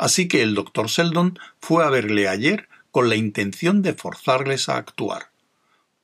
Así 0.00 0.28
que 0.28 0.40
el 0.40 0.54
doctor 0.54 0.86
Sheldon 0.86 1.38
fue 1.60 1.84
a 1.84 1.90
verle 1.90 2.26
ayer 2.26 2.70
con 2.90 3.10
la 3.10 3.16
intención 3.16 3.82
de 3.82 3.92
forzarles 3.92 4.70
a 4.70 4.78
actuar. 4.78 5.30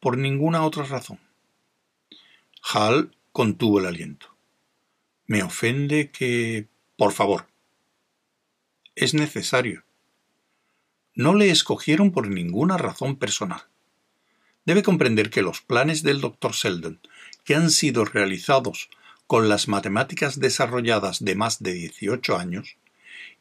Por 0.01 0.18
ninguna 0.18 0.66
otra 0.66 0.84
razón. 0.84 1.18
Hal 2.62 3.16
contuvo 3.32 3.80
el 3.80 3.86
aliento. 3.86 4.36
Me 5.26 5.42
ofende 5.42 6.11
que. 6.11 6.66
Por 6.99 7.12
favor. 7.12 7.47
Es 8.97 9.14
necesario. 9.14 9.82
No 11.14 11.32
le 11.32 11.49
escogieron 11.49 12.12
por 12.12 12.28
ninguna 12.28 12.76
razón 12.76 13.16
personal. 13.16 13.62
Debe 14.66 14.82
comprender 14.82 15.30
que 15.30 15.40
los 15.40 15.62
planes 15.62 16.03
del 16.03 16.20
doctor 16.20 16.53
Sheldon, 16.53 17.01
que 17.44 17.55
han 17.55 17.70
sido 17.70 18.05
realizados 18.05 18.90
con 19.26 19.49
las 19.49 19.68
matemáticas 19.68 20.38
desarrolladas 20.38 21.24
de 21.24 21.34
más 21.34 21.62
de 21.62 21.72
18 21.72 22.36
años, 22.36 22.76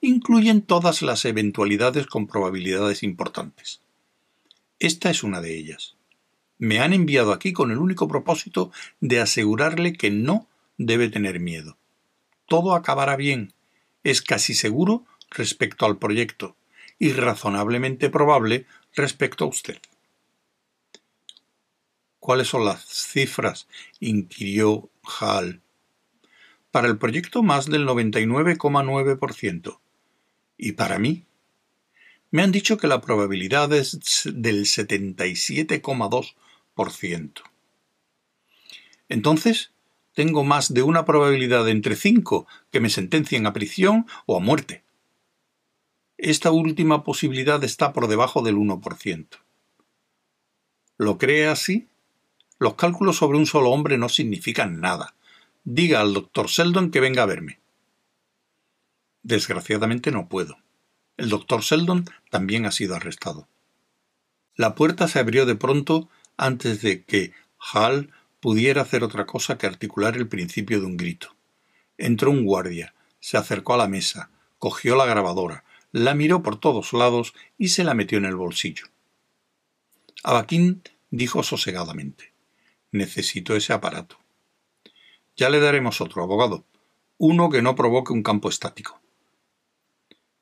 incluyen 0.06 0.62
todas 0.62 1.02
las 1.02 1.26
eventualidades 1.26 2.06
con 2.06 2.28
probabilidades 2.28 3.04
importantes. 3.04 3.82
Esta 4.80 5.10
es 5.10 5.24
una 5.24 5.42
de 5.42 5.58
ellas. 5.58 5.96
Me 6.58 6.80
han 6.80 6.94
enviado 6.94 7.34
aquí 7.34 7.54
con 7.54 7.72
el 7.72 7.80
único 7.80 8.08
propósito 8.08 8.72
de 9.00 9.20
asegurarle 9.20 9.94
que 9.94 10.12
no 10.12 10.48
debe 10.78 11.10
tener 11.10 11.40
miedo. 11.40 11.78
Todo 12.48 12.76
acabará 12.76 13.16
bien. 13.16 13.54
Es 14.04 14.22
casi 14.22 14.54
seguro 14.54 15.06
respecto 15.32 15.86
al 15.86 15.98
proyecto 15.98 16.56
y 17.00 17.12
razonablemente 17.14 18.10
probable 18.10 18.68
respecto 18.94 19.46
a 19.46 19.48
usted. 19.48 19.80
¿Cuáles 22.20 22.48
son 22.48 22.66
las 22.66 22.86
cifras? 22.86 23.68
inquirió 24.00 24.90
Hall. 25.04 25.62
Para 26.72 26.88
el 26.88 26.98
proyecto 26.98 27.44
más 27.44 27.66
del 27.68 27.88
99,9%. 27.88 29.80
¿Y 30.58 30.74
para 30.74 31.00
mí? 31.00 31.24
Me 32.32 32.44
han 32.44 32.52
dicho 32.52 32.78
que 32.78 32.88
la 32.88 33.02
probabilidad 33.02 33.74
es 33.74 34.24
del 34.26 34.66
77,2%. 34.66 37.42
Entonces, 39.08 39.72
tengo 40.14 40.44
más 40.44 40.74
de 40.74 40.82
una 40.82 41.06
probabilidad 41.06 41.70
entre 41.70 41.96
cinco 41.96 42.48
que 42.72 42.80
me 42.80 42.90
sentencien 42.90 43.46
a 43.46 43.54
prisión 43.54 44.08
o 44.26 44.38
a 44.38 44.40
muerte. 44.40 44.84
Esta 46.18 46.50
última 46.52 47.04
posibilidad 47.04 47.64
está 47.64 47.94
por 47.94 48.08
debajo 48.08 48.42
del 48.42 48.56
1%. 48.56 49.28
¿Lo 50.98 51.18
cree 51.18 51.48
así? 51.48 51.88
Los 52.58 52.76
cálculos 52.76 53.18
sobre 53.18 53.38
un 53.38 53.46
solo 53.46 53.72
hombre 53.72 53.98
no 53.98 54.08
significan 54.08 54.80
nada. 54.80 55.16
Diga 55.66 56.00
al 56.00 56.14
doctor 56.14 56.50
Seldon 56.50 56.92
que 56.92 57.02
venga 57.02 57.24
a 57.24 57.28
verme. 57.28 57.60
Desgraciadamente 59.26 60.12
no 60.12 60.30
puedo. 60.30 60.60
El 61.18 61.30
doctor 61.30 61.64
Seldon 61.64 62.06
también 62.30 62.68
ha 62.68 62.72
sido 62.72 62.94
arrestado. 62.94 63.48
La 64.56 64.76
puerta 64.76 65.08
se 65.08 65.18
abrió 65.18 65.48
de 65.48 65.56
pronto 65.56 66.10
antes 66.38 66.84
de 66.84 67.04
que 67.06 67.34
Hall 67.74 68.12
pudiera 68.40 68.84
hacer 68.84 69.04
otra 69.04 69.26
cosa 69.26 69.58
que 69.58 69.66
articular 69.66 70.16
el 70.16 70.28
principio 70.28 70.80
de 70.80 70.86
un 70.86 70.96
grito. 70.96 71.36
Entró 71.98 72.30
un 72.30 72.46
guardia, 72.46 72.94
se 73.20 73.36
acercó 73.36 73.74
a 73.74 73.78
la 73.78 73.88
mesa, 73.88 74.30
cogió 74.60 74.96
la 74.96 75.08
grabadora, 75.08 75.64
la 75.92 76.14
miró 76.14 76.44
por 76.44 76.60
todos 76.60 76.94
lados 76.94 77.34
y 77.58 77.70
se 77.70 77.84
la 77.84 77.96
metió 77.96 78.20
en 78.20 78.26
el 78.26 78.36
bolsillo. 78.36 78.86
Abaquín 80.22 80.84
dijo 81.10 81.42
sosegadamente 81.42 82.32
Necesito 82.92 83.56
ese 83.56 83.74
aparato. 83.74 84.20
Ya 85.36 85.50
le 85.50 85.60
daremos 85.60 86.00
otro, 86.00 86.22
abogado. 86.22 86.64
Uno 87.18 87.50
que 87.50 87.64
no 87.64 87.74
provoque 87.74 88.14
un 88.14 88.22
campo 88.22 88.50
estático. 88.50 89.02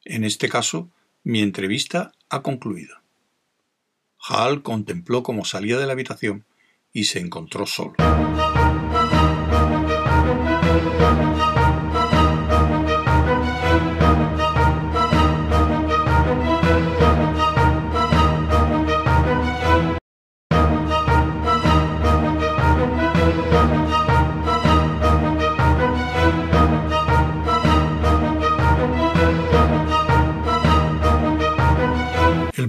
En 0.06 0.24
este 0.24 0.50
caso, 0.50 0.90
mi 1.24 1.42
entrevista 1.42 2.12
ha 2.30 2.42
concluido. 2.42 2.98
Hall 4.28 4.62
contempló 4.64 5.24
cómo 5.24 5.46
salía 5.46 5.78
de 5.78 5.86
la 5.86 5.94
habitación 5.94 6.46
y 6.92 7.06
se 7.06 7.20
encontró 7.20 7.66
solo. 7.66 7.96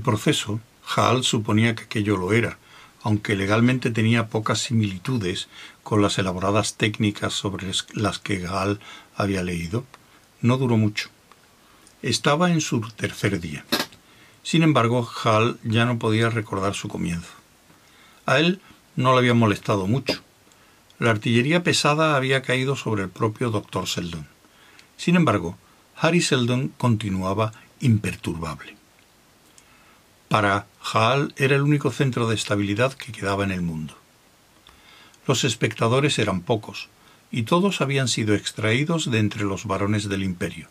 Proceso, 0.04 0.60
Hall 0.94 1.24
suponía 1.24 1.74
que 1.74 1.84
aquello 1.84 2.16
lo 2.16 2.32
era, 2.32 2.58
aunque 3.02 3.34
legalmente 3.34 3.90
tenía 3.90 4.28
pocas 4.28 4.60
similitudes 4.60 5.48
con 5.82 6.00
las 6.00 6.18
elaboradas 6.18 6.76
técnicas 6.76 7.32
sobre 7.32 7.70
las 7.94 8.18
que 8.20 8.38
Gall 8.38 8.78
había 9.16 9.42
leído, 9.42 9.84
no 10.40 10.56
duró 10.56 10.76
mucho. 10.76 11.08
Estaba 12.02 12.52
en 12.52 12.60
su 12.60 12.80
tercer 12.80 13.40
día. 13.40 13.64
Sin 14.44 14.62
embargo, 14.62 15.08
Hall 15.24 15.58
ya 15.64 15.84
no 15.86 15.98
podía 15.98 16.30
recordar 16.30 16.74
su 16.74 16.86
comienzo. 16.88 17.32
A 18.26 18.38
él 18.38 18.60
no 18.94 19.12
le 19.12 19.18
había 19.18 19.34
molestado 19.34 19.86
mucho. 19.86 20.22
La 20.98 21.10
artillería 21.10 21.62
pesada 21.62 22.14
había 22.14 22.42
caído 22.42 22.76
sobre 22.76 23.02
el 23.02 23.08
propio 23.08 23.50
doctor 23.50 23.88
Seldon. 23.88 24.28
Sin 24.96 25.16
embargo, 25.16 25.58
Harry 25.96 26.20
Seldon 26.20 26.68
continuaba 26.78 27.52
imperturbable. 27.80 28.76
Para 30.34 30.66
Hall 30.92 31.32
era 31.36 31.54
el 31.54 31.62
único 31.62 31.92
centro 31.92 32.26
de 32.26 32.34
estabilidad 32.34 32.92
que 32.94 33.12
quedaba 33.12 33.44
en 33.44 33.52
el 33.52 33.62
mundo. 33.62 33.94
Los 35.28 35.44
espectadores 35.44 36.18
eran 36.18 36.40
pocos, 36.40 36.88
y 37.30 37.44
todos 37.44 37.80
habían 37.80 38.08
sido 38.08 38.34
extraídos 38.34 39.12
de 39.12 39.20
entre 39.20 39.44
los 39.44 39.64
varones 39.64 40.08
del 40.08 40.24
imperio. 40.24 40.66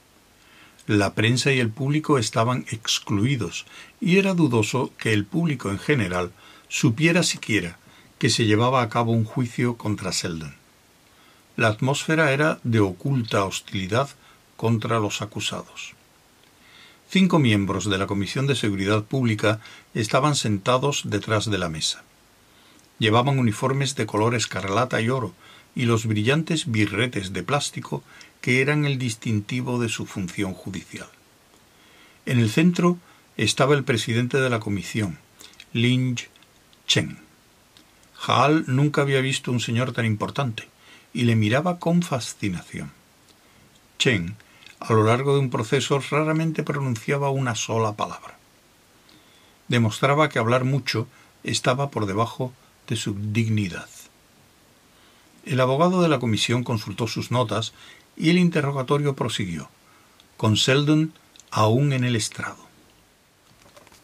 La 0.86 1.14
prensa 1.14 1.54
y 1.54 1.62
el 1.62 1.70
público 1.70 2.18
estaban 2.18 2.66
excluidos, 2.72 3.66
y 4.02 4.18
era 4.18 4.34
dudoso 4.34 4.92
que 4.98 5.14
el 5.14 5.24
público 5.24 5.70
en 5.70 5.80
general 5.80 6.34
supiera 6.68 7.24
siquiera 7.24 7.78
que 8.20 8.30
se 8.30 8.46
llevaba 8.46 8.82
a 8.82 8.90
cabo 8.90 9.14
un 9.14 9.24
juicio 9.24 9.78
contra 9.78 10.12
Selden. 10.12 10.56
La 11.56 11.70
atmósfera 11.70 12.34
era 12.34 12.60
de 12.66 12.82
oculta 12.82 13.46
hostilidad 13.46 14.10
contra 14.58 15.00
los 15.00 15.22
acusados. 15.22 15.94
Cinco 17.14 17.38
miembros 17.38 17.88
de 17.88 18.00
la 18.00 18.08
Comisión 18.08 18.48
de 18.48 18.56
Seguridad 18.56 19.04
Pública 19.04 19.60
estaban 19.94 20.34
sentados 20.34 21.04
detrás 21.06 21.46
de 21.46 21.60
la 21.60 21.70
mesa. 21.70 22.04
Llevaban 22.98 23.38
uniformes 23.38 23.94
de 23.94 24.08
color 24.08 24.34
escarlata 24.34 25.00
y 25.00 25.10
oro 25.10 25.36
y 25.76 25.84
los 25.84 26.08
brillantes 26.08 26.72
birretes 26.72 27.32
de 27.32 27.44
plástico 27.44 28.04
que 28.42 28.62
eran 28.62 28.86
el 28.86 28.98
distintivo 28.98 29.80
de 29.80 29.90
su 29.90 30.08
función 30.08 30.56
judicial. 30.56 31.08
En 32.26 32.40
el 32.40 32.50
centro 32.50 32.98
estaba 33.38 33.76
el 33.76 33.84
presidente 33.84 34.40
de 34.40 34.50
la 34.50 34.60
comisión, 34.60 35.20
Lynch 35.72 36.32
Chen. 36.88 37.20
Hall 38.26 38.64
nunca 38.66 39.04
había 39.04 39.22
visto 39.22 39.52
un 39.52 39.60
señor 39.60 39.92
tan 39.92 40.08
importante 40.08 40.68
y 41.14 41.26
le 41.26 41.36
miraba 41.36 41.78
con 41.78 42.02
fascinación. 42.02 42.92
Chen 44.00 44.36
a 44.84 44.92
lo 44.92 45.04
largo 45.04 45.34
de 45.34 45.40
un 45.40 45.50
proceso 45.50 45.98
raramente 46.10 46.62
pronunciaba 46.62 47.30
una 47.30 47.56
sola 47.56 47.94
palabra. 47.94 48.38
Demostraba 49.70 50.28
que 50.28 50.40
hablar 50.40 50.66
mucho 50.66 51.08
estaba 51.44 51.90
por 51.90 52.06
debajo 52.06 52.52
de 52.88 52.98
su 52.98 53.16
dignidad. 53.16 53.88
El 55.46 55.62
abogado 55.62 56.02
de 56.02 56.10
la 56.10 56.20
comisión 56.20 56.66
consultó 56.66 57.08
sus 57.08 57.32
notas 57.32 57.74
y 58.18 58.30
el 58.30 58.38
interrogatorio 58.38 59.16
prosiguió, 59.16 59.70
con 60.36 60.58
Seldon 60.58 61.14
aún 61.50 61.94
en 61.94 62.04
el 62.04 62.18
estrado. 62.18 62.58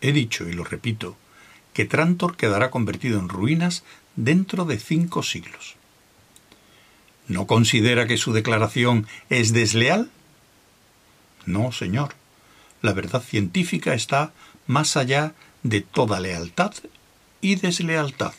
He 0.00 0.12
dicho, 0.12 0.48
y 0.48 0.52
lo 0.52 0.64
repito, 0.64 1.16
que 1.72 1.84
Trantor 1.84 2.36
quedará 2.36 2.70
convertido 2.70 3.18
en 3.18 3.28
ruinas 3.28 3.84
dentro 4.14 4.64
de 4.64 4.78
cinco 4.78 5.22
siglos. 5.22 5.76
¿No 7.28 7.46
considera 7.46 8.06
que 8.06 8.16
su 8.16 8.32
declaración 8.32 9.06
es 9.30 9.52
desleal? 9.52 10.10
No, 11.46 11.72
señor. 11.72 12.14
La 12.82 12.92
verdad 12.92 13.22
científica 13.22 13.94
está 13.94 14.32
más 14.66 14.96
allá 14.96 15.34
de 15.62 15.80
toda 15.80 16.20
lealtad 16.20 16.72
y 17.40 17.56
deslealtad. 17.56 18.34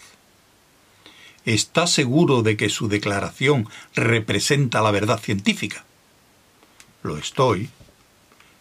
¿Está 1.45 1.87
seguro 1.87 2.43
de 2.43 2.57
que 2.57 2.69
su 2.69 2.87
declaración 2.87 3.67
representa 3.95 4.81
la 4.81 4.91
verdad 4.91 5.19
científica? 5.19 5.85
Lo 7.01 7.17
estoy. 7.17 7.69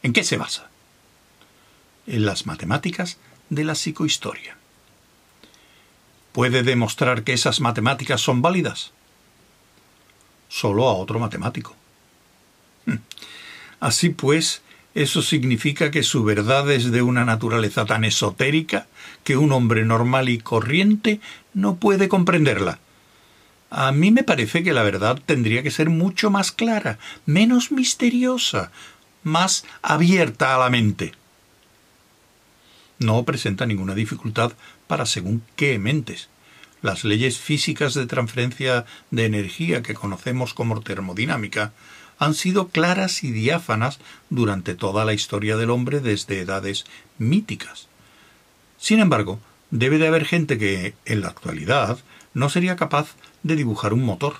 ¿En 0.02 0.12
qué 0.12 0.22
se 0.24 0.36
basa? 0.36 0.70
En 2.06 2.24
las 2.24 2.46
matemáticas 2.46 3.18
de 3.50 3.64
la 3.64 3.74
psicohistoria. 3.74 4.56
¿Puede 6.32 6.62
demostrar 6.62 7.24
que 7.24 7.32
esas 7.32 7.60
matemáticas 7.60 8.20
son 8.20 8.42
válidas? 8.42 8.92
Solo 10.48 10.88
a 10.88 10.94
otro 10.94 11.18
matemático. 11.18 11.74
Hmm. 12.86 12.98
Así 13.80 14.10
pues, 14.10 14.62
eso 15.02 15.22
significa 15.22 15.92
que 15.92 16.02
su 16.02 16.24
verdad 16.24 16.68
es 16.72 16.90
de 16.90 17.02
una 17.02 17.24
naturaleza 17.24 17.84
tan 17.84 18.02
esotérica 18.02 18.88
que 19.22 19.36
un 19.36 19.52
hombre 19.52 19.84
normal 19.84 20.28
y 20.28 20.38
corriente 20.38 21.20
no 21.54 21.76
puede 21.76 22.08
comprenderla. 22.08 22.80
A 23.70 23.92
mí 23.92 24.10
me 24.10 24.24
parece 24.24 24.64
que 24.64 24.72
la 24.72 24.82
verdad 24.82 25.20
tendría 25.24 25.62
que 25.62 25.70
ser 25.70 25.88
mucho 25.88 26.30
más 26.30 26.50
clara, 26.50 26.98
menos 27.26 27.70
misteriosa, 27.70 28.72
más 29.22 29.64
abierta 29.82 30.56
a 30.56 30.58
la 30.58 30.68
mente. 30.68 31.12
No 32.98 33.22
presenta 33.22 33.66
ninguna 33.66 33.94
dificultad 33.94 34.54
para 34.88 35.06
según 35.06 35.44
qué 35.54 35.78
mentes. 35.78 36.28
Las 36.82 37.04
leyes 37.04 37.38
físicas 37.38 37.94
de 37.94 38.06
transferencia 38.06 38.84
de 39.12 39.26
energía 39.26 39.80
que 39.80 39.94
conocemos 39.94 40.54
como 40.54 40.80
termodinámica 40.80 41.72
han 42.18 42.34
sido 42.34 42.68
claras 42.68 43.22
y 43.22 43.30
diáfanas 43.30 43.98
durante 44.28 44.74
toda 44.74 45.04
la 45.04 45.14
historia 45.14 45.56
del 45.56 45.70
hombre 45.70 46.00
desde 46.00 46.40
edades 46.40 46.84
míticas. 47.18 47.88
Sin 48.78 49.00
embargo, 49.00 49.38
debe 49.70 49.98
de 49.98 50.08
haber 50.08 50.24
gente 50.24 50.58
que, 50.58 50.94
en 51.04 51.20
la 51.20 51.28
actualidad, 51.28 51.98
no 52.34 52.48
sería 52.48 52.76
capaz 52.76 53.14
de 53.42 53.56
dibujar 53.56 53.92
un 53.92 54.04
motor. 54.04 54.36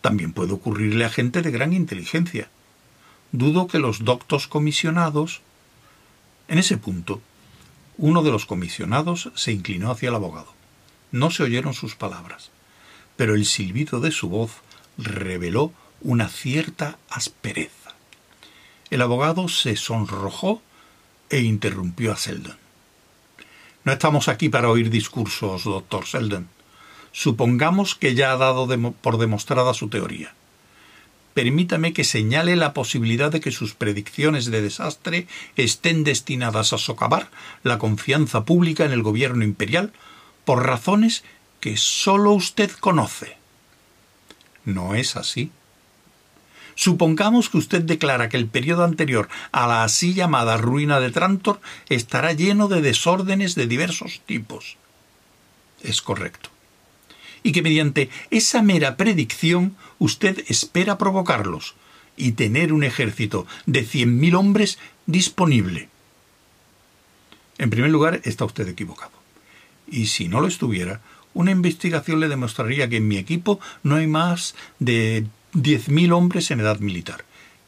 También 0.00 0.32
puede 0.32 0.52
ocurrirle 0.52 1.04
a 1.04 1.10
gente 1.10 1.42
de 1.42 1.50
gran 1.50 1.72
inteligencia. 1.72 2.48
Dudo 3.30 3.66
que 3.66 3.78
los 3.78 4.04
doctos 4.04 4.46
comisionados. 4.46 5.40
En 6.48 6.58
ese 6.58 6.76
punto, 6.76 7.20
uno 7.96 8.22
de 8.22 8.30
los 8.30 8.46
comisionados 8.46 9.30
se 9.34 9.52
inclinó 9.52 9.90
hacia 9.90 10.10
el 10.10 10.14
abogado. 10.14 10.52
No 11.10 11.30
se 11.30 11.42
oyeron 11.42 11.72
sus 11.72 11.94
palabras, 11.94 12.50
pero 13.16 13.34
el 13.34 13.46
silbido 13.46 14.00
de 14.00 14.10
su 14.10 14.28
voz 14.28 14.52
reveló 14.98 15.72
una 16.04 16.28
cierta 16.28 16.98
aspereza. 17.08 17.94
El 18.90 19.02
abogado 19.02 19.48
se 19.48 19.76
sonrojó 19.76 20.62
e 21.30 21.40
interrumpió 21.40 22.12
a 22.12 22.16
Selden. 22.16 22.56
No 23.84 23.92
estamos 23.92 24.28
aquí 24.28 24.48
para 24.48 24.68
oír 24.70 24.90
discursos, 24.90 25.64
doctor 25.64 26.06
Selden. 26.06 26.48
Supongamos 27.10 27.94
que 27.94 28.14
ya 28.14 28.32
ha 28.32 28.36
dado 28.36 28.68
por 28.92 29.18
demostrada 29.18 29.74
su 29.74 29.88
teoría. 29.88 30.34
Permítame 31.34 31.92
que 31.94 32.04
señale 32.04 32.56
la 32.56 32.74
posibilidad 32.74 33.32
de 33.32 33.40
que 33.40 33.50
sus 33.50 33.74
predicciones 33.74 34.46
de 34.46 34.60
desastre 34.60 35.26
estén 35.56 36.04
destinadas 36.04 36.72
a 36.72 36.78
socavar 36.78 37.30
la 37.62 37.78
confianza 37.78 38.44
pública 38.44 38.84
en 38.84 38.92
el 38.92 39.02
gobierno 39.02 39.42
imperial 39.42 39.92
por 40.44 40.66
razones 40.66 41.24
que 41.60 41.76
sólo 41.76 42.32
usted 42.32 42.70
conoce. 42.72 43.38
No 44.64 44.94
es 44.94 45.16
así. 45.16 45.50
Supongamos 46.74 47.48
que 47.48 47.58
usted 47.58 47.82
declara 47.82 48.28
que 48.28 48.36
el 48.36 48.46
periodo 48.46 48.84
anterior 48.84 49.28
a 49.52 49.66
la 49.66 49.84
así 49.84 50.14
llamada 50.14 50.56
ruina 50.56 51.00
de 51.00 51.10
Trantor 51.10 51.60
estará 51.88 52.32
lleno 52.32 52.68
de 52.68 52.80
desórdenes 52.80 53.54
de 53.54 53.66
diversos 53.66 54.22
tipos. 54.26 54.76
Es 55.82 56.02
correcto. 56.02 56.50
Y 57.42 57.52
que 57.52 57.62
mediante 57.62 58.08
esa 58.30 58.62
mera 58.62 58.96
predicción 58.96 59.76
usted 59.98 60.44
espera 60.48 60.98
provocarlos 60.98 61.74
y 62.16 62.32
tener 62.32 62.72
un 62.72 62.84
ejército 62.84 63.46
de 63.66 63.84
cien 63.84 64.18
mil 64.18 64.34
hombres 64.36 64.78
disponible. 65.06 65.88
En 67.58 67.70
primer 67.70 67.90
lugar, 67.90 68.20
está 68.24 68.44
usted 68.44 68.68
equivocado. 68.68 69.12
Y 69.86 70.06
si 70.06 70.28
no 70.28 70.40
lo 70.40 70.46
estuviera, 70.46 71.00
una 71.34 71.50
investigación 71.50 72.20
le 72.20 72.28
demostraría 72.28 72.88
que 72.88 72.96
en 72.96 73.08
mi 73.08 73.16
equipo 73.16 73.60
no 73.82 73.96
hay 73.96 74.06
más 74.06 74.54
de 74.78 75.26
diez 75.52 75.88
mil 75.88 76.12
hombres 76.12 76.50
en 76.50 76.60
edad 76.60 76.80
militar, 76.80 77.24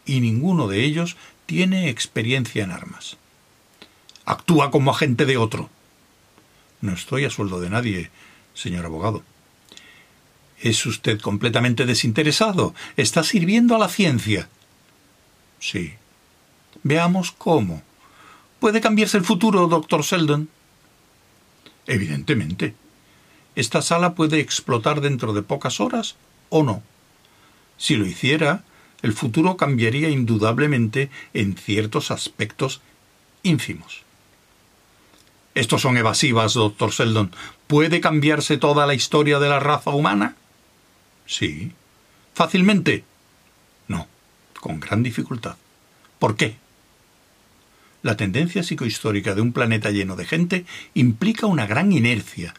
y 0.07 0.21
ninguno 0.21 0.69
de 0.69 0.85
ellos 0.85 1.17
tiene 1.47 1.89
experiencia 1.89 2.65
en 2.65 2.71
armas. 2.71 3.17
Actúa 4.25 4.71
como 4.71 4.91
agente 4.91 5.27
de 5.27 5.37
otro. 5.37 5.69
No 6.81 6.93
estoy 6.93 7.25
a 7.25 7.31
sueldo 7.31 7.61
de 7.61 7.71
nadie, 7.71 8.11
señor 8.55 8.87
abogado. 8.87 9.23
¿Es 10.61 10.87
usted 10.87 11.21
completamente 11.21 11.85
desinteresado? 11.85 12.75
¿Está 12.97 13.23
sirviendo 13.23 13.75
a 13.75 13.79
la 13.79 13.89
ciencia? 13.89 14.49
Sí. 15.61 15.95
Veamos 16.83 17.33
cómo. 17.33 17.83
¿Puede 18.61 18.81
cambiarse 18.81 19.19
el 19.19 19.25
futuro, 19.25 19.67
doctor 19.67 20.03
Sheldon? 20.03 20.49
Evidentemente. 21.87 22.75
Esta 23.57 23.83
sala 23.83 24.15
puede 24.15 24.41
explotar 24.41 25.01
dentro 25.01 25.35
de 25.35 25.43
pocas 25.43 25.81
horas 25.81 26.17
o 26.49 26.63
no. 26.63 26.83
Si 27.77 27.97
lo 27.97 28.07
hiciera, 28.07 28.65
el 29.03 29.13
futuro 29.13 29.57
cambiaría 29.57 30.09
indudablemente 30.09 31.11
en 31.35 31.57
ciertos 31.57 32.11
aspectos 32.11 32.81
ínfimos. 33.43 34.03
Estos 35.55 35.83
son 35.83 35.97
evasivas, 35.97 36.55
doctor 36.55 36.91
Sheldon. 36.91 37.31
¿Puede 37.67 38.01
cambiarse 38.01 38.57
toda 38.57 38.87
la 38.87 38.95
historia 38.95 39.39
de 39.39 39.49
la 39.49 39.61
raza 39.61 39.91
humana? 39.91 40.37
Sí. 41.27 41.73
¿Fácilmente? 42.35 43.05
No, 43.87 44.09
con 44.61 44.81
gran 44.81 45.03
dificultad. 45.03 45.57
¿Por 46.19 46.37
qué? 46.37 46.57
La 48.03 48.17
tendencia 48.17 48.63
psicohistórica 48.63 49.35
de 49.35 49.41
un 49.41 49.53
planeta 49.53 49.91
lleno 49.91 50.17
de 50.17 50.27
gente 50.27 50.67
implica 50.95 51.47
una 51.47 51.67
gran 51.67 51.93
inercia. 51.93 52.55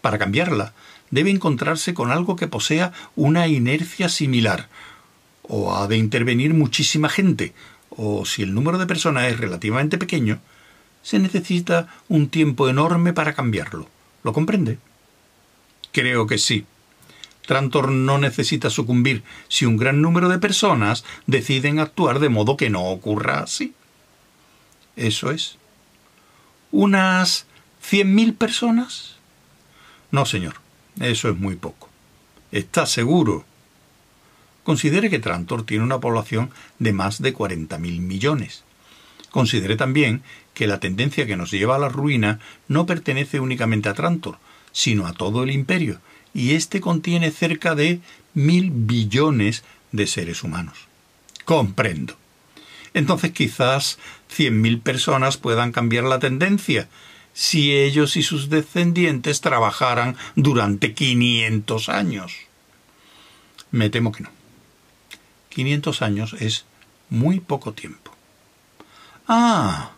Para 0.00 0.18
cambiarla, 0.18 0.74
debe 1.12 1.30
encontrarse 1.30 1.94
con 1.94 2.10
algo 2.10 2.34
que 2.34 2.48
posea 2.48 2.92
una 3.14 3.46
inercia 3.46 4.08
similar. 4.08 4.68
O 5.42 5.76
ha 5.76 5.86
de 5.86 5.96
intervenir 5.96 6.54
muchísima 6.54 7.08
gente, 7.08 7.52
o 7.90 8.24
si 8.24 8.42
el 8.42 8.54
número 8.54 8.78
de 8.78 8.86
personas 8.86 9.30
es 9.30 9.38
relativamente 9.38 9.98
pequeño, 9.98 10.40
se 11.02 11.18
necesita 11.20 11.88
un 12.08 12.28
tiempo 12.28 12.68
enorme 12.68 13.12
para 13.12 13.34
cambiarlo. 13.34 13.88
¿Lo 14.24 14.32
comprende? 14.32 14.78
Creo 15.92 16.26
que 16.26 16.38
sí. 16.38 16.64
Trantor 17.46 17.90
no 17.90 18.18
necesita 18.18 18.70
sucumbir 18.70 19.24
si 19.48 19.66
un 19.66 19.76
gran 19.76 20.00
número 20.00 20.28
de 20.28 20.38
personas 20.38 21.04
deciden 21.26 21.80
actuar 21.80 22.20
de 22.20 22.28
modo 22.28 22.56
que 22.56 22.70
no 22.70 22.84
ocurra 22.84 23.40
así. 23.40 23.74
Eso 24.96 25.30
es. 25.30 25.58
¿Unas 26.70 27.46
cien 27.82 28.14
mil 28.14 28.32
personas? 28.34 29.16
No, 30.10 30.24
señor. 30.24 30.54
Eso 31.00 31.28
es 31.28 31.36
muy 31.36 31.56
poco. 31.56 31.88
¿Está 32.50 32.86
seguro? 32.86 33.44
Considere 34.62 35.10
que 35.10 35.18
Trantor 35.18 35.64
tiene 35.64 35.84
una 35.84 35.98
población 35.98 36.50
de 36.78 36.92
más 36.92 37.20
de 37.20 37.32
cuarenta 37.32 37.78
mil 37.78 38.00
millones. 38.00 38.62
Considere 39.30 39.76
también 39.76 40.22
que 40.54 40.66
la 40.66 40.78
tendencia 40.78 41.26
que 41.26 41.36
nos 41.36 41.50
lleva 41.50 41.76
a 41.76 41.78
la 41.78 41.88
ruina 41.88 42.38
no 42.68 42.84
pertenece 42.86 43.40
únicamente 43.40 43.88
a 43.88 43.94
Trantor, 43.94 44.38
sino 44.70 45.06
a 45.06 45.14
todo 45.14 45.42
el 45.42 45.50
imperio, 45.50 46.00
y 46.34 46.52
éste 46.52 46.80
contiene 46.80 47.30
cerca 47.30 47.74
de 47.74 48.00
mil 48.34 48.70
billones 48.70 49.64
de 49.90 50.06
seres 50.06 50.42
humanos. 50.42 50.86
Comprendo. 51.44 52.16
Entonces 52.94 53.32
quizás 53.32 53.98
cien 54.28 54.60
mil 54.60 54.78
personas 54.80 55.38
puedan 55.38 55.72
cambiar 55.72 56.04
la 56.04 56.18
tendencia, 56.18 56.88
si 57.32 57.72
ellos 57.72 58.16
y 58.16 58.22
sus 58.22 58.50
descendientes 58.50 59.40
trabajaran 59.40 60.16
durante 60.36 60.94
quinientos 60.94 61.88
años. 61.88 62.32
Me 63.70 63.90
temo 63.90 64.12
que 64.12 64.24
no. 64.24 64.30
Quinientos 65.48 66.02
años 66.02 66.34
es 66.40 66.64
muy 67.08 67.40
poco 67.40 67.72
tiempo. 67.72 68.12
Ah, 69.28 69.92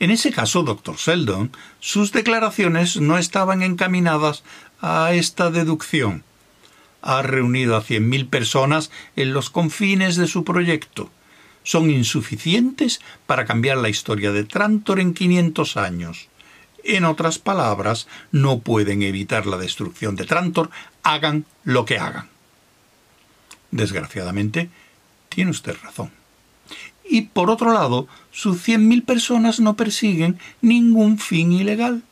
en 0.00 0.10
ese 0.10 0.30
caso, 0.30 0.62
doctor 0.62 0.96
Sheldon, 0.96 1.50
sus 1.80 2.12
declaraciones 2.12 3.00
no 3.00 3.18
estaban 3.18 3.62
encaminadas 3.62 4.44
a 4.80 5.12
esta 5.12 5.50
deducción. 5.50 6.24
Ha 7.02 7.22
reunido 7.22 7.76
a 7.76 7.82
cien 7.82 8.08
mil 8.08 8.26
personas 8.26 8.90
en 9.16 9.32
los 9.32 9.50
confines 9.50 10.16
de 10.16 10.26
su 10.26 10.44
proyecto. 10.44 11.10
Son 11.64 11.90
insuficientes 11.90 13.00
para 13.26 13.44
cambiar 13.44 13.78
la 13.78 13.88
historia 13.88 14.32
de 14.32 14.44
Trantor 14.44 15.00
en 15.00 15.14
quinientos 15.14 15.76
años. 15.76 16.27
En 16.84 17.04
otras 17.04 17.38
palabras, 17.38 18.06
no 18.32 18.60
pueden 18.60 19.02
evitar 19.02 19.46
la 19.46 19.56
destrucción 19.58 20.16
de 20.16 20.24
Trantor, 20.24 20.70
hagan 21.02 21.44
lo 21.64 21.84
que 21.84 21.98
hagan. 21.98 22.28
Desgraciadamente, 23.70 24.70
tiene 25.28 25.50
usted 25.50 25.76
razón. 25.82 26.10
y 27.08 27.22
por 27.22 27.50
otro 27.50 27.72
lado, 27.72 28.06
sus 28.30 28.62
cien 28.62 28.86
mil 28.86 29.02
personas 29.02 29.60
no 29.60 29.74
persiguen 29.74 30.38
ningún 30.60 31.18
fin 31.18 31.52
ilegal. 31.52 32.02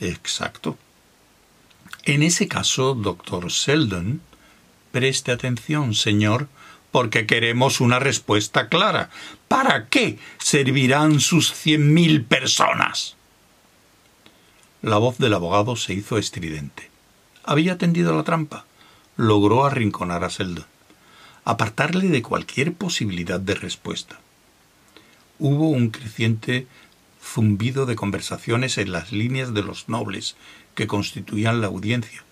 Exacto. 0.00 0.76
En 2.04 2.22
ese 2.22 2.48
caso, 2.48 2.94
doctor 2.94 3.48
Sheldon, 3.48 4.20
preste 4.90 5.30
atención, 5.30 5.94
señor, 5.94 6.48
porque 6.90 7.26
queremos 7.26 7.80
una 7.80 8.00
respuesta 8.00 8.68
clara. 8.68 9.10
¿Para 9.46 9.86
qué 9.86 10.18
servirán 10.38 11.20
sus 11.20 11.52
cien 11.52 11.94
mil 11.94 12.24
personas? 12.24 13.16
La 14.82 14.98
voz 14.98 15.18
del 15.18 15.34
abogado 15.34 15.76
se 15.76 15.94
hizo 15.94 16.18
estridente. 16.18 16.90
Había 17.44 17.78
tendido 17.78 18.14
la 18.14 18.24
trampa. 18.24 18.66
Logró 19.16 19.64
arrinconar 19.64 20.24
a 20.24 20.28
Sheldon 20.28 20.66
apartarle 21.44 22.08
de 22.08 22.22
cualquier 22.22 22.72
posibilidad 22.72 23.40
de 23.40 23.54
respuesta. 23.54 24.20
Hubo 25.38 25.68
un 25.70 25.90
creciente 25.90 26.66
zumbido 27.22 27.86
de 27.86 27.96
conversaciones 27.96 28.78
en 28.78 28.92
las 28.92 29.12
líneas 29.12 29.54
de 29.54 29.62
los 29.62 29.88
nobles 29.88 30.36
que 30.74 30.86
constituían 30.86 31.60
la 31.60 31.66
audiencia, 31.66 32.22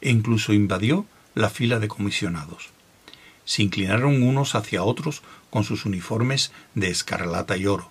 e 0.00 0.10
incluso 0.10 0.52
invadió 0.52 1.06
la 1.34 1.50
fila 1.50 1.78
de 1.78 1.88
comisionados. 1.88 2.70
Se 3.44 3.62
inclinaron 3.62 4.22
unos 4.22 4.54
hacia 4.54 4.82
otros 4.82 5.22
con 5.50 5.64
sus 5.64 5.84
uniformes 5.84 6.52
de 6.74 6.88
escarlata 6.88 7.56
y 7.56 7.66
oro. 7.66 7.90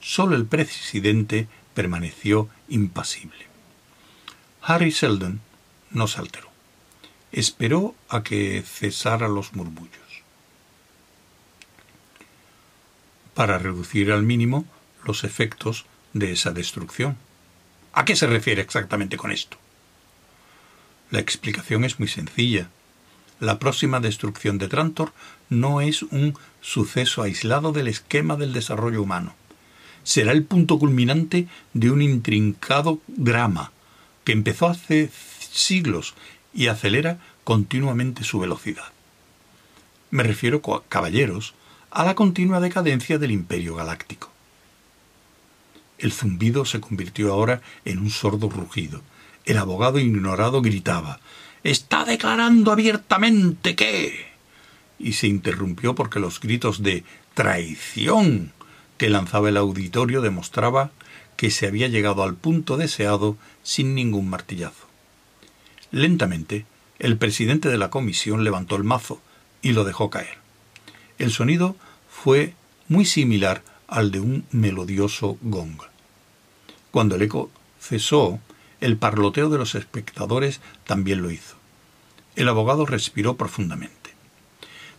Solo 0.00 0.36
el 0.36 0.46
presidente 0.46 1.48
permaneció 1.74 2.48
impasible. 2.68 3.46
Harry 4.62 4.92
Seldon 4.92 5.40
no 5.90 6.06
se 6.06 6.20
alteró 6.20 6.52
esperó 7.32 7.94
a 8.08 8.22
que 8.22 8.62
cesara 8.62 9.26
los 9.26 9.54
murmullos. 9.54 9.90
Para 13.34 13.58
reducir 13.58 14.12
al 14.12 14.22
mínimo 14.22 14.66
los 15.04 15.24
efectos 15.24 15.86
de 16.12 16.32
esa 16.32 16.50
destrucción. 16.50 17.16
¿A 17.94 18.04
qué 18.04 18.14
se 18.14 18.26
refiere 18.26 18.60
exactamente 18.62 19.16
con 19.16 19.32
esto? 19.32 19.56
La 21.10 21.20
explicación 21.20 21.84
es 21.84 21.98
muy 21.98 22.08
sencilla. 22.08 22.68
La 23.40 23.58
próxima 23.58 23.98
destrucción 24.00 24.58
de 24.58 24.68
Trantor 24.68 25.12
no 25.48 25.80
es 25.80 26.02
un 26.02 26.38
suceso 26.60 27.22
aislado 27.22 27.72
del 27.72 27.88
esquema 27.88 28.36
del 28.36 28.52
desarrollo 28.52 29.02
humano. 29.02 29.34
Será 30.04 30.32
el 30.32 30.44
punto 30.44 30.78
culminante 30.78 31.48
de 31.74 31.90
un 31.90 32.02
intrincado 32.02 33.00
drama 33.06 33.72
que 34.24 34.32
empezó 34.32 34.66
hace 34.66 35.10
siglos 35.50 36.14
y 36.54 36.66
acelera 36.66 37.18
continuamente 37.44 38.24
su 38.24 38.40
velocidad. 38.40 38.92
Me 40.10 40.22
refiero, 40.22 40.60
caballeros, 40.88 41.54
a 41.90 42.04
la 42.04 42.14
continua 42.14 42.60
decadencia 42.60 43.18
del 43.18 43.30
imperio 43.30 43.74
galáctico. 43.74 44.30
El 45.98 46.12
zumbido 46.12 46.64
se 46.64 46.80
convirtió 46.80 47.32
ahora 47.32 47.62
en 47.84 47.98
un 47.98 48.10
sordo 48.10 48.48
rugido. 48.48 49.02
El 49.44 49.58
abogado 49.58 49.98
ignorado 49.98 50.62
gritaba 50.62 51.20
Está 51.64 52.04
declarando 52.04 52.72
abiertamente 52.72 53.76
que. 53.76 54.32
y 54.98 55.12
se 55.12 55.28
interrumpió 55.28 55.94
porque 55.94 56.18
los 56.18 56.40
gritos 56.40 56.82
de 56.82 57.04
traición 57.34 58.52
que 59.02 59.10
lanzaba 59.10 59.48
el 59.48 59.56
auditorio 59.56 60.20
demostraba 60.20 60.92
que 61.36 61.50
se 61.50 61.66
había 61.66 61.88
llegado 61.88 62.22
al 62.22 62.36
punto 62.36 62.76
deseado 62.76 63.36
sin 63.64 63.96
ningún 63.96 64.30
martillazo. 64.30 64.86
Lentamente, 65.90 66.66
el 67.00 67.18
presidente 67.18 67.68
de 67.68 67.78
la 67.78 67.90
comisión 67.90 68.44
levantó 68.44 68.76
el 68.76 68.84
mazo 68.84 69.20
y 69.60 69.72
lo 69.72 69.82
dejó 69.82 70.08
caer. 70.08 70.38
El 71.18 71.32
sonido 71.32 71.74
fue 72.08 72.54
muy 72.86 73.04
similar 73.04 73.64
al 73.88 74.12
de 74.12 74.20
un 74.20 74.44
melodioso 74.52 75.36
gong. 75.42 75.82
Cuando 76.92 77.16
el 77.16 77.22
eco 77.22 77.50
cesó, 77.80 78.38
el 78.80 78.98
parloteo 78.98 79.50
de 79.50 79.58
los 79.58 79.74
espectadores 79.74 80.60
también 80.86 81.22
lo 81.22 81.32
hizo. 81.32 81.56
El 82.36 82.48
abogado 82.48 82.86
respiró 82.86 83.36
profundamente. 83.36 84.14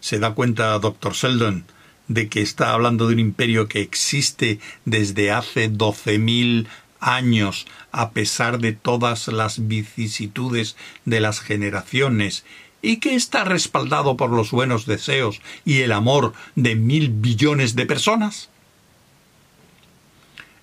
¿Se 0.01 0.19
da 0.19 0.33
cuenta, 0.33 0.77
doctor 0.79 1.13
Sheldon, 1.13 1.63
de 2.07 2.29
que 2.29 2.41
está 2.41 2.73
hablando 2.73 3.07
de 3.07 3.13
un 3.13 3.19
imperio 3.19 3.67
que 3.67 3.81
existe 3.81 4.59
desde 4.85 5.31
hace 5.31 5.69
doce 5.69 6.19
mil 6.19 6.67
años, 6.99 7.67
a 7.91 8.11
pesar 8.11 8.59
de 8.59 8.73
todas 8.73 9.27
las 9.27 9.67
vicisitudes 9.67 10.75
de 11.05 11.19
las 11.19 11.39
generaciones, 11.39 12.45
y 12.81 12.97
que 12.97 13.15
está 13.15 13.43
respaldado 13.45 14.17
por 14.17 14.29
los 14.29 14.51
buenos 14.51 14.85
deseos 14.85 15.41
y 15.65 15.81
el 15.81 15.91
amor 15.91 16.33
de 16.55 16.75
mil 16.75 17.09
billones 17.09 17.75
de 17.75 17.85
personas? 17.85 18.49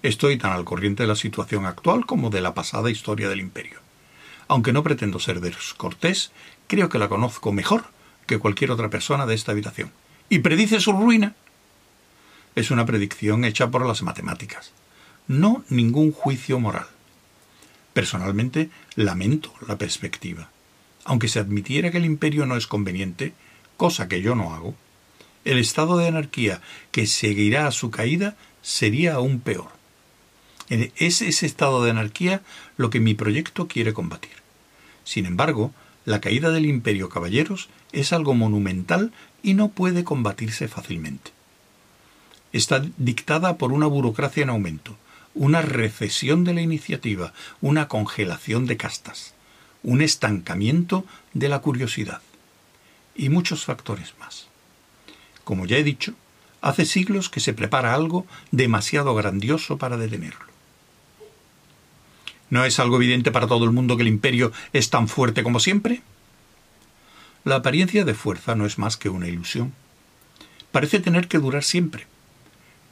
Estoy 0.03 0.39
tan 0.39 0.53
al 0.53 0.65
corriente 0.65 1.03
de 1.03 1.09
la 1.09 1.17
situación 1.17 1.67
actual 1.67 2.07
como 2.07 2.31
de 2.31 2.41
la 2.41 2.55
pasada 2.55 2.91
historia 2.91 3.29
del 3.29 3.41
imperio. 3.41 3.81
Aunque 4.49 4.73
no 4.73 4.83
pretendo 4.83 5.19
ser 5.19 5.41
descortés, 5.41 6.33
creo 6.67 6.89
que 6.89 6.99
la 6.99 7.09
conozco 7.09 7.53
mejor 7.53 7.85
que 8.27 8.39
cualquier 8.39 8.71
otra 8.71 8.91
persona 8.91 9.27
de 9.27 9.35
esta 9.35 9.53
habitación. 9.53 9.93
¿Y 10.31 10.39
predice 10.39 10.81
su 10.81 10.93
ruina? 10.93 11.35
Es 12.55 12.71
una 12.71 12.87
predicción 12.87 13.45
hecha 13.45 13.71
por 13.71 13.85
las 13.85 14.03
matemáticas 14.03 14.73
no 15.31 15.65
ningún 15.69 16.11
juicio 16.11 16.59
moral. 16.59 16.89
Personalmente, 17.93 18.69
lamento 18.97 19.55
la 19.69 19.79
perspectiva. 19.79 20.51
Aunque 21.05 21.29
se 21.29 21.39
admitiera 21.39 21.93
que 21.93 21.99
el 21.99 22.05
imperio 22.05 22.47
no 22.47 22.57
es 22.57 22.67
conveniente, 22.67 23.33
cosa 23.77 24.09
que 24.09 24.23
yo 24.23 24.35
no 24.35 24.55
hago, 24.55 24.75
el 25.45 25.59
estado 25.59 25.99
de 25.99 26.09
anarquía 26.09 26.61
que 26.91 27.07
seguirá 27.07 27.69
a 27.69 27.71
su 27.71 27.93
caída 27.93 28.37
sería 28.61 29.15
aún 29.15 29.39
peor. 29.39 29.69
Es 30.69 31.23
ese 31.23 31.47
estado 31.47 31.85
de 31.85 31.93
anarquía 31.93 32.43
lo 32.77 32.91
que 32.91 32.99
mi 32.99 33.15
proyecto 33.15 33.69
quiere 33.69 33.93
combatir. 33.93 34.33
Sin 35.05 35.27
embargo, 35.27 35.73
la 36.05 36.21
caída 36.21 36.51
del 36.51 36.67
imperio 36.67 37.09
caballeros 37.09 37.69
es 37.93 38.13
algo 38.13 38.35
monumental 38.35 39.13
y 39.43 39.55
no 39.55 39.69
puede 39.69 40.05
combatirse 40.05 40.69
fácilmente. 40.69 41.33
Está 42.53 42.85
dictada 42.97 43.57
por 43.57 43.73
una 43.73 43.87
burocracia 43.87 44.43
en 44.43 44.51
aumento, 44.51 44.97
una 45.35 45.63
recesión 45.63 46.45
de 46.45 46.55
la 46.55 46.61
iniciativa, 46.61 47.33
una 47.61 47.89
congelación 47.89 48.67
de 48.67 48.77
castas, 48.77 49.35
un 49.83 50.03
estancamiento 50.03 51.05
de 51.33 51.49
la 51.49 51.61
curiosidad 51.61 52.21
y 53.15 53.29
muchos 53.29 53.65
factores 53.65 54.15
más. 54.19 54.49
Como 55.45 55.67
ya 55.67 55.77
he 55.77 55.85
dicho, 55.85 56.15
hace 56.61 56.85
siglos 56.85 57.29
que 57.29 57.41
se 57.41 57.55
prepara 57.55 57.95
algo 57.95 58.27
demasiado 58.51 59.15
grandioso 59.15 59.79
para 59.79 59.97
detenerlo. 59.97 60.51
¿No 62.51 62.65
es 62.65 62.81
algo 62.81 62.97
evidente 62.97 63.31
para 63.31 63.47
todo 63.47 63.65
el 63.65 63.71
mundo 63.71 63.97
que 63.97 64.03
el 64.03 64.09
imperio 64.09 64.53
es 64.73 64.91
tan 64.91 65.07
fuerte 65.07 65.43
como 65.45 65.61
siempre? 65.61 66.03
La 67.43 67.57
apariencia 67.57 68.05
de 68.05 68.15
fuerza 68.15 68.55
no 68.55 68.67
es 68.67 68.79
más 68.79 68.99
que 68.99 69.09
una 69.09 69.27
ilusión. 69.27 69.73
Parece 70.73 71.01
tener 71.01 71.27
que 71.27 71.39
durar 71.39 71.65
siempre. 71.65 72.07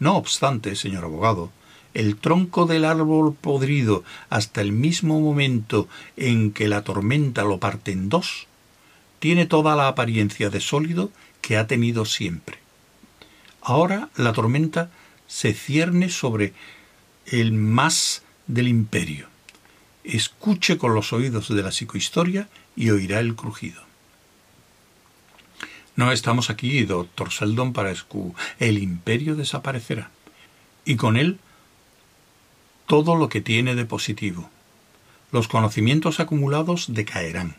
No 0.01 0.17
obstante, 0.17 0.75
señor 0.75 1.05
abogado, 1.05 1.51
el 1.93 2.17
tronco 2.17 2.65
del 2.65 2.85
árbol 2.85 3.35
podrido 3.35 4.05
hasta 4.31 4.61
el 4.61 4.73
mismo 4.73 5.21
momento 5.21 5.89
en 6.17 6.53
que 6.53 6.69
la 6.69 6.83
tormenta 6.83 7.43
lo 7.45 7.59
parte 7.59 7.93
en 7.93 8.09
dos, 8.09 8.47
tiene 9.19 9.47
toda 9.47 9.77
la 9.77 9.89
apariencia 9.89 10.49
de 10.49 10.61
sólido 10.61 11.11
que 11.43 11.57
ha 11.57 11.67
tenido 11.67 12.05
siempre. 12.05 12.59
Ahora 13.61 14.09
la 14.17 14.33
tormenta 14.33 14.91
se 15.27 15.53
cierne 15.53 16.09
sobre 16.09 16.55
el 17.27 17.53
más 17.53 18.23
del 18.47 18.69
imperio. 18.69 19.29
Escuche 20.05 20.79
con 20.79 20.95
los 20.95 21.13
oídos 21.13 21.49
de 21.49 21.63
la 21.63 21.73
psicohistoria 21.73 22.49
y 22.77 22.91
oirá 22.91 23.21
el 23.21 23.35
crujido. 23.35 23.88
No 25.99 26.13
estamos 26.13 26.49
aquí, 26.49 26.85
doctor 26.85 27.33
Seldon, 27.33 27.73
para 27.73 27.91
escu. 27.91 28.33
El 28.61 28.79
imperio 28.79 29.35
desaparecerá. 29.35 30.13
Y 30.85 30.95
con 30.95 31.17
él 31.17 31.41
todo 32.87 33.17
lo 33.17 33.29
que 33.29 33.41
tiene 33.41 33.75
de 33.75 33.85
positivo. 33.85 34.49
Los 35.33 35.49
conocimientos 35.49 36.21
acumulados 36.21 36.95
decaerán, 36.95 37.57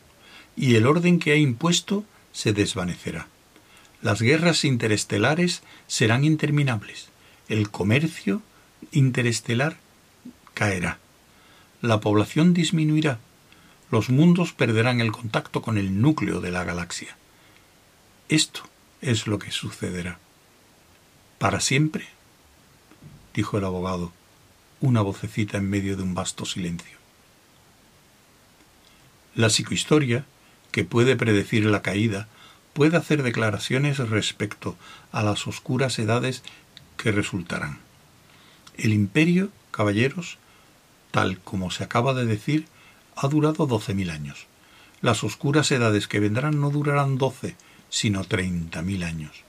y 0.55 0.75
el 0.75 0.87
orden 0.87 1.19
que 1.19 1.33
ha 1.33 1.35
impuesto 1.35 2.05
se 2.31 2.53
desvanecerá. 2.53 3.27
Las 4.01 4.21
guerras 4.21 4.63
interestelares 4.63 5.61
serán 5.87 6.23
interminables. 6.23 7.09
El 7.49 7.69
comercio 7.69 8.41
interestelar 8.93 9.75
caerá. 10.53 10.97
La 11.81 11.99
población 11.99 12.53
disminuirá. 12.53 13.19
Los 13.91 14.09
mundos 14.09 14.53
perderán 14.53 15.01
el 15.01 15.11
contacto 15.11 15.61
con 15.61 15.77
el 15.77 15.99
núcleo 15.99 16.39
de 16.39 16.51
la 16.51 16.63
galaxia. 16.63 17.18
Esto 18.29 18.61
es 19.01 19.25
lo 19.25 19.39
que 19.39 19.49
sucederá. 19.49 20.19
¿Para 21.39 21.59
siempre? 21.59 22.07
dijo 23.33 23.57
el 23.57 23.65
abogado 23.65 24.11
una 24.81 25.01
vocecita 25.01 25.57
en 25.57 25.69
medio 25.69 25.97
de 25.97 26.03
un 26.03 26.13
vasto 26.13 26.45
silencio. 26.45 26.97
La 29.33 29.49
psicohistoria, 29.49 30.25
que 30.71 30.85
puede 30.85 31.15
predecir 31.15 31.65
la 31.65 31.81
caída, 31.81 32.27
puede 32.73 32.97
hacer 32.97 33.23
declaraciones 33.23 33.97
respecto 33.97 34.77
a 35.11 35.23
las 35.23 35.47
oscuras 35.47 35.97
edades 35.97 36.43
que 36.97 37.11
resultarán. 37.11 37.79
El 38.77 38.93
imperio, 38.93 39.49
caballeros, 39.71 40.37
tal 41.11 41.39
como 41.39 41.71
se 41.71 41.83
acaba 41.83 42.13
de 42.13 42.25
decir, 42.25 42.67
ha 43.15 43.27
durado 43.27 43.65
doce 43.65 43.95
mil 43.95 44.11
años. 44.11 44.45
Las 45.01 45.23
oscuras 45.23 45.71
edades 45.71 46.07
que 46.07 46.19
vendrán 46.19 46.61
no 46.61 46.69
durarán 46.69 47.17
doce, 47.17 47.55
sino 47.89 48.23
treinta 48.23 48.81
mil 48.81 49.03
años. 49.03 49.43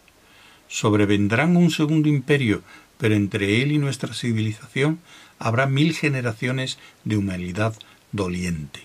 Sobrevendrán 0.69 1.57
un 1.57 1.71
segundo 1.71 2.09
imperio, 2.09 2.63
pero 2.99 3.15
entre 3.15 3.63
él 3.63 3.73
y 3.73 3.79
nuestra 3.79 4.15
civilización 4.15 5.01
habrá 5.39 5.67
mil 5.67 5.95
generaciones 5.95 6.79
de 7.05 7.17
humanidad 7.17 7.75
doliente. 8.13 8.83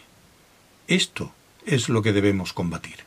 Esto 0.88 1.34
es 1.66 1.90
lo 1.90 2.02
que 2.02 2.14
debemos 2.14 2.54
combatir. 2.54 2.98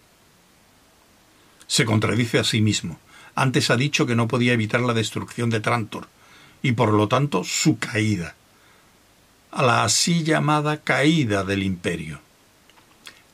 Se 1.66 1.84
contradice 1.84 2.38
a 2.38 2.44
sí 2.44 2.60
mismo. 2.60 2.98
Antes 3.34 3.70
ha 3.70 3.76
dicho 3.76 4.06
que 4.06 4.16
no 4.16 4.26
podía 4.26 4.52
evitar 4.52 4.80
la 4.80 4.94
destrucción 4.94 5.48
de 5.48 5.60
Trantor, 5.60 6.08
y 6.62 6.72
por 6.72 6.92
lo 6.92 7.08
tanto 7.08 7.44
su 7.44 7.78
caída, 7.78 8.34
a 9.52 9.62
la 9.62 9.84
así 9.84 10.24
llamada 10.24 10.78
caída 10.78 11.44
del 11.44 11.62
imperio. 11.62 12.20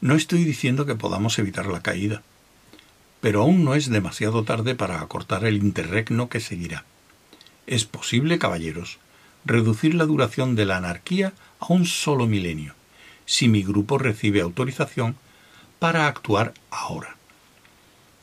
No 0.01 0.15
estoy 0.15 0.45
diciendo 0.45 0.85
que 0.85 0.95
podamos 0.95 1.39
evitar 1.39 1.67
la 1.67 1.81
caída, 1.81 2.23
pero 3.25 3.41
aún 3.41 3.65
no 3.65 3.75
es 3.75 3.89
demasiado 3.89 4.45
tarde 4.45 4.75
para 4.75 5.01
acortar 5.01 5.47
el 5.47 5.57
interregno 5.57 6.29
que 6.29 6.41
seguirá. 6.41 6.85
Es 7.67 7.87
posible, 7.87 8.39
caballeros, 8.39 8.99
reducir 9.47 9.95
la 9.95 10.05
duración 10.05 10.57
de 10.57 10.67
la 10.67 10.77
anarquía 10.77 11.33
a 11.59 11.73
un 11.73 11.87
solo 11.87 12.27
milenio, 12.27 12.75
si 13.25 13.49
mi 13.49 13.63
grupo 13.63 13.97
recibe 13.97 14.43
autorización 14.43 15.17
para 15.79 16.07
actuar 16.07 16.53
ahora. 16.71 17.17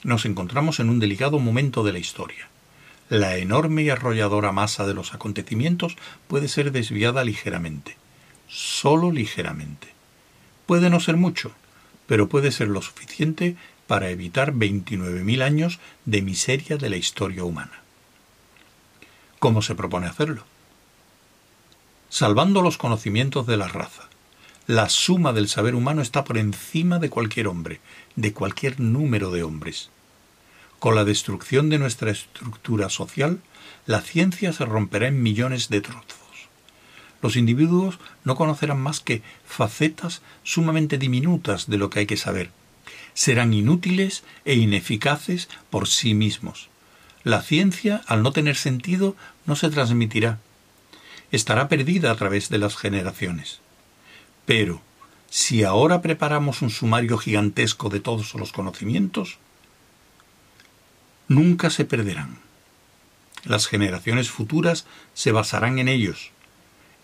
Nos 0.03 0.25
encontramos 0.25 0.79
en 0.79 0.91
un 0.91 0.99
delicado 0.99 1.39
momento 1.39 1.83
de 1.83 1.93
la 1.93 1.97
historia. 1.97 2.47
La 3.09 3.37
enorme 3.37 3.81
y 3.81 3.89
arrolladora 3.89 4.51
masa 4.51 4.85
de 4.85 4.93
los 4.93 5.15
acontecimientos 5.15 5.97
puede 6.27 6.47
ser 6.47 6.71
desviada 6.71 7.23
ligeramente, 7.23 7.97
solo 8.47 9.11
ligeramente. 9.11 9.87
Puede 10.67 10.91
no 10.91 10.99
ser 10.99 11.17
mucho, 11.17 11.53
pero 12.05 12.29
puede 12.29 12.51
ser 12.51 12.67
lo 12.67 12.83
suficiente 12.83 13.55
para 13.91 14.09
evitar 14.09 14.53
29.000 14.53 15.41
años 15.41 15.79
de 16.05 16.21
miseria 16.21 16.77
de 16.77 16.89
la 16.89 16.95
historia 16.95 17.43
humana. 17.43 17.81
¿Cómo 19.37 19.61
se 19.61 19.75
propone 19.75 20.07
hacerlo? 20.07 20.45
Salvando 22.07 22.61
los 22.61 22.77
conocimientos 22.77 23.47
de 23.47 23.57
la 23.57 23.67
raza. 23.67 24.03
La 24.65 24.87
suma 24.87 25.33
del 25.33 25.49
saber 25.49 25.75
humano 25.75 26.01
está 26.01 26.23
por 26.23 26.37
encima 26.37 26.99
de 26.99 27.09
cualquier 27.09 27.49
hombre, 27.49 27.81
de 28.15 28.31
cualquier 28.31 28.79
número 28.79 29.29
de 29.29 29.43
hombres. 29.43 29.89
Con 30.79 30.95
la 30.95 31.03
destrucción 31.03 31.69
de 31.69 31.77
nuestra 31.77 32.11
estructura 32.11 32.87
social, 32.89 33.41
la 33.87 33.99
ciencia 33.99 34.53
se 34.53 34.63
romperá 34.63 35.09
en 35.09 35.21
millones 35.21 35.67
de 35.67 35.81
trozos. 35.81 36.47
Los 37.21 37.35
individuos 37.35 37.99
no 38.23 38.37
conocerán 38.37 38.79
más 38.79 39.01
que 39.01 39.21
facetas 39.45 40.21
sumamente 40.43 40.97
diminutas 40.97 41.69
de 41.69 41.77
lo 41.77 41.89
que 41.89 41.99
hay 41.99 42.05
que 42.05 42.15
saber. 42.15 42.51
Serán 43.13 43.53
inútiles 43.53 44.23
e 44.45 44.55
ineficaces 44.55 45.49
por 45.69 45.88
sí 45.88 46.13
mismos. 46.13 46.69
La 47.23 47.41
ciencia, 47.41 48.01
al 48.07 48.23
no 48.23 48.32
tener 48.32 48.55
sentido, 48.55 49.15
no 49.45 49.55
se 49.55 49.69
transmitirá. 49.69 50.39
Estará 51.32 51.67
perdida 51.67 52.11
a 52.11 52.15
través 52.15 52.49
de 52.49 52.57
las 52.57 52.75
generaciones. 52.75 53.59
Pero, 54.45 54.82
si 55.29 55.63
ahora 55.63 56.01
preparamos 56.01 56.61
un 56.61 56.69
sumario 56.69 57.17
gigantesco 57.17 57.89
de 57.89 57.99
todos 57.99 58.34
los 58.34 58.51
conocimientos, 58.51 59.38
nunca 61.27 61.69
se 61.69 61.86
perderán. 61.86 62.39
Las 63.43 63.67
generaciones 63.67 64.29
futuras 64.29 64.86
se 65.13 65.32
basarán 65.32 65.79
en 65.79 65.88
ellos 65.88 66.32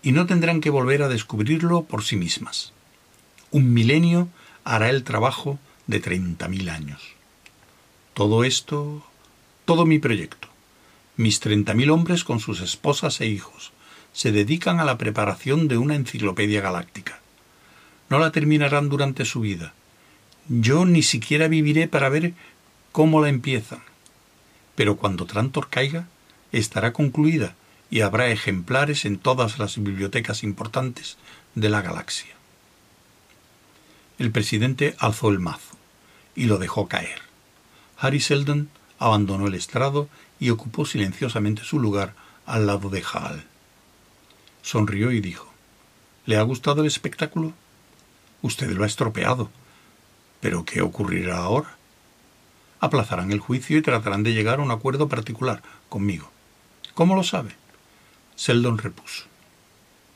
y 0.03 0.11
no 0.11 0.25
tendrán 0.25 0.61
que 0.61 0.69
volver 0.69 1.03
a 1.03 1.07
descubrirlo 1.07 1.83
por 1.83 2.03
sí 2.03 2.15
mismas. 2.15 2.73
Un 3.51 3.73
milenio 3.73 4.27
hará 4.63 4.89
el 4.89 5.03
trabajo 5.03 5.57
de 5.87 5.99
treinta 5.99 6.47
mil 6.47 6.69
años. 6.69 7.01
Todo 8.13 8.43
esto, 8.43 9.05
todo 9.65 9.85
mi 9.85 9.99
proyecto, 9.99 10.47
mis 11.15 11.39
treinta 11.39 11.73
mil 11.73 11.89
hombres 11.89 12.23
con 12.23 12.39
sus 12.39 12.61
esposas 12.61 13.21
e 13.21 13.27
hijos, 13.27 13.71
se 14.13 14.31
dedican 14.31 14.79
a 14.79 14.85
la 14.85 14.97
preparación 14.97 15.67
de 15.67 15.77
una 15.77 15.95
enciclopedia 15.95 16.61
galáctica. 16.61 17.19
No 18.09 18.19
la 18.19 18.31
terminarán 18.31 18.89
durante 18.89 19.25
su 19.25 19.41
vida. 19.41 19.73
Yo 20.47 20.85
ni 20.85 21.03
siquiera 21.03 21.47
viviré 21.47 21.87
para 21.87 22.09
ver 22.09 22.33
cómo 22.91 23.21
la 23.21 23.29
empiezan 23.29 23.81
pero 24.77 24.95
cuando 24.95 25.25
Trantor 25.25 25.69
caiga, 25.71 26.07
estará 26.51 26.93
concluida 26.93 27.55
y 27.89 28.01
habrá 28.01 28.27
ejemplares 28.27 29.05
en 29.05 29.17
todas 29.17 29.57
las 29.57 29.81
bibliotecas 29.81 30.43
importantes 30.43 31.17
de 31.55 31.69
la 31.69 31.81
galaxia. 31.81 32.35
El 34.19 34.29
presidente 34.29 34.95
alzó 34.99 35.31
el 35.31 35.39
mazo 35.39 35.76
y 36.37 36.45
lo 36.45 36.59
dejó 36.59 36.87
caer. 36.87 37.19
Harry 37.97 38.21
Seldon 38.21 38.69
abandonó 38.99 39.47
el 39.47 39.55
estrado 39.55 40.07
y 40.39 40.51
ocupó 40.51 40.85
silenciosamente 40.85 41.63
su 41.63 41.79
lugar 41.79 42.13
al 42.45 42.67
lado 42.67 42.89
de 42.89 43.03
Hal. 43.11 43.43
Sonrió 44.61 45.11
y 45.11 45.19
dijo 45.19 45.51
¿Le 46.27 46.37
ha 46.37 46.43
gustado 46.43 46.81
el 46.81 46.87
espectáculo? 46.87 47.53
Usted 48.43 48.69
lo 48.69 48.83
ha 48.83 48.87
estropeado. 48.87 49.49
¿Pero 50.39 50.63
qué 50.63 50.81
ocurrirá 50.81 51.37
ahora? 51.37 51.75
aplazarán 52.79 53.31
el 53.31 53.39
juicio 53.39 53.75
y 53.75 53.81
tratarán 53.81 54.21
de 54.21 54.33
llegar 54.33 54.59
a 54.59 54.61
un 54.61 54.69
acuerdo 54.69 55.09
particular 55.09 55.63
conmigo. 55.89 56.29
¿Cómo 56.93 57.15
lo 57.15 57.23
sabe? 57.23 57.55
Seldon 58.35 58.77
repuso. 58.77 59.23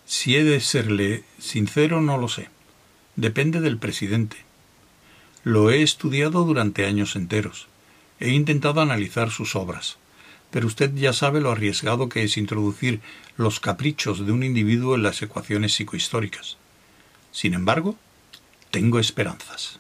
Si 0.05 0.35
he 0.35 0.43
de 0.43 0.59
serle 0.59 1.23
sincero, 1.39 2.01
no 2.01 2.19
lo 2.19 2.27
sé. 2.27 2.49
Depende 3.15 3.59
del 3.61 3.79
presidente. 3.79 4.37
Lo 5.43 5.71
he 5.71 5.81
estudiado 5.81 6.43
durante 6.43 6.85
años 6.85 7.15
enteros. 7.15 7.67
He 8.19 8.29
intentado 8.29 8.79
analizar 8.79 9.31
sus 9.31 9.55
obras. 9.55 9.97
Pero 10.51 10.67
usted 10.67 10.93
ya 10.93 11.13
sabe 11.13 11.41
lo 11.41 11.51
arriesgado 11.51 12.09
que 12.09 12.23
es 12.23 12.37
introducir 12.37 13.01
los 13.37 13.59
caprichos 13.59 14.23
de 14.25 14.31
un 14.31 14.43
individuo 14.43 14.95
en 14.95 15.03
las 15.03 15.21
ecuaciones 15.21 15.73
psicohistóricas. 15.73 16.57
Sin 17.31 17.55
embargo, 17.55 17.95
tengo 18.69 18.99
esperanzas. 18.99 19.79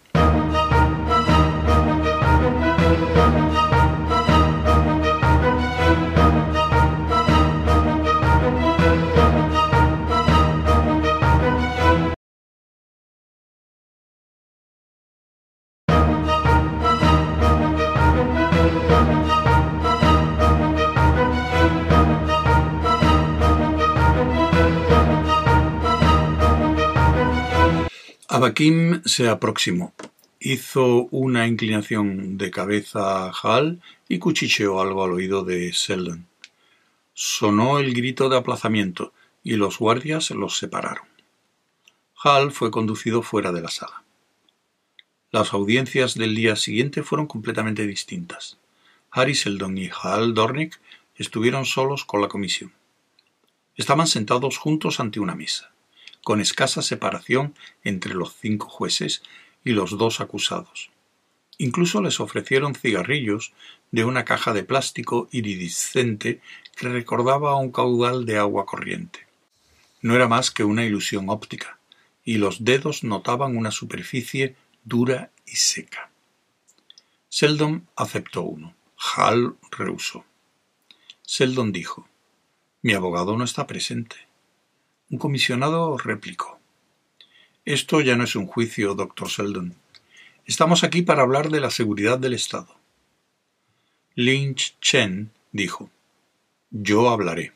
Abakim 28.41 29.03
se 29.05 29.29
aproximó, 29.29 29.93
hizo 30.39 31.07
una 31.11 31.45
inclinación 31.45 32.39
de 32.39 32.49
cabeza 32.49 33.27
a 33.27 33.31
Hal 33.31 33.79
y 34.09 34.17
cuchicheó 34.17 34.81
algo 34.81 35.03
al 35.03 35.11
oído 35.11 35.43
de 35.43 35.71
Seldon. 35.73 36.25
Sonó 37.13 37.77
el 37.77 37.93
grito 37.93 38.29
de 38.29 38.37
aplazamiento 38.37 39.13
y 39.43 39.57
los 39.57 39.77
guardias 39.77 40.31
los 40.31 40.57
separaron. 40.57 41.05
Hal 42.23 42.51
fue 42.51 42.71
conducido 42.71 43.21
fuera 43.21 43.51
de 43.51 43.61
la 43.61 43.69
sala. 43.69 44.01
Las 45.29 45.53
audiencias 45.53 46.15
del 46.15 46.33
día 46.33 46.55
siguiente 46.55 47.03
fueron 47.03 47.27
completamente 47.27 47.85
distintas. 47.85 48.57
Harry 49.11 49.35
Seldon 49.35 49.77
y 49.77 49.91
Hal 50.01 50.33
Dornick 50.33 50.81
estuvieron 51.15 51.65
solos 51.65 52.05
con 52.05 52.21
la 52.21 52.27
comisión. 52.27 52.73
Estaban 53.75 54.07
sentados 54.07 54.57
juntos 54.57 54.99
ante 54.99 55.19
una 55.19 55.35
mesa 55.35 55.71
con 56.23 56.41
escasa 56.41 56.81
separación 56.81 57.55
entre 57.83 58.13
los 58.13 58.35
cinco 58.35 58.69
jueces 58.69 59.23
y 59.63 59.71
los 59.71 59.97
dos 59.97 60.21
acusados. 60.21 60.91
Incluso 61.57 62.01
les 62.01 62.19
ofrecieron 62.19 62.75
cigarrillos 62.75 63.53
de 63.91 64.05
una 64.05 64.25
caja 64.25 64.53
de 64.53 64.63
plástico 64.63 65.27
iridiscente 65.31 66.41
que 66.75 66.89
recordaba 66.89 67.51
a 67.51 67.57
un 67.57 67.71
caudal 67.71 68.25
de 68.25 68.37
agua 68.37 68.65
corriente. 68.65 69.27
No 70.01 70.15
era 70.15 70.27
más 70.27 70.49
que 70.49 70.63
una 70.63 70.85
ilusión 70.85 71.29
óptica, 71.29 71.77
y 72.23 72.37
los 72.37 72.63
dedos 72.63 73.03
notaban 73.03 73.57
una 73.57 73.71
superficie 73.71 74.55
dura 74.83 75.31
y 75.45 75.55
seca. 75.57 76.11
Seldon 77.29 77.87
aceptó 77.95 78.41
uno. 78.41 78.75
Hall 78.97 79.57
rehusó. 79.71 80.25
Seldon 81.21 81.71
dijo 81.71 82.07
Mi 82.81 82.93
abogado 82.93 83.37
no 83.37 83.43
está 83.43 83.67
presente. 83.67 84.30
Un 85.11 85.17
comisionado 85.17 85.97
replicó: 85.97 86.57
Esto 87.65 87.99
ya 87.99 88.15
no 88.15 88.23
es 88.23 88.37
un 88.37 88.47
juicio, 88.47 88.95
doctor 88.95 89.29
Seldon. 89.29 89.75
Estamos 90.45 90.85
aquí 90.85 91.01
para 91.01 91.21
hablar 91.21 91.49
de 91.49 91.59
la 91.59 91.69
seguridad 91.69 92.17
del 92.17 92.33
Estado. 92.33 92.73
Lynch 94.15 94.77
Chen 94.79 95.31
dijo, 95.51 95.89
Yo 96.69 97.09
hablaré. 97.09 97.51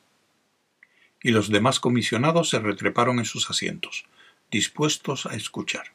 Y 1.24 1.32
los 1.32 1.50
demás 1.50 1.80
comisionados 1.80 2.50
se 2.50 2.60
retreparon 2.60 3.20
en 3.20 3.26
sus 3.26 3.50
asientos, 3.50 4.04
dispuestos 4.52 5.26
a 5.26 5.36
escuchar. 5.36 5.94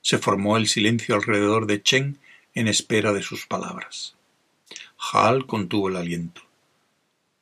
Se 0.00 0.16
formó 0.16 0.56
el 0.56 0.66
silencio 0.66 1.14
alrededor 1.14 1.66
de 1.66 1.82
Chen 1.82 2.18
en 2.54 2.68
espera 2.68 3.12
de 3.12 3.22
sus 3.22 3.44
palabras. 3.44 4.16
Hal 5.12 5.44
contuvo 5.44 5.90
el 5.90 5.96
aliento. 5.96 6.40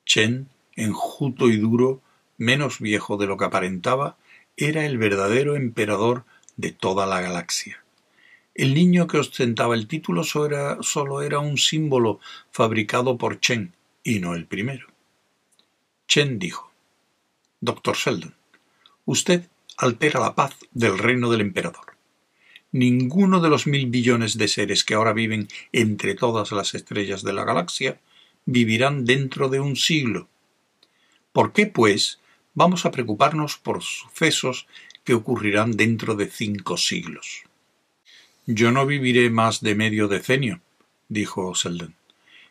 Chen, 0.04 0.48
enjuto 0.74 1.48
y 1.48 1.56
duro, 1.56 2.02
menos 2.38 2.80
viejo 2.80 3.16
de 3.16 3.26
lo 3.26 3.36
que 3.36 3.44
aparentaba, 3.44 4.16
era 4.56 4.86
el 4.86 4.98
verdadero 4.98 5.56
emperador 5.56 6.24
de 6.56 6.72
toda 6.72 7.06
la 7.06 7.20
galaxia. 7.20 7.82
El 8.54 8.74
niño 8.74 9.06
que 9.06 9.18
ostentaba 9.18 9.74
el 9.74 9.86
título 9.86 10.24
solo 10.24 10.46
era, 10.46 10.78
solo 10.80 11.22
era 11.22 11.38
un 11.40 11.58
símbolo 11.58 12.20
fabricado 12.50 13.18
por 13.18 13.38
Chen, 13.38 13.74
y 14.02 14.18
no 14.20 14.34
el 14.34 14.46
primero. 14.46 14.86
Chen 16.08 16.38
dijo, 16.38 16.72
Doctor 17.60 17.96
Sheldon, 17.96 18.34
usted 19.04 19.48
altera 19.76 20.20
la 20.20 20.34
paz 20.34 20.54
del 20.72 20.98
reino 20.98 21.30
del 21.30 21.42
emperador. 21.42 21.96
Ninguno 22.72 23.40
de 23.40 23.48
los 23.48 23.66
mil 23.66 23.86
billones 23.86 24.38
de 24.38 24.48
seres 24.48 24.84
que 24.84 24.94
ahora 24.94 25.12
viven 25.12 25.48
entre 25.72 26.14
todas 26.14 26.52
las 26.52 26.74
estrellas 26.74 27.22
de 27.22 27.32
la 27.32 27.44
galaxia 27.44 28.00
vivirán 28.44 29.04
dentro 29.04 29.48
de 29.48 29.60
un 29.60 29.76
siglo. 29.76 30.28
¿Por 31.32 31.52
qué, 31.52 31.66
pues, 31.66 32.20
vamos 32.56 32.86
a 32.86 32.90
preocuparnos 32.90 33.58
por 33.58 33.82
sucesos 33.82 34.66
que 35.04 35.14
ocurrirán 35.14 35.76
dentro 35.76 36.16
de 36.16 36.26
cinco 36.26 36.76
siglos? 36.76 37.44
Yo 38.46 38.72
no 38.72 38.86
viviré 38.86 39.30
más 39.30 39.60
de 39.60 39.74
medio 39.76 40.08
decenio, 40.08 40.60
dijo 41.08 41.54
Selden. 41.54 41.94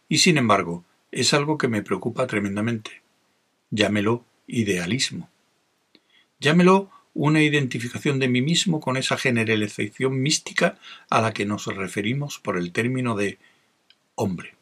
Y 0.07 0.19
sin 0.19 0.37
embargo, 0.37 0.85
es 1.11 1.33
algo 1.33 1.57
que 1.57 1.67
me 1.67 1.81
preocupa 1.81 2.27
tremendamente. 2.27 3.01
Llámelo 3.71 4.23
idealismo. 4.47 5.29
Llámelo 6.39 6.91
una 7.15 7.41
identificación 7.41 8.19
de 8.19 8.27
mí 8.27 8.41
mismo 8.41 8.79
con 8.79 8.97
esa 8.97 9.17
generalización 9.17 10.21
mística 10.21 10.77
a 11.09 11.21
la 11.21 11.33
que 11.33 11.45
nos 11.45 11.65
referimos 11.65 12.39
por 12.39 12.57
el 12.57 12.71
término 12.71 13.15
de 13.15 13.39
hombre. 14.13 14.53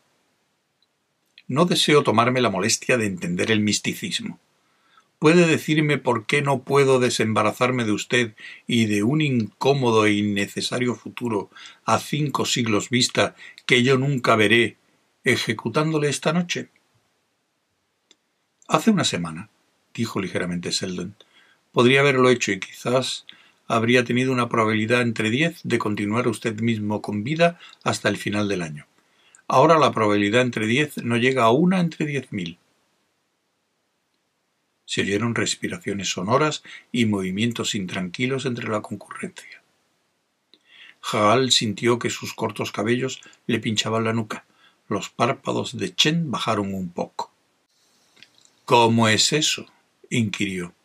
No 1.48 1.66
deseo 1.66 2.04
tomarme 2.04 2.40
la 2.40 2.50
molestia 2.50 2.98
de 2.98 3.08
entender 3.08 3.52
el 3.52 3.60
misticismo. 3.60 4.40
¿Puede 5.24 5.48
decirme 5.48 5.98
por 5.98 6.26
qué 6.26 6.42
no 6.42 6.64
puedo 6.64 7.00
desembarazarme 7.00 7.86
de 7.86 7.94
usted 7.94 8.36
y 8.68 8.88
de 8.88 9.04
un 9.04 9.22
incómodo 9.22 10.06
e 10.06 10.12
innecesario 10.12 10.96
futuro 10.96 11.50
a 11.86 12.00
cinco 12.00 12.44
siglos 12.44 12.90
vista 12.90 13.34
que 13.66 13.84
yo 13.84 13.98
nunca 13.98 14.36
veré 14.36 14.76
ejecutándole 15.24 16.10
esta 16.10 16.34
noche? 16.34 16.72
Hace 18.68 18.92
una 18.92 19.06
semana, 19.06 19.48
dijo 19.94 20.20
ligeramente 20.20 20.74
Selden, 20.74 21.16
podría 21.72 22.02
haberlo 22.02 22.30
hecho 22.30 22.52
y 22.52 22.60
quizás 22.60 23.26
habría 23.66 24.04
tenido 24.04 24.34
una 24.34 24.50
probabilidad 24.50 25.04
entre 25.04 25.30
diez 25.30 25.62
de 25.64 25.80
continuar 25.80 26.28
usted 26.28 26.60
mismo 26.60 27.02
con 27.02 27.24
vida 27.24 27.62
hasta 27.86 28.10
el 28.10 28.18
final 28.18 28.50
del 28.50 28.62
año. 28.62 28.88
Ahora 29.48 29.80
la 29.80 29.94
probabilidad 29.94 30.42
entre 30.42 30.68
diez 30.68 30.98
no 30.98 31.16
llega 31.16 31.46
a 31.46 31.52
una 31.52 31.80
entre 31.80 32.08
diez 32.08 32.34
mil. 32.34 32.58
Se 34.94 35.02
oyeron 35.02 35.34
respiraciones 35.34 36.10
sonoras 36.10 36.62
y 36.92 37.08
movimientos 37.08 37.74
intranquilos 37.74 38.46
entre 38.46 38.70
la 38.70 38.84
concurrencia. 38.84 39.64
Jaal 41.02 41.52
sintió 41.52 41.98
que 41.98 42.12
sus 42.12 42.36
cortos 42.36 42.72
cabellos 42.72 43.20
le 43.48 43.58
pinchaban 43.58 44.04
la 44.04 44.14
nuca. 44.14 44.46
Los 44.88 45.10
párpados 45.10 45.80
de 45.80 45.96
Chen 45.96 46.30
bajaron 46.30 46.76
un 46.76 46.90
poco. 46.90 47.32
¿Cómo 48.66 49.08
es 49.08 49.34
eso? 49.34 49.66
inquirió. 50.12 50.76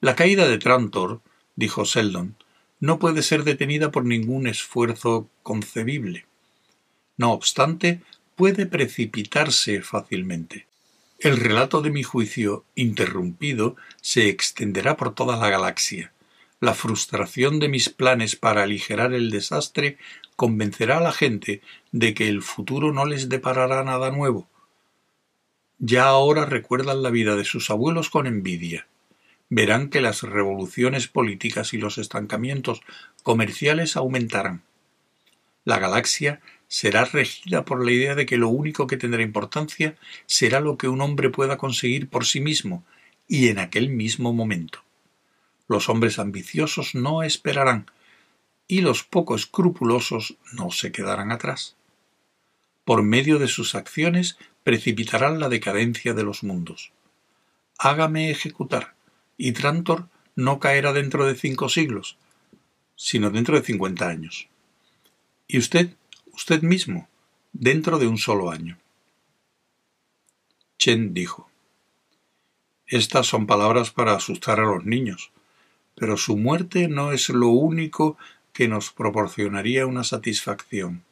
La 0.00 0.16
caída 0.16 0.48
de 0.48 0.56
Trantor, 0.56 1.20
dijo 1.54 1.84
Seldon, 1.84 2.34
no 2.80 2.98
puede 2.98 3.22
ser 3.22 3.44
detenida 3.44 3.90
por 3.90 4.06
ningún 4.06 4.46
esfuerzo 4.46 5.28
concebible. 5.42 6.24
No 7.18 7.32
obstante, 7.32 8.00
puede 8.36 8.64
precipitarse 8.64 9.82
fácilmente. 9.82 10.71
El 11.22 11.36
relato 11.36 11.82
de 11.82 11.92
mi 11.92 12.02
juicio 12.02 12.64
interrumpido 12.74 13.76
se 14.00 14.28
extenderá 14.28 14.96
por 14.96 15.14
toda 15.14 15.36
la 15.36 15.48
galaxia. 15.50 16.12
La 16.58 16.74
frustración 16.74 17.60
de 17.60 17.68
mis 17.68 17.90
planes 17.90 18.34
para 18.34 18.64
aligerar 18.64 19.12
el 19.12 19.30
desastre 19.30 19.98
convencerá 20.34 20.98
a 20.98 21.00
la 21.00 21.12
gente 21.12 21.62
de 21.92 22.12
que 22.12 22.28
el 22.28 22.42
futuro 22.42 22.92
no 22.92 23.04
les 23.04 23.28
deparará 23.28 23.84
nada 23.84 24.10
nuevo. 24.10 24.48
Ya 25.78 26.06
ahora 26.06 26.44
recuerdan 26.44 27.04
la 27.04 27.10
vida 27.10 27.36
de 27.36 27.44
sus 27.44 27.70
abuelos 27.70 28.10
con 28.10 28.26
envidia. 28.26 28.88
Verán 29.48 29.90
que 29.90 30.00
las 30.00 30.24
revoluciones 30.24 31.06
políticas 31.06 31.72
y 31.72 31.78
los 31.78 31.98
estancamientos 31.98 32.80
comerciales 33.22 33.96
aumentarán. 33.96 34.64
La 35.64 35.78
galaxia 35.78 36.40
será 36.72 37.04
regida 37.04 37.66
por 37.66 37.84
la 37.84 37.92
idea 37.92 38.14
de 38.14 38.24
que 38.24 38.38
lo 38.38 38.48
único 38.48 38.86
que 38.86 38.96
tendrá 38.96 39.20
importancia 39.20 39.94
será 40.24 40.58
lo 40.58 40.78
que 40.78 40.88
un 40.88 41.02
hombre 41.02 41.28
pueda 41.28 41.58
conseguir 41.58 42.08
por 42.08 42.24
sí 42.24 42.40
mismo 42.40 42.82
y 43.28 43.48
en 43.48 43.58
aquel 43.58 43.90
mismo 43.90 44.32
momento. 44.32 44.82
Los 45.68 45.90
hombres 45.90 46.18
ambiciosos 46.18 46.94
no 46.94 47.22
esperarán 47.22 47.90
y 48.66 48.80
los 48.80 49.02
poco 49.02 49.34
escrupulosos 49.34 50.36
no 50.54 50.70
se 50.70 50.92
quedarán 50.92 51.30
atrás. 51.30 51.76
Por 52.86 53.02
medio 53.02 53.38
de 53.38 53.48
sus 53.48 53.74
acciones 53.74 54.38
precipitarán 54.64 55.40
la 55.40 55.50
decadencia 55.50 56.14
de 56.14 56.22
los 56.22 56.42
mundos. 56.42 56.90
Hágame 57.76 58.30
ejecutar, 58.30 58.94
y 59.36 59.52
Trantor 59.52 60.08
no 60.36 60.58
caerá 60.58 60.94
dentro 60.94 61.26
de 61.26 61.34
cinco 61.34 61.68
siglos, 61.68 62.16
sino 62.96 63.28
dentro 63.28 63.56
de 63.60 63.66
cincuenta 63.66 64.08
años. 64.08 64.48
Y 65.46 65.58
usted 65.58 65.90
usted 66.32 66.62
mismo, 66.62 67.08
dentro 67.52 67.98
de 67.98 68.06
un 68.06 68.18
solo 68.18 68.50
año. 68.50 68.78
Chen 70.78 71.14
dijo 71.14 71.48
Estas 72.86 73.26
son 73.26 73.46
palabras 73.46 73.90
para 73.90 74.14
asustar 74.14 74.60
a 74.60 74.64
los 74.64 74.84
niños, 74.84 75.30
pero 75.94 76.16
su 76.16 76.36
muerte 76.36 76.88
no 76.88 77.12
es 77.12 77.28
lo 77.28 77.48
único 77.48 78.16
que 78.52 78.68
nos 78.68 78.90
proporcionaría 78.90 79.86
una 79.86 80.04
satisfacción. 80.04 81.04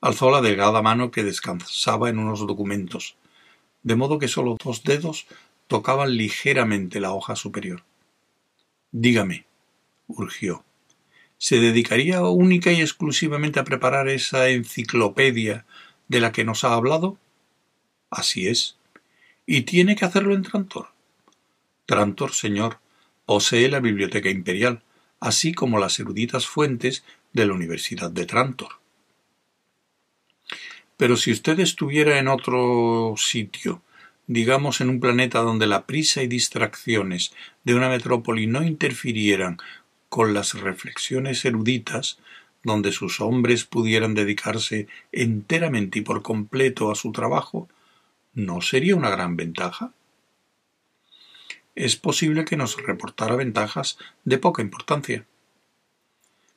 Alzó 0.00 0.30
la 0.30 0.40
delgada 0.40 0.80
mano 0.80 1.10
que 1.10 1.24
descansaba 1.24 2.08
en 2.08 2.18
unos 2.18 2.46
documentos, 2.46 3.16
de 3.82 3.96
modo 3.96 4.18
que 4.18 4.28
solo 4.28 4.56
dos 4.62 4.84
dedos 4.84 5.26
tocaban 5.66 6.16
ligeramente 6.16 7.00
la 7.00 7.12
hoja 7.12 7.34
superior. 7.36 7.82
Dígame, 8.92 9.44
urgió. 10.06 10.64
¿Se 11.38 11.60
dedicaría 11.60 12.22
única 12.22 12.72
y 12.72 12.80
exclusivamente 12.80 13.60
a 13.60 13.64
preparar 13.64 14.08
esa 14.08 14.48
enciclopedia 14.48 15.64
de 16.08 16.20
la 16.20 16.32
que 16.32 16.44
nos 16.44 16.64
ha 16.64 16.74
hablado? 16.74 17.16
Así 18.10 18.48
es. 18.48 18.76
¿Y 19.46 19.62
tiene 19.62 19.94
que 19.94 20.04
hacerlo 20.04 20.34
en 20.34 20.42
Trantor? 20.42 20.88
Trantor, 21.86 22.32
señor, 22.32 22.80
posee 23.24 23.68
la 23.68 23.80
Biblioteca 23.80 24.28
Imperial, 24.30 24.82
así 25.20 25.54
como 25.54 25.78
las 25.78 25.98
eruditas 26.00 26.46
fuentes 26.46 27.04
de 27.32 27.46
la 27.46 27.54
Universidad 27.54 28.10
de 28.10 28.26
Trantor. 28.26 28.80
Pero 30.96 31.16
si 31.16 31.30
usted 31.30 31.60
estuviera 31.60 32.18
en 32.18 32.26
otro 32.26 33.14
sitio, 33.16 33.80
digamos 34.26 34.80
en 34.80 34.90
un 34.90 34.98
planeta 34.98 35.38
donde 35.38 35.68
la 35.68 35.86
prisa 35.86 36.22
y 36.22 36.26
distracciones 36.26 37.32
de 37.62 37.74
una 37.74 37.88
metrópoli 37.88 38.48
no 38.48 38.64
interfirieran 38.64 39.58
con 40.08 40.34
las 40.34 40.54
reflexiones 40.54 41.44
eruditas, 41.44 42.18
donde 42.62 42.92
sus 42.92 43.20
hombres 43.20 43.64
pudieran 43.64 44.14
dedicarse 44.14 44.88
enteramente 45.12 46.00
y 46.00 46.02
por 46.02 46.22
completo 46.22 46.90
a 46.90 46.94
su 46.94 47.12
trabajo, 47.12 47.68
¿no 48.34 48.60
sería 48.60 48.96
una 48.96 49.10
gran 49.10 49.36
ventaja? 49.36 49.92
Es 51.74 51.96
posible 51.96 52.44
que 52.44 52.56
nos 52.56 52.76
reportara 52.76 53.36
ventajas 53.36 53.98
de 54.24 54.38
poca 54.38 54.62
importancia. 54.62 55.24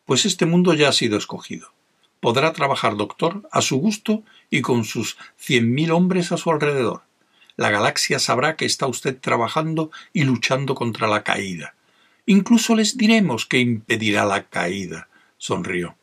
Pues 0.06 0.26
este 0.26 0.45
mundo 0.45 0.73
ya 0.73 0.90
ha 0.90 0.94
sido 0.94 1.18
escogido. 1.18 1.72
Podrá 2.19 2.53
trabajar 2.53 2.98
doctor 2.98 3.48
a 3.52 3.61
su 3.61 3.78
gusto 3.78 4.23
y 4.49 4.61
con 4.61 4.84
sus 4.84 5.18
cien 5.38 5.73
mil 5.73 5.91
hombres 5.91 6.32
a 6.32 6.38
su 6.38 6.52
alrededor. 6.52 7.03
La 7.56 7.69
galaxia 7.69 8.18
sabrá 8.19 8.56
que 8.56 8.65
está 8.65 8.88
usted 8.88 9.19
trabajando 9.19 9.91
y 10.14 10.23
luchando 10.23 10.73
contra 10.73 11.07
la 11.07 11.23
caída, 11.23 11.76
Incluso 12.31 12.77
les 12.77 12.95
diremos 12.95 13.45
que 13.45 13.59
impedirá 13.59 14.23
la 14.23 14.43
caída, 14.43 15.09
sonrió. 15.37 15.97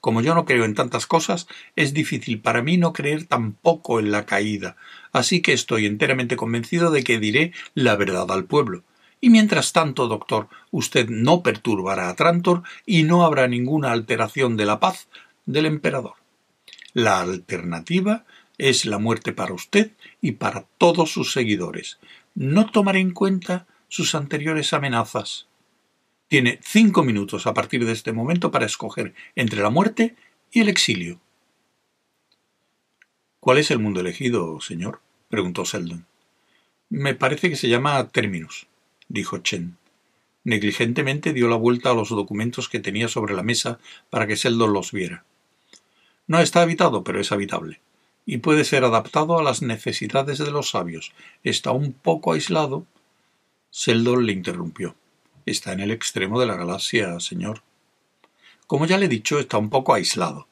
Como 0.00 0.22
yo 0.22 0.34
no 0.34 0.46
creo 0.46 0.64
en 0.64 0.74
tantas 0.74 1.06
cosas, 1.06 1.48
es 1.76 1.92
difícil 1.92 2.40
para 2.40 2.62
mí 2.62 2.78
no 2.78 2.94
creer 2.94 3.26
tampoco 3.26 4.00
en 4.00 4.10
la 4.10 4.24
caída, 4.24 4.78
así 5.12 5.42
que 5.42 5.52
estoy 5.52 5.84
enteramente 5.84 6.34
convencido 6.34 6.90
de 6.90 7.04
que 7.04 7.18
diré 7.18 7.52
la 7.74 7.94
verdad 7.94 8.32
al 8.32 8.46
pueblo, 8.46 8.84
Y 9.20 9.28
mientras 9.28 9.74
tanto, 9.74 10.08
doctor, 10.08 10.48
usted 10.70 11.10
no 11.10 11.42
perturbará 11.42 12.08
a 12.08 12.16
Trantor 12.16 12.62
y 12.86 13.02
no 13.02 13.26
habrá 13.26 13.46
ninguna 13.46 13.92
alteración 13.92 14.56
de 14.56 14.64
la 14.64 14.80
paz 14.80 15.08
del 15.44 15.66
emperador. 15.66 16.14
La 16.94 17.20
alternativa 17.20 18.24
es 18.56 18.86
la 18.86 18.98
muerte 18.98 19.34
para 19.34 19.52
usted 19.52 19.90
y 20.22 20.32
para 20.32 20.64
todos 20.78 21.12
sus 21.12 21.32
seguidores. 21.32 21.98
No 22.34 22.70
tomaré 22.70 23.00
en 23.00 23.10
cuenta 23.10 23.66
sus 23.88 24.14
anteriores 24.14 24.72
amenazas. 24.72 25.48
Tiene 26.28 26.58
cinco 26.62 27.04
minutos 27.04 27.46
a 27.46 27.54
partir 27.54 27.84
de 27.84 27.92
este 27.92 28.12
momento 28.12 28.50
para 28.50 28.66
escoger 28.66 29.14
entre 29.36 29.62
la 29.62 29.70
muerte 29.70 30.16
y 30.50 30.60
el 30.60 30.68
exilio. 30.68 31.20
¿Cuál 33.38 33.58
es 33.58 33.70
el 33.70 33.78
mundo 33.78 34.00
elegido, 34.00 34.60
señor? 34.60 35.00
preguntó 35.28 35.64
Seldon. 35.64 36.04
Me 36.88 37.14
parece 37.14 37.48
que 37.48 37.56
se 37.56 37.68
llama 37.68 38.08
Terminus, 38.08 38.66
dijo 39.08 39.38
Chen. 39.38 39.76
Negligentemente 40.42 41.32
dio 41.32 41.48
la 41.48 41.56
vuelta 41.56 41.90
a 41.90 41.94
los 41.94 42.08
documentos 42.08 42.68
que 42.68 42.80
tenía 42.80 43.06
sobre 43.06 43.34
la 43.34 43.44
mesa 43.44 43.78
para 44.10 44.26
que 44.26 44.36
Seldon 44.36 44.72
los 44.72 44.90
viera. 44.90 45.24
No 46.26 46.40
está 46.40 46.62
habitado, 46.62 47.04
pero 47.04 47.20
es 47.20 47.30
habitable, 47.30 47.80
y 48.24 48.38
puede 48.38 48.64
ser 48.64 48.84
adaptado 48.84 49.38
a 49.38 49.44
las 49.44 49.62
necesidades 49.62 50.38
de 50.38 50.50
los 50.50 50.70
sabios. 50.70 51.12
Está 51.44 51.70
un 51.70 51.92
poco 51.92 52.32
aislado. 52.32 52.84
Seldon 53.70 54.26
le 54.26 54.32
interrumpió. 54.32 54.96
Está 55.46 55.72
en 55.72 55.80
el 55.80 55.92
extremo 55.92 56.40
de 56.40 56.46
la 56.46 56.56
galaxia, 56.56 57.20
señor. 57.20 57.62
Como 58.66 58.84
ya 58.84 58.98
le 58.98 59.06
he 59.06 59.08
dicho, 59.08 59.38
está 59.38 59.58
un 59.58 59.70
poco 59.70 59.94
aislado. 59.94 60.48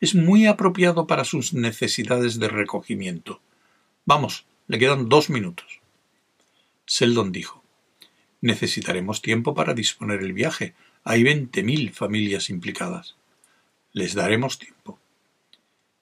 Es 0.00 0.14
muy 0.14 0.46
apropiado 0.46 1.06
para 1.06 1.24
sus 1.24 1.52
necesidades 1.52 2.38
de 2.38 2.48
recogimiento. 2.48 3.42
Vamos, 4.06 4.46
le 4.66 4.78
quedan 4.78 5.10
dos 5.10 5.28
minutos. 5.28 5.80
Seldon 6.86 7.30
dijo 7.30 7.62
Necesitaremos 8.40 9.20
tiempo 9.20 9.54
para 9.54 9.74
disponer 9.74 10.20
el 10.20 10.32
viaje. 10.32 10.74
Hay 11.04 11.22
veinte 11.24 11.62
mil 11.62 11.92
familias 11.92 12.48
implicadas. 12.48 13.16
Les 13.92 14.14
daremos 14.14 14.58
tiempo. 14.58 14.98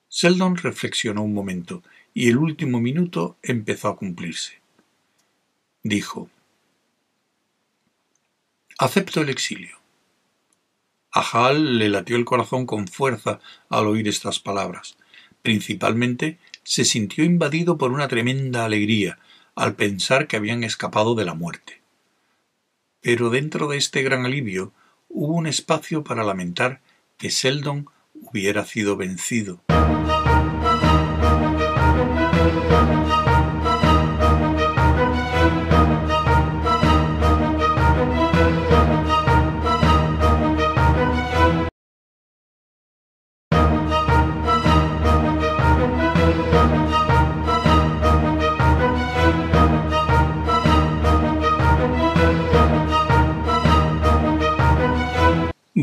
Seldon 0.08 0.56
reflexionó 0.56 1.22
un 1.22 1.34
momento 1.34 1.82
y 2.14 2.28
el 2.28 2.36
último 2.36 2.80
minuto 2.80 3.38
empezó 3.42 3.88
a 3.88 3.96
cumplirse. 3.96 4.60
Dijo 5.82 6.30
Acepto 8.78 9.22
el 9.22 9.30
exilio. 9.30 9.78
A 11.10 11.22
Hal 11.22 11.78
le 11.78 11.88
latió 11.88 12.14
el 12.14 12.26
corazón 12.26 12.66
con 12.66 12.88
fuerza 12.88 13.40
al 13.70 13.86
oír 13.86 14.06
estas 14.06 14.38
palabras. 14.38 14.98
Principalmente 15.40 16.38
se 16.62 16.84
sintió 16.84 17.24
invadido 17.24 17.78
por 17.78 17.90
una 17.92 18.06
tremenda 18.06 18.66
alegría 18.66 19.18
al 19.54 19.76
pensar 19.76 20.26
que 20.26 20.36
habían 20.36 20.62
escapado 20.62 21.14
de 21.14 21.24
la 21.24 21.32
muerte. 21.32 21.80
Pero 23.00 23.30
dentro 23.30 23.66
de 23.66 23.78
este 23.78 24.02
gran 24.02 24.26
alivio 24.26 24.74
hubo 25.08 25.32
un 25.32 25.46
espacio 25.46 26.04
para 26.04 26.22
lamentar 26.22 26.82
que 27.16 27.30
Seldon 27.30 27.88
hubiera 28.12 28.66
sido 28.66 28.98
vencido. 28.98 29.62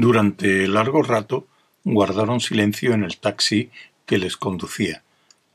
Durante 0.04 0.68
largo 0.68 1.02
rato 1.02 1.48
guardaron 1.86 2.42
silencio 2.42 2.94
en 2.94 3.06
el 3.06 3.20
taxi 3.20 3.72
que 4.06 4.18
les 4.18 4.36
conducía, 4.36 5.02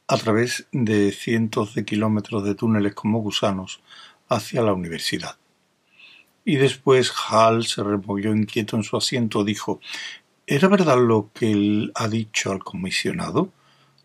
a 0.07 0.17
través 0.17 0.67
de 0.73 1.13
cientos 1.13 1.75
de 1.75 1.85
kilómetros 1.85 2.45
de 2.45 2.55
túneles 2.55 2.95
como 2.95 3.21
gusanos, 3.21 3.81
hacia 4.27 4.63
la 4.63 4.73
universidad. 4.73 5.37
Y 6.47 6.57
después 6.57 7.13
Hal 7.29 7.67
se 7.67 7.83
removió 7.83 8.35
inquieto 8.35 8.77
en 8.77 8.85
su 8.85 8.97
asiento. 8.97 9.45
Dijo 9.45 9.81
¿Era 10.47 10.69
verdad 10.69 10.97
lo 10.97 11.29
que 11.35 11.53
él 11.53 11.93
ha 11.95 12.09
dicho 12.09 12.51
al 12.51 12.65
comisionado? 12.65 13.53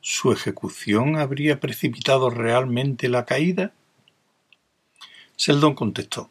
¿Su 0.02 0.34
ejecución 0.34 1.16
habría 1.16 1.62
precipitado 1.62 2.30
realmente 2.30 3.08
la 3.08 3.24
caída? 3.24 3.72
Seldon 5.38 5.74
contestó 5.74 6.30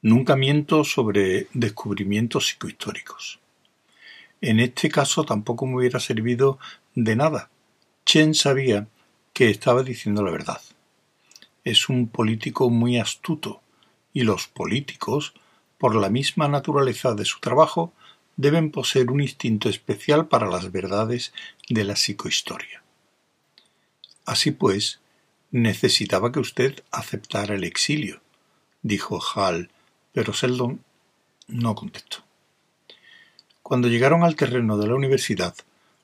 Nunca 0.00 0.36
miento 0.36 0.84
sobre 0.84 1.48
descubrimientos 1.54 2.46
psicohistóricos. 2.46 3.40
En 4.40 4.60
este 4.60 4.88
caso 4.88 5.24
tampoco 5.24 5.66
me 5.66 5.76
hubiera 5.76 5.98
servido 5.98 6.60
de 6.94 7.16
nada. 7.16 7.50
Chen 8.04 8.34
sabía 8.34 8.86
que 9.32 9.50
estaba 9.50 9.82
diciendo 9.82 10.22
la 10.22 10.30
verdad. 10.30 10.60
Es 11.64 11.88
un 11.88 12.06
político 12.06 12.70
muy 12.70 12.98
astuto, 12.98 13.60
y 14.12 14.22
los 14.22 14.46
políticos, 14.46 15.34
por 15.78 15.96
la 15.96 16.10
misma 16.10 16.46
naturaleza 16.46 17.14
de 17.14 17.24
su 17.24 17.40
trabajo, 17.40 17.92
deben 18.36 18.70
poseer 18.70 19.10
un 19.10 19.20
instinto 19.20 19.68
especial 19.68 20.28
para 20.28 20.48
las 20.48 20.70
verdades 20.70 21.32
de 21.68 21.82
la 21.82 21.96
psicohistoria. 21.96 22.84
Así 24.24 24.52
pues, 24.52 25.00
necesitaba 25.50 26.30
que 26.30 26.38
usted 26.38 26.84
aceptara 26.92 27.56
el 27.56 27.64
exilio, 27.64 28.20
dijo 28.82 29.20
Hall 29.20 29.70
pero 30.18 30.32
Seldon 30.32 30.84
no 31.46 31.76
contestó. 31.76 32.24
Cuando 33.62 33.86
llegaron 33.86 34.24
al 34.24 34.34
terreno 34.34 34.76
de 34.76 34.88
la 34.88 34.96
universidad, 34.96 35.54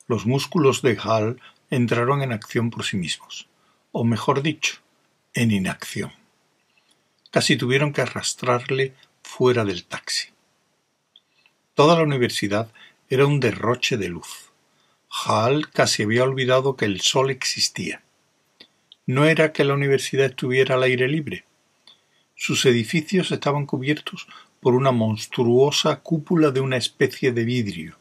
los 0.07 0.25
músculos 0.25 0.83
de 0.83 0.97
Hall 1.03 1.41
entraron 1.69 2.23
en 2.23 2.31
acción 2.31 2.71
por 2.71 2.85
sí 2.85 2.97
mismos, 2.97 3.49
o 3.91 4.05
mejor 4.05 4.41
dicho, 4.41 4.77
en 5.35 5.51
inacción. 5.51 6.13
Casi 7.33 7.57
tuvieron 7.57 7.93
que 7.93 8.03
arrastrarle 8.03 8.95
fuera 9.25 9.65
del 9.65 9.85
taxi. 9.85 10.29
Toda 11.75 11.97
la 11.97 12.05
universidad 12.05 12.71
era 13.09 13.27
un 13.27 13.41
derroche 13.41 13.97
de 13.97 14.11
luz. 14.11 14.53
Hall 15.27 15.71
casi 15.71 16.05
había 16.05 16.23
olvidado 16.23 16.77
que 16.77 16.85
el 16.85 17.01
sol 17.01 17.31
existía. 17.31 18.05
No 19.07 19.25
era 19.25 19.53
que 19.53 19.65
la 19.65 19.75
universidad 19.75 20.27
estuviera 20.27 20.77
al 20.77 20.85
aire 20.85 21.09
libre, 21.09 21.47
sus 22.45 22.67
edificios 22.67 23.33
estaban 23.33 23.65
cubiertos 23.65 24.27
por 24.61 24.75
una 24.75 24.93
monstruosa 24.93 26.01
cúpula 26.01 26.51
de 26.51 26.61
una 26.61 26.77
especie 26.77 27.33
de 27.33 27.43
vidrio. 27.43 27.97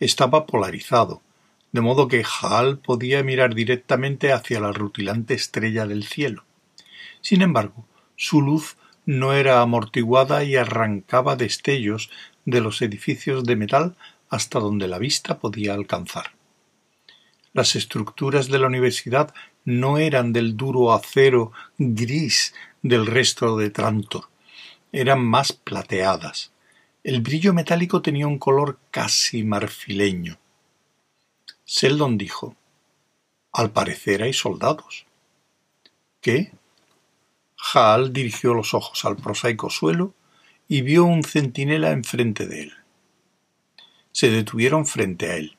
Estaba 0.00 0.44
polarizado, 0.44 1.22
de 1.70 1.80
modo 1.80 2.08
que 2.08 2.24
Hall 2.24 2.80
podía 2.80 3.22
mirar 3.22 3.54
directamente 3.54 4.32
hacia 4.32 4.58
la 4.58 4.72
rutilante 4.72 5.34
estrella 5.34 5.86
del 5.86 6.02
cielo. 6.02 6.46
Sin 7.20 7.42
embargo, 7.42 7.86
su 8.16 8.42
luz 8.42 8.76
no 9.06 9.32
era 9.32 9.62
amortiguada 9.62 10.42
y 10.42 10.56
arrancaba 10.56 11.36
destellos 11.36 12.10
de 12.44 12.60
los 12.60 12.82
edificios 12.82 13.44
de 13.44 13.54
metal 13.54 13.94
hasta 14.28 14.58
donde 14.58 14.88
la 14.88 14.98
vista 14.98 15.38
podía 15.38 15.74
alcanzar. 15.74 16.32
Las 17.52 17.76
estructuras 17.76 18.48
de 18.48 18.58
la 18.58 18.66
universidad 18.66 19.32
no 19.68 19.98
eran 19.98 20.32
del 20.32 20.56
duro 20.56 20.94
acero 20.94 21.52
gris 21.76 22.54
del 22.80 23.04
resto 23.04 23.58
de 23.58 23.68
Trantor. 23.68 24.30
Eran 24.92 25.22
más 25.22 25.52
plateadas. 25.52 26.52
El 27.04 27.20
brillo 27.20 27.52
metálico 27.52 28.00
tenía 28.00 28.26
un 28.26 28.38
color 28.38 28.78
casi 28.90 29.44
marfileño. 29.44 30.38
Seldon 31.66 32.16
dijo 32.16 32.56
Al 33.52 33.70
parecer 33.70 34.22
hay 34.22 34.32
soldados. 34.32 35.04
¿Qué? 36.22 36.52
Hal 37.74 38.14
dirigió 38.14 38.54
los 38.54 38.72
ojos 38.72 39.04
al 39.04 39.16
prosaico 39.16 39.68
suelo 39.68 40.14
y 40.66 40.80
vio 40.80 41.04
un 41.04 41.22
centinela 41.24 41.90
enfrente 41.90 42.46
de 42.46 42.62
él. 42.62 42.72
Se 44.12 44.30
detuvieron 44.30 44.86
frente 44.86 45.30
a 45.30 45.36
él, 45.36 45.57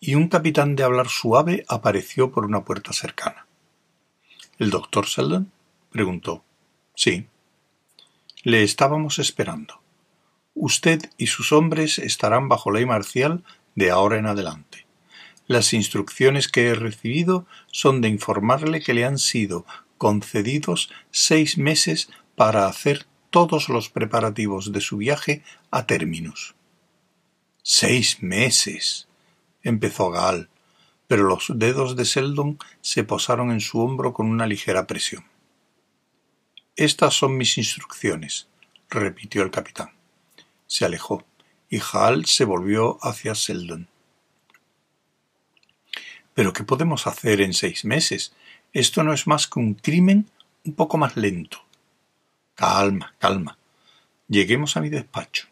y 0.00 0.14
un 0.14 0.28
capitán 0.28 0.76
de 0.76 0.84
hablar 0.84 1.08
suave 1.08 1.64
apareció 1.68 2.30
por 2.30 2.44
una 2.44 2.64
puerta 2.64 2.92
cercana. 2.92 3.46
¿El 4.58 4.70
doctor 4.70 5.06
Seldon? 5.06 5.50
preguntó. 5.90 6.44
Sí. 6.94 7.26
Le 8.42 8.62
estábamos 8.62 9.18
esperando. 9.18 9.80
Usted 10.54 11.10
y 11.16 11.28
sus 11.28 11.52
hombres 11.52 11.98
estarán 11.98 12.48
bajo 12.48 12.70
ley 12.70 12.86
marcial 12.86 13.44
de 13.74 13.90
ahora 13.90 14.18
en 14.18 14.26
adelante. 14.26 14.86
Las 15.46 15.72
instrucciones 15.72 16.48
que 16.48 16.68
he 16.68 16.74
recibido 16.74 17.46
son 17.72 18.00
de 18.00 18.08
informarle 18.08 18.82
que 18.82 18.94
le 18.94 19.04
han 19.04 19.18
sido 19.18 19.64
concedidos 19.96 20.90
seis 21.10 21.58
meses 21.58 22.10
para 22.36 22.66
hacer 22.66 23.06
todos 23.30 23.68
los 23.68 23.88
preparativos 23.88 24.72
de 24.72 24.80
su 24.80 24.98
viaje 24.98 25.42
a 25.70 25.86
Terminus. 25.86 26.54
Seis 27.62 28.22
meses. 28.22 29.07
Empezó 29.62 30.10
Gal, 30.10 30.48
pero 31.06 31.24
los 31.24 31.52
dedos 31.54 31.96
de 31.96 32.04
Seldon 32.04 32.58
se 32.80 33.04
posaron 33.04 33.50
en 33.50 33.60
su 33.60 33.80
hombro 33.80 34.12
con 34.12 34.26
una 34.26 34.46
ligera 34.46 34.86
presión. 34.86 35.24
Estas 36.76 37.14
son 37.14 37.36
mis 37.36 37.58
instrucciones, 37.58 38.48
repitió 38.88 39.42
el 39.42 39.50
capitán. 39.50 39.90
Se 40.66 40.84
alejó, 40.84 41.24
y 41.70 41.80
Hal 41.92 42.26
se 42.26 42.44
volvió 42.44 42.98
hacia 43.02 43.34
Seldon. 43.34 43.88
Pero 46.34 46.52
¿qué 46.52 46.62
podemos 46.62 47.06
hacer 47.06 47.40
en 47.40 47.52
seis 47.52 47.84
meses? 47.84 48.32
Esto 48.72 49.02
no 49.02 49.12
es 49.12 49.26
más 49.26 49.46
que 49.46 49.58
un 49.58 49.74
crimen 49.74 50.30
un 50.64 50.74
poco 50.74 50.98
más 50.98 51.16
lento. 51.16 51.64
Calma, 52.54 53.14
calma. 53.18 53.58
Lleguemos 54.28 54.76
a 54.76 54.80
mi 54.80 54.88
despacho. 54.88 55.48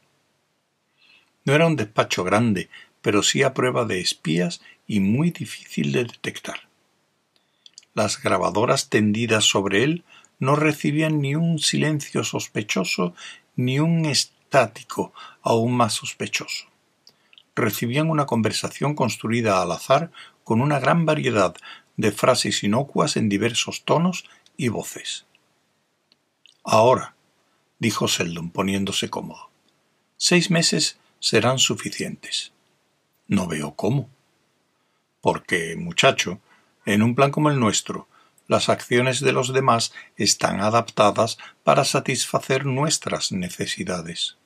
No 1.44 1.54
era 1.54 1.66
un 1.66 1.76
despacho 1.76 2.24
grande, 2.24 2.68
pero 3.06 3.22
sí 3.22 3.44
a 3.44 3.54
prueba 3.54 3.84
de 3.84 4.00
espías 4.00 4.60
y 4.84 4.98
muy 4.98 5.30
difícil 5.30 5.92
de 5.92 6.06
detectar. 6.06 6.62
Las 7.94 8.20
grabadoras 8.20 8.88
tendidas 8.88 9.44
sobre 9.44 9.84
él 9.84 10.02
no 10.40 10.56
recibían 10.56 11.20
ni 11.20 11.36
un 11.36 11.60
silencio 11.60 12.24
sospechoso 12.24 13.14
ni 13.54 13.78
un 13.78 14.06
estático 14.06 15.12
aún 15.40 15.76
más 15.76 15.92
sospechoso. 15.92 16.66
Recibían 17.54 18.10
una 18.10 18.26
conversación 18.26 18.96
construida 18.96 19.62
al 19.62 19.70
azar 19.70 20.10
con 20.42 20.60
una 20.60 20.80
gran 20.80 21.06
variedad 21.06 21.54
de 21.96 22.10
frases 22.10 22.64
inocuas 22.64 23.16
en 23.16 23.28
diversos 23.28 23.84
tonos 23.84 24.24
y 24.56 24.66
voces. 24.66 25.26
Ahora, 26.64 27.14
dijo 27.78 28.08
Seldon 28.08 28.50
poniéndose 28.50 29.10
cómodo, 29.10 29.48
seis 30.16 30.50
meses 30.50 30.98
serán 31.20 31.60
suficientes. 31.60 32.55
No 33.28 33.46
veo 33.46 33.74
cómo. 33.74 34.08
Porque, 35.20 35.76
muchacho, 35.76 36.40
en 36.84 37.02
un 37.02 37.14
plan 37.14 37.30
como 37.30 37.50
el 37.50 37.58
nuestro, 37.58 38.08
las 38.48 38.68
acciones 38.68 39.20
de 39.20 39.32
los 39.32 39.52
demás 39.52 39.92
están 40.16 40.60
adaptadas 40.60 41.38
para 41.64 41.84
satisfacer 41.84 42.64
nuestras 42.64 43.32
necesidades. 43.32 44.36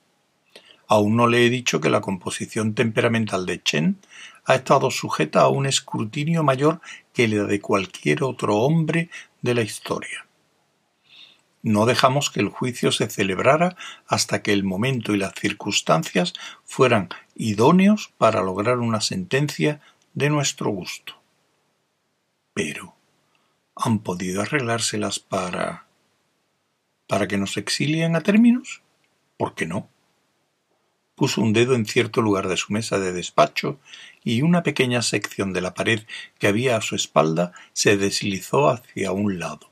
Aún 0.89 1.17
no 1.17 1.29
le 1.29 1.47
he 1.47 1.51
dicho 1.51 1.81
que 1.81 1.91
la 1.91 2.01
composición 2.01 2.75
temperamental 2.75 3.47
de 3.47 3.63
Chen 3.63 3.99
ha 4.45 4.55
estado 4.55 4.91
sujeta 4.91 5.43
a 5.43 5.49
un 5.49 5.67
escrutinio 5.67 6.43
mayor 6.43 6.81
que 7.13 7.29
la 7.29 7.45
de 7.45 7.61
cualquier 7.61 8.25
otro 8.25 8.57
hombre 8.57 9.11
de 9.43 9.55
la 9.55 9.63
historia. 9.63 10.27
No 11.63 11.85
dejamos 11.85 12.31
que 12.31 12.41
el 12.41 12.49
juicio 12.49 12.91
se 12.91 13.09
celebrara 13.09 13.77
hasta 14.07 14.43
que 14.43 14.53
el 14.53 14.65
momento 14.65 15.15
y 15.15 15.19
las 15.19 15.35
circunstancias 15.35 16.33
fueran 16.65 17.11
idóneos 17.35 18.13
para 18.17 18.43
lograr 18.43 18.79
una 18.79 19.01
sentencia 19.01 19.81
de 20.15 20.31
nuestro 20.31 20.71
gusto. 20.71 21.15
Pero, 22.55 22.95
¿han 23.77 23.99
podido 23.99 24.41
arreglárselas 24.43 25.19
para... 25.19 25.87
para 27.07 27.29
que 27.29 27.37
nos 27.37 27.57
exilien 27.57 28.17
a 28.17 28.23
términos? 28.23 28.83
¿Por 29.37 29.55
qué 29.55 29.67
no? 29.67 29.89
Puso 31.15 31.43
un 31.43 31.53
dedo 31.53 31.75
en 31.75 31.85
cierto 31.85 32.23
lugar 32.23 32.49
de 32.49 32.57
su 32.57 32.73
mesa 32.73 32.99
de 32.99 33.13
despacho 33.13 33.79
y 34.25 34.41
una 34.41 34.63
pequeña 34.63 35.03
sección 35.03 35.53
de 35.53 35.61
la 35.61 35.75
pared 35.75 36.07
que 36.39 36.47
había 36.47 36.77
a 36.77 36.81
su 36.81 36.95
espalda 36.97 37.53
se 37.75 37.99
deslizó 37.99 38.71
hacia 38.71 39.13
un 39.13 39.39
lado. 39.39 39.71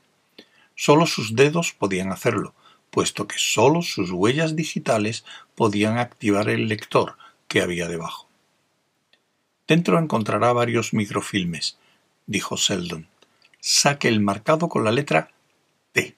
Sólo 0.81 1.07
sus 1.07 1.35
dedos 1.35 1.73
podían 1.73 2.13
hacerlo, 2.13 2.53
puesto 2.89 3.27
que 3.27 3.35
sólo 3.37 3.81
sus 3.81 4.11
huellas 4.11 4.55
digitales 4.55 5.25
podían 5.53 5.97
activar 5.97 6.47
el 6.47 6.69
lector 6.69 7.17
que 7.49 7.61
había 7.61 7.89
debajo. 7.89 8.29
Dentro 9.67 9.99
encontrará 9.99 10.53
varios 10.53 10.93
microfilmes, 10.93 11.77
dijo 12.27 12.55
Seldon. 12.55 13.09
Saque 13.59 14.07
el 14.07 14.21
marcado 14.21 14.69
con 14.69 14.85
la 14.85 14.93
letra 14.93 15.31
T. 15.91 16.15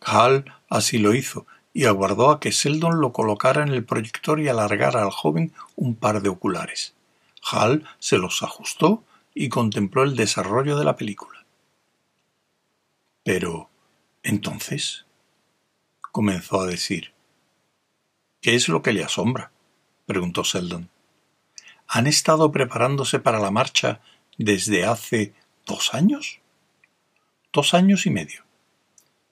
Hal 0.00 0.44
así 0.68 0.98
lo 0.98 1.16
hizo 1.16 1.48
y 1.74 1.86
aguardó 1.86 2.30
a 2.30 2.38
que 2.38 2.52
Seldon 2.52 3.00
lo 3.00 3.12
colocara 3.12 3.64
en 3.64 3.70
el 3.70 3.84
proyector 3.84 4.38
y 4.38 4.46
alargara 4.46 5.02
al 5.02 5.10
joven 5.10 5.52
un 5.74 5.96
par 5.96 6.22
de 6.22 6.28
oculares. 6.28 6.94
Hal 7.50 7.84
se 7.98 8.18
los 8.18 8.44
ajustó 8.44 9.02
y 9.34 9.48
contempló 9.48 10.04
el 10.04 10.14
desarrollo 10.14 10.78
de 10.78 10.84
la 10.84 10.94
película. 10.94 11.45
Pero, 13.26 13.68
entonces, 14.22 15.04
comenzó 16.12 16.60
a 16.60 16.66
decir. 16.66 17.12
¿Qué 18.40 18.54
es 18.54 18.68
lo 18.68 18.82
que 18.82 18.92
le 18.92 19.02
asombra? 19.02 19.50
preguntó 20.06 20.44
Seldon. 20.44 20.88
¿Han 21.88 22.06
estado 22.06 22.52
preparándose 22.52 23.18
para 23.18 23.40
la 23.40 23.50
marcha 23.50 24.00
desde 24.38 24.84
hace 24.84 25.34
dos 25.66 25.92
años? 25.92 26.38
Dos 27.52 27.74
años 27.74 28.06
y 28.06 28.10
medio. 28.10 28.44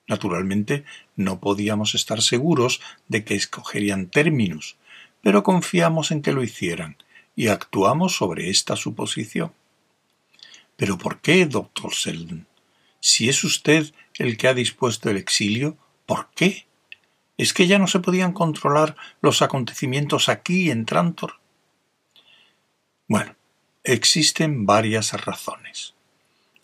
Naturalmente, 0.07 0.83
no 1.15 1.39
podíamos 1.39 1.95
estar 1.95 2.21
seguros 2.21 2.81
de 3.07 3.23
que 3.23 3.35
escogerían 3.35 4.07
términos, 4.07 4.75
pero 5.21 5.41
confiamos 5.41 6.11
en 6.11 6.21
que 6.21 6.33
lo 6.33 6.43
hicieran 6.43 6.97
y 7.33 7.47
actuamos 7.47 8.17
sobre 8.17 8.49
esta 8.49 8.75
suposición. 8.75 9.53
¿Pero 10.75 10.97
por 10.97 11.21
qué, 11.21 11.45
doctor 11.45 11.93
Seldon? 11.93 12.45
Si 13.07 13.29
es 13.29 13.43
usted 13.43 13.93
el 14.17 14.35
que 14.35 14.47
ha 14.47 14.55
dispuesto 14.55 15.11
el 15.11 15.17
exilio, 15.17 15.77
¿por 16.07 16.31
qué? 16.31 16.65
¿Es 17.37 17.53
que 17.53 17.67
ya 17.67 17.77
no 17.77 17.85
se 17.85 17.99
podían 17.99 18.33
controlar 18.33 18.95
los 19.21 19.43
acontecimientos 19.43 20.27
aquí 20.27 20.71
en 20.71 20.87
Trantor? 20.87 21.39
Bueno, 23.07 23.35
existen 23.83 24.65
varias 24.65 25.13
razones. 25.23 25.93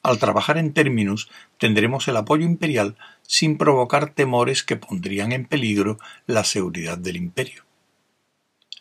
Al 0.01 0.17
trabajar 0.17 0.57
en 0.57 0.73
términos 0.73 1.29
tendremos 1.59 2.07
el 2.07 2.17
apoyo 2.17 2.43
imperial 2.43 2.97
sin 3.21 3.59
provocar 3.59 4.09
temores 4.09 4.63
que 4.63 4.77
pondrían 4.77 5.33
en 5.33 5.45
peligro 5.45 5.99
la 6.25 6.43
seguridad 6.43 6.97
del 6.97 7.17
imperio. 7.17 7.65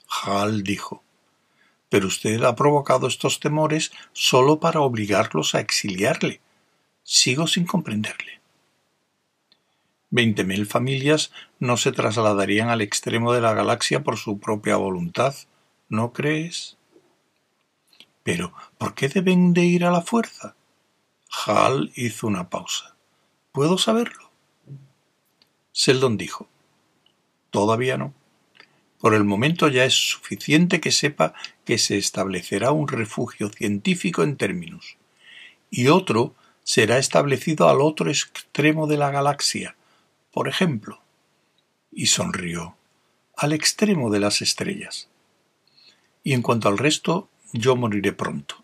Hal 0.09 0.63
dijo 0.63 1.05
Pero 1.91 2.07
usted 2.07 2.43
ha 2.43 2.57
provocado 2.57 3.07
estos 3.07 3.39
temores 3.39 3.93
solo 4.15 4.61
para 4.61 4.81
obligarlos 4.81 5.55
a 5.55 5.61
exiliarle, 5.61 6.41
Sigo 7.13 7.49
sin 7.49 7.67
comprenderle. 7.67 8.41
Veinte 10.11 10.45
mil 10.45 10.65
familias 10.67 11.33
no 11.59 11.77
se 11.77 11.91
trasladarían 11.91 12.69
al 12.69 12.83
extremo 12.83 13.33
de 13.33 13.41
la 13.41 13.53
galaxia 13.53 14.05
por 14.05 14.17
su 14.17 14.39
propia 14.39 14.77
voluntad, 14.77 15.35
¿no 15.89 16.13
crees? 16.13 16.77
Pero, 18.23 18.53
¿por 18.79 18.95
qué 18.95 19.09
deben 19.09 19.55
de 19.55 19.65
ir 19.65 19.85
a 19.85 19.91
la 19.91 20.03
fuerza? 20.03 20.55
Hal 21.47 21.91
hizo 21.97 22.29
una 22.29 22.49
pausa. 22.49 22.95
¿Puedo 23.51 23.77
saberlo? 23.77 24.31
Seldon 25.73 26.17
dijo. 26.17 26.49
Todavía 27.51 27.97
no. 27.97 28.15
Por 29.01 29.15
el 29.15 29.25
momento 29.25 29.67
ya 29.67 29.85
es 29.85 29.95
suficiente 29.95 30.81
que 30.81 30.93
sepa 30.93 31.35
que 31.65 31.77
se 31.79 31.99
establecerá 31.99 32.71
un 32.71 32.87
refugio 32.87 33.49
científico 33.49 34.23
en 34.23 34.37
términos, 34.37 34.97
y 35.73 35.89
otro 35.89 36.37
será 36.71 36.99
establecido 36.99 37.69
al 37.69 37.81
otro 37.81 38.11
extremo 38.11 38.87
de 38.87 38.97
la 38.97 39.11
galaxia, 39.11 39.75
por 40.31 40.47
ejemplo, 40.47 41.01
y 41.91 42.07
sonrió, 42.07 42.77
al 43.37 43.53
extremo 43.53 44.09
de 44.09 44.21
las 44.21 44.41
estrellas. 44.41 45.09
Y 46.23 46.33
en 46.33 46.43
cuanto 46.43 46.69
al 46.69 46.79
resto, 46.79 47.29
yo 47.53 47.75
moriré 47.75 48.13
pronto, 48.13 48.63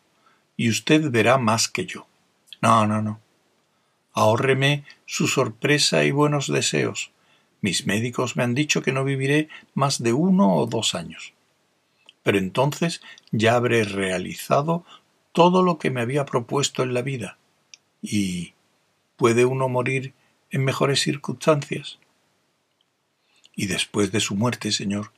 y 0.56 0.70
usted 0.70 1.10
verá 1.10 1.36
más 1.36 1.66
que 1.68 1.84
yo. 1.84 2.06
No, 2.62 2.86
no, 2.86 3.02
no. 3.02 3.18
Ahórreme 4.12 4.84
su 5.04 5.26
sorpresa 5.26 6.04
y 6.04 6.12
buenos 6.12 6.46
deseos. 6.46 7.10
Mis 7.60 7.88
médicos 7.88 8.36
me 8.36 8.44
han 8.44 8.54
dicho 8.54 8.82
que 8.82 8.92
no 8.92 9.02
viviré 9.02 9.48
más 9.74 10.00
de 10.00 10.12
uno 10.12 10.54
o 10.54 10.66
dos 10.66 10.94
años. 10.94 11.32
Pero 12.22 12.38
entonces 12.38 13.00
ya 13.32 13.56
habré 13.56 13.82
realizado 13.82 14.84
todo 15.32 15.64
lo 15.64 15.78
que 15.78 15.90
me 15.90 16.02
había 16.02 16.24
propuesto 16.24 16.84
en 16.84 16.94
la 16.94 17.02
vida, 17.02 17.36
¿Y 18.08 18.54
puede 19.16 19.44
uno 19.44 19.68
morir 19.68 20.14
en 20.52 20.64
mejores 20.64 21.00
circunstancias? 21.00 21.98
Y 23.56 23.66
después 23.66 24.12
de 24.12 24.20
su 24.20 24.36
muerte, 24.36 24.70
señor. 24.70 25.10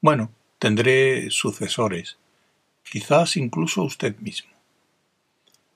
Bueno, 0.00 0.30
tendré 0.58 1.30
sucesores, 1.30 2.16
quizás 2.82 3.36
incluso 3.36 3.82
usted 3.82 4.16
mismo. 4.20 4.50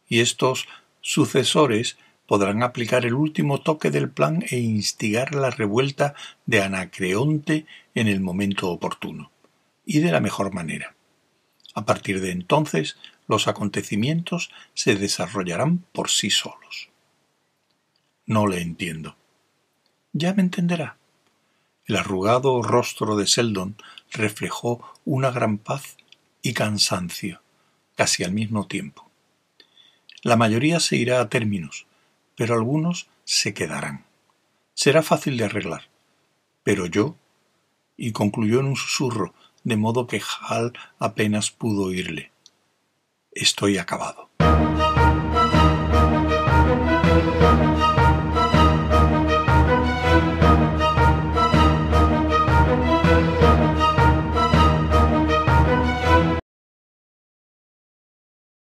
Y 0.09 0.21
estos 0.21 0.69
sucesores 1.03 1.99
podrán 2.27 2.63
aplicar 2.63 3.05
el 3.05 3.13
último 3.13 3.61
toque 3.61 3.91
del 3.91 4.09
plan 4.09 4.43
e 4.49 4.57
instigar 4.57 5.35
la 5.35 5.51
revuelta 5.51 6.15
de 6.47 6.63
Anacreonte 6.63 7.67
en 7.95 8.09
el 8.09 8.21
momento 8.21 8.71
oportuno, 8.71 9.31
y 9.85 9.99
de 9.99 10.13
la 10.13 10.21
mejor 10.21 10.55
manera. 10.55 10.95
A 11.75 11.85
partir 11.85 12.23
de 12.23 12.31
entonces, 12.31 12.97
los 13.31 13.47
acontecimientos 13.47 14.51
se 14.75 14.97
desarrollarán 14.97 15.85
por 15.93 16.11
sí 16.11 16.31
solos. 16.31 16.89
No 18.27 18.49
le 18.49 18.61
entiendo. 18.61 19.15
Ya 20.13 20.35
me 20.35 20.43
entenderá. 20.43 20.97
El 21.87 21.95
arrugado 21.95 22.61
rostro 22.61 23.15
de 23.15 23.29
Seldon 23.29 23.77
reflejó 24.11 24.83
una 25.05 25.31
gran 25.31 25.59
paz 25.59 25.97
y 26.43 26.55
cansancio, 26.55 27.41
casi 27.95 28.25
al 28.25 28.33
mismo 28.33 28.67
tiempo. 28.67 29.09
La 30.23 30.37
mayoría 30.37 30.81
se 30.81 30.97
irá 30.97 31.21
a 31.21 31.29
términos, 31.29 31.87
pero 32.35 32.55
algunos 32.55 33.07
se 33.23 33.55
quedarán. 33.55 34.07
Será 34.75 35.05
fácil 35.05 35.37
de 35.37 35.45
arreglar. 35.45 35.85
Pero 36.65 36.87
yo... 36.87 37.15
y 37.97 38.11
concluyó 38.11 38.59
en 38.59 38.67
un 38.67 38.77
susurro, 38.77 39.35
de 39.63 39.77
modo 39.77 40.09
que 40.09 40.21
Hal 40.41 40.73
apenas 40.99 41.53
pudo 41.53 41.85
oírle. 41.85 42.33
Estoy 43.33 43.79
acabado. 43.79 44.31